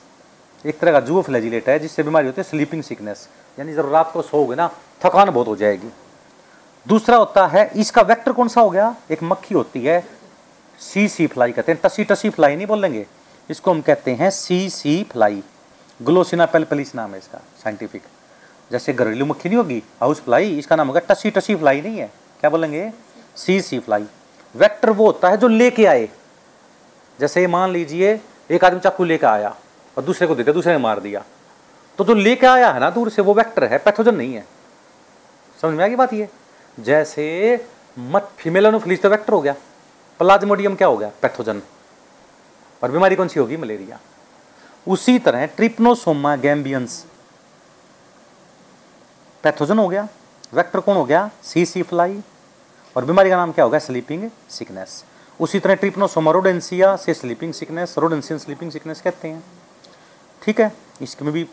एक 0.66 0.80
तरह 0.80 0.92
का 0.92 1.00
जुओ 1.00 1.22
फ्लैजिलेट 1.22 1.70
है, 1.70 1.78
जिससे 1.80 2.04
बीमारी 2.04 2.28
होती 2.28 2.42
है 2.42 2.48
स्लीपिंग 2.50 2.84
सिकनेस 2.84 3.28
यानी 3.58 3.74
जब 3.74 3.92
रात 3.94 4.12
को 4.14 4.22
सोओगे 4.22 4.56
ना, 4.56 4.68
थकान 5.02 5.30
बहुत 5.30 5.48
हो 5.48 5.56
जाएगी। 5.56 5.92
दूसरा 6.86 7.18
होता 7.18 7.46
है, 7.48 7.70
इसका 7.76 8.02
वेक्टर 8.02 8.32
कौन 8.32 8.48
सा 8.48 8.62
हो 8.62 8.70
गया? 8.70 8.96
एक 9.12 9.24
मक्खी 9.24 9.56
होती 9.56 9.84
है 9.84 10.04
सी 10.80 11.08
सी 11.08 11.28
फ्लाई 11.28 11.52
कहते 11.52 11.72
हैं। 11.72 11.82
टसी 11.84 12.04
टसी 12.04 12.30
फ्लाई 12.30 12.56
नहीं 12.56 12.68
बोलेंगे 12.68 13.06
इसको 13.50 13.72
हम 13.72 13.82
कहते 13.82 14.12
हैं 14.14 14.30
सी 14.32 14.70
सी 14.70 15.02
फ्लाई 15.12 15.44
ग्लोसिना 16.00 16.46
पेलपलिस 16.46 16.94
नाम 16.96 17.12
है 17.12 17.18
इसका 17.18 17.42
साइंटिफिक 17.64 18.02
जैसे 18.72 18.94
घरेलू 18.94 19.26
मक्खी 19.26 19.50
नहीं 19.50 19.58
होगी 19.58 19.82
हाउस 20.02 20.22
फ्लाई 20.22 20.58
इसका 20.60 20.76
नाम 20.76 20.88
होगा 20.88 21.00
टसी 21.10 21.30
टसी 21.32 21.56
फ्लाई 21.56 21.82
नहीं 21.82 21.98
है। 21.98 22.10
क्या 22.42 22.50
बोलेंगे? 22.50 22.92
सी 23.36 23.62
सी 23.62 23.80
फ्लाई 23.80 24.06
वेक्टर 24.56 24.90
वो 24.90 25.06
होता 25.06 25.30
है 25.30 25.38
जो 25.38 25.48
लेके 25.48 25.86
आए। 25.86 26.08
जैसे 27.20 27.46
मान 27.48 27.72
लीजिए, 27.72 28.20
एक 28.52 28.64
आदमी 28.66 28.80
चाकू 28.80 29.04
लेके 29.04 29.26
आया 29.26 29.56
और 29.98 30.04
दूसरे 30.04 30.28
को 30.28 30.36
देते, 30.36 30.54
दूसरे 30.54 30.74
ने 30.74 30.80
मार 30.80 31.00
दिया। 31.00 31.24
तो 32.00 32.06
जो 32.06 32.14
लेके 32.14 32.48
आया 32.48 32.72
है 32.72 32.80
ना 32.80 32.90
दूर 32.90 33.10
से, 33.10 33.22
वो 33.22 33.34
वेक्टर 33.34 33.64
है 33.64 33.78
पैथोजन 33.78 34.16
नहीं 34.16 34.34
है। 34.34 34.46
समझ 35.60 35.78
में 35.78 35.84
आ 35.84 35.88
गई 35.88 35.96
बात 35.96 36.14
ये? 36.14 36.28
जैसे 36.78 37.66
मत 37.98 38.30
फीमेल 38.38 38.66
एनोफिलिस 38.66 39.02
तो 39.02 39.10
वेक्टर 39.10 39.34
हो 39.34 39.42
गया। 39.42 39.56
प्लाज्मोडियम 40.20 40.76
क्या 40.76 40.88
हो 40.88 40.98
गया? 40.98 41.12
पैथोजन 41.22 41.62
और 42.82 42.92
बीमारी 42.92 43.16
कौन 43.16 43.28
सी 43.28 43.40
होगी? 43.40 43.58
मलेरिया 43.58 44.00
उसी 44.88 45.18
तरह 45.20 45.46
ट्रिप्नोसोमा 45.46 46.36
गैम्बियंस। 46.36 47.04
पैथोजन 49.44 49.80
हो 49.80 49.88
गया, 49.88 50.08
वेक्टर 50.54 50.80
कौन 50.80 50.96
हो 50.98 51.06
गया? 51.06 51.30
सी 51.44 51.66
सी 51.66 51.82
फ्लाई 51.82 52.20
और 52.96 53.06
बीमारी 53.06 53.30
का 53.30 53.36
नाम 53.38 53.52
क्या 53.52 53.66
होगा 53.66 53.80
स्लीपिंग 53.80 54.30
सिकनेस 54.50 55.04
उसी 55.40 55.60
तरह 55.60 55.76
ट्रिप्नोसोमा 55.76 56.32
रोडेंसिया 56.32 56.96
से 56.96 57.14
sleeping 57.14 57.54
sickness 57.54 57.96
rhodesian 57.98 58.40
sleeping 58.40 58.72
sickness 58.72 59.02
कहते 59.02 59.28
हैं। 59.28 59.44
ठीक 60.42 60.60
है 60.62 60.72
इसमें 61.02 61.32
भी 61.34 61.46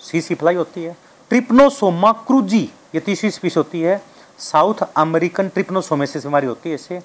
सी 0.00 0.20
सी 0.20 0.34
फ्लाई 0.34 0.54
होती 0.54 0.84
है। 0.84 0.96
ट्रिप्नोसोमा 1.30 2.12
क्रूजी, 2.26 2.62
ये 2.94 3.00
तीसरी 3.00 3.30
स्पीस 3.30 3.56
होती 3.56 3.80
है। 3.80 4.00
साउथ 4.38 4.82
अमेरिकन 4.96 5.48
ट्रिप्नोसोमेसिस 5.48 6.24
बीमारी 6.26 6.46
होती 6.46 6.68
है 6.68 6.74
इसे। 6.74 7.00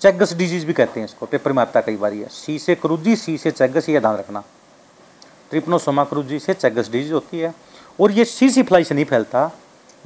चेगस 0.00 0.32
डिज़ीज़ 0.34 0.66
भी 0.66 0.72
कहते 0.72 1.00
हैं 1.00 1.06
इसको, 1.06 1.26
पेपर 1.26 1.52
में 1.52 1.62
आता 1.62 1.80
कई 1.80 1.96
बार 1.96 2.12
ये। 2.12 2.28
सी 2.30 2.58
से 2.58 2.74
क्रूजी 2.74 3.16
सी 3.16 3.38
से 3.38 3.50
चेगस, 3.50 3.88
ये 3.88 4.00
ध्यान 4.00 4.16
रखना। 4.16 4.42
ट्रिप्नोसोमा 5.50 6.04
क्रूजी 6.04 6.38
से 6.38 6.54
चेगस 6.54 6.90
डिज़ीज़ 6.90 7.12
होती 7.12 7.38
है 7.38 7.54
और 8.00 8.12
ये 8.12 8.24
सी 8.24 8.48
सी 8.50 8.62
फ्लाई 8.62 8.84
से 8.84 8.94
नहीं 8.94 9.04
फैलता 9.04 9.50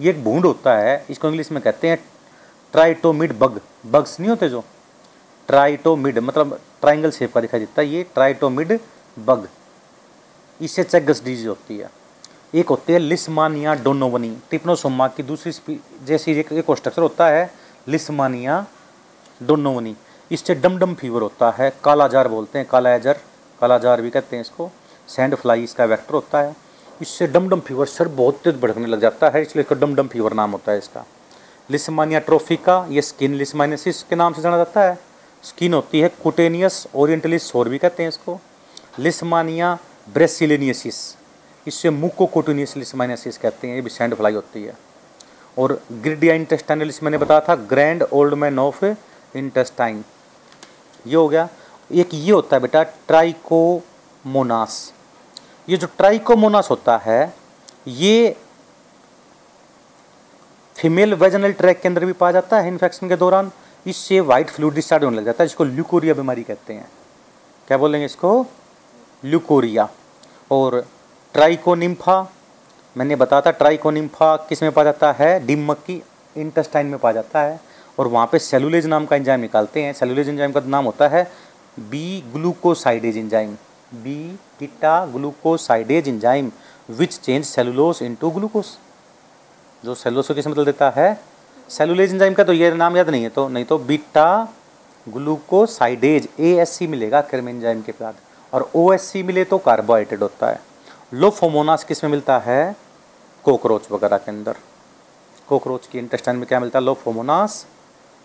ये 0.01 0.11
एक 0.11 0.22
भूड 0.24 0.47
होता 0.47 0.76
है 0.78 1.05
इसको 1.11 1.28
इंग्लिश 1.28 1.51
में 1.53 1.62
कहते 1.62 1.88
हैं 1.88 1.99
ट्राइटोमिड 2.74 3.32
बग। 3.38 3.61
बग्स 3.86 4.18
नहीं 4.20 4.30
होते 4.30 4.49
जो? 4.49 4.64
ट्राइटोमिड 5.49 6.18
मतलब 6.18 6.59
ट्राइंगल 6.80 7.11
शेप 7.11 7.32
का 7.34 7.40
दिखाई 7.40 7.61
देता 7.61 7.80
है 7.82 7.88
ये 7.88 8.03
ट्राइटोमिड 8.14 8.78
बग। 9.16 9.49
इससे 10.61 10.82
चेगस 10.84 11.22
डिज़ीज़ 11.24 11.49
होती 11.49 11.78
है। 11.78 11.90
एक 12.55 12.68
होती 12.68 12.93
है 12.93 12.99
लिस्मानिया 12.99 13.74
डोनोवनी। 13.74 14.30
ट्रिप्नोसोमा 14.49 15.09
की 15.09 15.22
दूसरी 15.22 15.80
जैसी 16.05 16.32
एक, 16.32 16.53
एक 16.53 16.70
स्ट्रक्चर 16.70 17.03
होता 17.03 17.28
है 17.28 17.51
लिस्मानिया 17.88 18.64
डोनोवनी। 19.40 19.95
इससे 20.30 20.55
डमडम 20.55 20.95
फीवर 20.95 21.22
होता 21.22 21.51
है 21.51 21.72
कालाजार 21.84 22.28
बोलते 22.28 22.59
हैं 22.59 22.68
कालाजार 22.68 23.20
कालाजार 23.61 24.03
भी 24.03 24.11
कहते 24.11 24.36
हैं 24.36 24.40
इसको। 24.43 24.70
सैंड 25.09 25.34
फ्लाई 25.34 25.62
इसका 25.64 25.84
वेक्टर 25.84 26.14
होता 26.14 26.40
है। 26.40 26.55
इससे 27.00 27.26
डमडम 27.26 27.61
फीवर 27.61 27.86
सर 27.86 28.09
बहुत 28.11 28.40
तेज 28.44 28.61
भड़कने 28.61 28.86
लग 28.86 29.00
जाता 29.00 29.28
है, 29.28 29.42
इसलिए 29.42 29.62
इसका 29.62 29.76
डमडम 29.76 30.09
फीवर 30.09 30.32
नाम 30.32 30.50
होता 30.50 30.72
है 30.72 30.78
इसका। 30.78 31.05
लिसमानिया 31.68 32.20
ट्रोफिका 32.20 32.86
ये 32.90 33.03
स्किन 33.03 33.34
लिसमाइनसिस 33.34 34.03
के 34.03 34.16
नाम 34.16 34.32
से 34.32 34.42
जाना 34.42 34.57
जाता 34.57 34.82
है। 34.82 34.98
स्किन 35.44 35.74
होती 35.74 36.00
है 36.00 36.09
कुटेनियस 36.22 36.86
ओरिएंटलिस 36.94 37.55
और 37.57 37.68
भी 37.68 37.78
कहते 37.78 38.03
हैं 38.03 38.09
इसको। 38.09 38.38
लिसमानिया 38.98 39.78
ब्रेसिलेनियसिस 40.09 40.96
इससे 41.66 41.90
मुको 41.90 42.26
कोटोनियस 42.26 42.76
लिसमाइनसिस 42.76 43.38
कहते 43.38 43.68
हैं, 43.68 43.74
ये 43.74 43.80
भी 43.80 43.90
सैंड 43.90 44.14
फ्लाई 44.14 44.32
होती 44.34 44.62
है। 44.64 44.76
और 45.57 45.80
ग्रिडिया 45.92 46.34
इंटेस्टाइनलिस 46.34 47.03
मैंने 47.03 47.18
बताया 47.18 47.40
था 47.40 47.55
grand 47.66 48.03
old 48.03 48.34
man 48.34 48.59
of 48.59 48.84
intestine 48.84 50.05
ये 51.07 51.16
हो 51.16 51.28
गया। 51.28 51.48
एक 51.90 52.09
ये 52.14 52.32
होता 52.32 52.57
है 52.57 52.62
बेटा 52.62 52.82
ट्राइकोमोनास 54.24 54.92
ये 55.68 55.76
जो 55.76 55.86
ट्राइकोमोनास 55.86 56.68
होता 56.70 56.96
है, 56.96 57.34
ये 57.88 58.36
फीमेल 60.76 61.14
वेजनल 61.14 61.52
ट्रैक 61.52 61.80
के 61.80 61.88
अंदर 61.88 62.04
भी 62.04 62.12
पाया 62.12 62.32
जाता 62.32 62.60
है 62.60 62.68
इन्फेक्शन 62.68 63.08
के 63.08 63.16
दौरान। 63.16 63.50
इससे 63.86 64.20
वाइट 64.20 64.50
फ्लूड 64.50 64.74
डिस्चार्ज 64.74 65.04
होने 65.04 65.16
लग 65.16 65.24
जाता 65.24 65.42
है, 65.42 65.48
जिसको 65.48 65.64
ल्यूकोरिया 65.64 66.14
बीमारी 66.14 66.42
कहते 66.42 66.74
हैं। 66.74 66.88
क्या 67.68 67.78
बोलेंगे 67.78 68.06
इसको? 68.06 68.46
ल्यूकोरिया 69.24 69.88
और 70.50 70.84
ट्राइकोनिम्फा 71.34 72.20
मैंने 72.96 73.16
बताया 73.16 73.42
था 73.42 73.50
ट्राइकोनिम्फा 73.50 74.34
किसमें 74.48 74.72
पाया 74.72 74.84
जाता 74.84 75.12
है? 75.12 75.46
डिमक 75.46 75.78
की 75.86 76.02
इंटेस्टाइन 76.36 76.86
में 76.86 76.98
पाया 76.98 77.12
जाता 77.12 77.40
है। 77.40 77.60
और 77.98 78.08
वहाँ 78.08 78.26
पे 78.32 78.38
सेलुलेज 78.38 78.86
नाम 78.86 79.06
का 79.06 79.16
एंजाइम 79.16 79.40
निकालते 79.40 79.82
हैं। 79.82 79.92
सेलुलेज 79.92 80.28
एंजाइम 80.28 80.52
का 80.52 80.60
नाम 80.60 80.84
होता 80.84 81.08
है 81.08 81.24
B 81.80 82.22
glucosidase 82.32 83.16
enzyme 83.16 83.56
beta 84.59 85.05
glucosidase 85.07 86.09
enzyme 86.09 86.51
which 86.90 87.18
change 87.18 87.45
cellulose 87.45 88.03
into 88.03 88.30
glucose 88.30 88.76
जो 89.82 89.95
सेलुलोस 89.95 90.28
को 90.28 90.34
किस 90.34 90.47
बदल 90.47 90.64
देता 90.64 90.90
है? 90.90 91.20
सेलुलेज 91.70 92.12
इंजाइम 92.12 92.34
का 92.34 92.45
तो 92.45 92.53
ये 92.53 92.70
नाम 92.74 92.97
याद 92.97 93.11
नहीं 93.11 93.22
है 93.22 93.28
तो 93.28 93.49
नहीं 93.49 93.64
तो 93.64 93.78
beta 93.80 94.49
glucosidase 95.07 96.28
A 96.40 96.55
S 96.62 96.70
C 96.70 96.86
मिलेगा 96.86 97.24
एंजाइम 97.34 97.82
के 97.82 97.93
बाद। 98.01 98.14
और 98.53 98.70
ओ 98.76 98.93
एस 98.93 99.03
सी 99.03 99.22
मिले 99.22 99.45
तो 99.45 99.59
कार्बोहाइड्रेट 99.59 100.22
होता 100.22 100.51
है। 100.51 100.61
लोफोमोनास 101.14 101.84
किसमें 101.84 102.11
मिलता 102.11 102.38
है? 102.38 102.74
कोकरोच 103.45 103.90
वगैरह 103.90 104.16
के 104.16 104.30
अंदर। 104.30 104.57
कोकरोच 105.49 105.86
की 105.86 105.99
इंटेस्टाइन 105.99 106.36
में 106.36 106.47
क्या 106.47 106.61
मिलता 106.61 106.78
है? 106.78 106.84
लोफोमोनास 106.84 107.64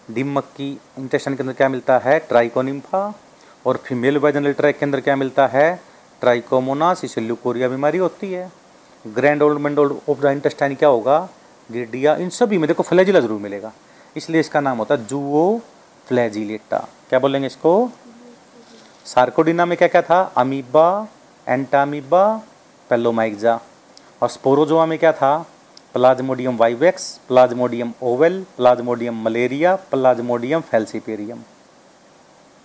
डिमक 0.09 0.43
की 0.57 0.69
इंटेस्टाइन 0.99 1.37
के 1.37 1.43
अंदर 1.43 1.53
क्या 1.53 1.69
मिलता 1.69 1.97
है? 1.97 2.19
ट्राइकोनिम्फा 2.19 3.13
और 3.67 3.77
फीमेल 3.85 4.17
वेजनल 4.17 4.53
ट्रैक 4.53 4.77
के 4.79 4.85
अंदर 4.85 4.99
क्या 5.01 5.15
मिलता 5.15 5.47
है? 5.47 5.79
ट्राइकोमोनास 6.21 7.03
इसे 7.03 7.21
ल्यूकोरिया 7.21 7.67
बीमारी 7.69 7.97
होती 7.97 8.31
है। 8.31 8.51
ग्रैंड 9.05 9.41
ओल्ड 9.43 9.59
मेंडोल्ड 9.61 9.93
ऑफ़ 10.09 10.21
द 10.21 10.31
इंटेस्टाइन 10.31 10.75
क्या 10.75 10.89
होगा? 10.89 11.17
गिरडिया 11.69 12.15
इन 12.15 12.29
सभी 12.31 12.57
में 12.57 12.67
देखो 12.67 12.83
फ्लैजिला 12.83 13.19
ज़रूर 13.19 13.39
मिलेगा। 13.41 13.71
इसलिए 14.15 14.39
इसका 14.39 14.59
नाम 14.61 14.77
होता 14.77 14.95
है 14.95 15.05
जूओ 15.07 15.59
फ्लैजिलेटा 16.07 16.77
क्या 17.09 17.19
बोलेंगे 17.19 17.47
इसको? 17.47 17.73
सार्कोडिना 19.05 19.65
में 19.65 19.77
क्या 19.77 19.87
क्या 19.87 20.01
था? 20.01 20.21
अमीबा 20.37 21.07
एंटामीबा 21.47 22.23
पेलोमाइक्जा 22.89 23.59
और 24.21 24.29
स्पोरोजोआ 24.29 24.85
में 24.85 24.97
क्या 24.99 25.11
था? 25.13 25.37
Plasmodium 25.93 26.57
vivax 26.57 27.05
plasmodium 27.27 27.93
ovale 28.03 28.41
plasmodium 28.57 29.21
malariae 29.23 29.75
plasmodium 29.91 30.61
falciparum 30.61 31.43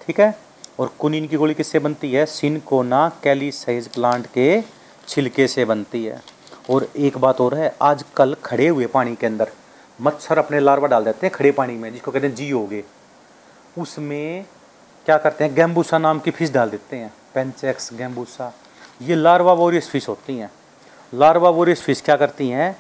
ठीक 0.01 0.21
है? 0.21 0.35
और 0.83 0.91
कुनिन 0.99 1.27
की 1.29 1.37
गोली 1.37 1.55
किससे 1.55 1.79
बनती 1.79 2.13
है? 2.13 2.25
सिनकोना 2.27 3.09
कैलीसाइज 3.23 3.87
प्लांट 3.89 4.27
के 4.27 4.47
छिलके 5.09 5.47
से 5.49 5.65
बनती 5.65 6.05
है। 6.05 6.21
और 6.71 6.87
एक 6.97 7.19
बात 7.19 7.41
और 7.41 7.55
है, 7.55 7.75
आजकल 7.83 8.35
खड़े 8.45 8.67
हुए 8.69 8.87
पानी 8.87 9.15
के 9.17 9.27
अंदर 9.27 9.51
मच्छर 9.99 10.39
अपने 10.39 10.61
लार्वा 10.61 10.89
डाल 10.89 11.05
देते 11.05 11.27
हैं 11.27 11.35
खड़े 11.35 11.51
पानी 11.53 11.75
में, 11.75 11.93
जिसको 11.93 12.11
कहते 12.11 12.27
हैं 12.27 12.35
जी 12.35 12.49
होगे 12.51 12.83
उसमें 13.79 14.45
क्या 15.07 15.19
करते 15.19 15.45
हैं? 15.45 15.55
गैम्बूसा 15.55 15.99
नाम 15.99 16.19
की 16.21 16.31
फ़िश 16.31 16.51
डाल 16.51 16.71
देते 16.71 16.97
हैं, 16.97 17.13
पेंचेक्स, 17.35 17.93
गैम्बूसा। 17.95 18.53
ये 19.03 19.15
लार्वा 19.15 19.53
वोरियस 19.53 19.89
फ़िश 19.91 20.09
होती 20.09 20.37
हैं। 20.39 20.51
लार्वा 21.13 21.51
वोरियस 21.51 21.83
फ़िश 21.83 22.01
क्या 22.01 22.17
करती 22.17 22.49
हैं? 22.49 22.77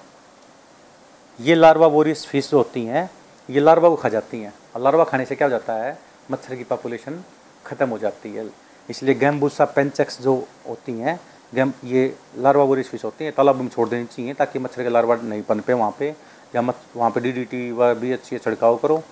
ये 1.40 1.55
लार्वा 1.55 1.86
वोरियस 1.86 2.26
फ़िश 2.26 2.53
होती 2.55 2.84
हैं, 2.84 3.11
ये 3.48 3.61
लार्वा 3.61 3.88
को 3.88 3.96
खा 3.96 4.09
जाती 4.09 4.40
हैं। 4.40 4.53
और 4.74 4.82
लार्वा 4.82 5.05
खाने 5.05 5.24
से 5.24 5.36
क्या 5.36 5.46
हो 5.46 5.50
जाता 5.50 5.72
है? 5.74 5.98
मच्छर 6.30 6.57
की 6.57 6.64
पॉपुलेशन 6.64 7.22
ख़त्म 7.67 7.89
हो 7.89 7.99
जाती 7.99 8.33
है। 8.33 8.49
इसलिए 8.89 9.15
गैम्बूसा 9.15 9.65
पेंचेक्स 9.67 10.21
जो 10.23 10.35
होती 10.69 10.93
हैं, 10.93 11.19
गैम, 11.53 11.73
ये 11.85 12.15
लार्वा 12.39 12.65
वोरियस 12.65 12.89
फ़िश 12.91 13.05
होती 13.05 13.25
हैं, 13.25 13.33
तालाब 13.35 13.57
में 13.57 13.69
छोड़ 13.69 13.89
देनी 13.89 14.07
चाहिए 14.07 14.35
ताकि 14.35 14.59
मच्छर 14.59 14.83
के 14.83 14.89
लार्वा 14.89 15.17
नहीं 15.17 15.43
पनपे 15.43 15.73
वहाँ 15.73 15.95
पे, 15.99 16.09
या 16.55 16.63
मत, 16.63 16.81
वहाँ 16.97 17.11
पे 17.11 17.21
डी 17.21 17.33
डी 17.33 17.45
टी 17.45 17.71
व 17.73 17.93
भी 17.95 18.13
अच्छी 18.13 18.39
छिड़काव 18.39 18.77
करो। 18.77 19.03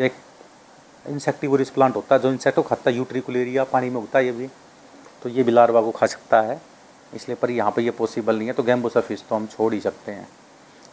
या 0.00 0.06
एक 0.06 0.14
इंसेक्टिवोरियस 1.04 1.70
प्लांट 1.70 1.96
होता 1.96 2.14
है, 2.14 2.20
जो 2.22 2.32
इंसेक्ट 2.32 2.60
खाता 2.60 2.90
है, 2.90 2.96
यूट्रिकुलेरिया, 2.96 3.64
पानी 3.66 3.90
में 3.90 3.96
उगता 3.96 4.18
है 4.18 4.24
ये 4.26 4.32
भी 4.32 4.48
तो 5.22 5.28
ये 5.28 5.42
भी 5.42 5.52
लार्वा 5.52 5.80
को 5.82 5.90
खा 5.90 6.06
सकता 6.06 6.40
है। 6.40 6.60
इसलिए 7.12 7.36
पर 7.36 7.50
यहाँ 7.50 7.70
पर 7.70 7.82
यह 7.82 7.92
पॉसिबल 7.98 8.36
नहीं 8.36 8.48
है 8.48 8.54
तो 8.54 8.62
गैम्बूसा 8.62 9.00
फ़िश 9.00 9.24
तो 9.28 9.34
हम 9.34 9.46
छोड़ 9.46 9.72
ही 9.74 9.80
सकते 9.80 10.12
हैं। 10.12 10.28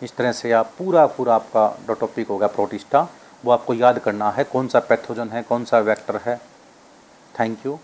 इस 0.04 0.16
तरह 0.16 0.32
से 0.32 0.52
आप 0.52 0.72
पूरा 0.78 1.06
पूरा 1.08 1.36
आपका 1.36 1.68
जो 1.88 1.94
टॉपिक 1.94 2.28
होगा 2.28 2.48
प्रोटिस्टा। 2.50 3.08
वो 3.44 3.52
आपको 3.52 3.74
याद 3.74 4.00
करना 4.00 4.30
है 4.32 4.44
कौन 4.44 4.68
सा 4.68 4.80
पैथोजन 4.82 5.30
है, 5.30 5.42
कौन 5.44 5.66
सा 5.66 5.80
वैक्टर 5.80 6.20
है। 6.26 6.40
Thank 7.40 7.66
you 7.66 7.80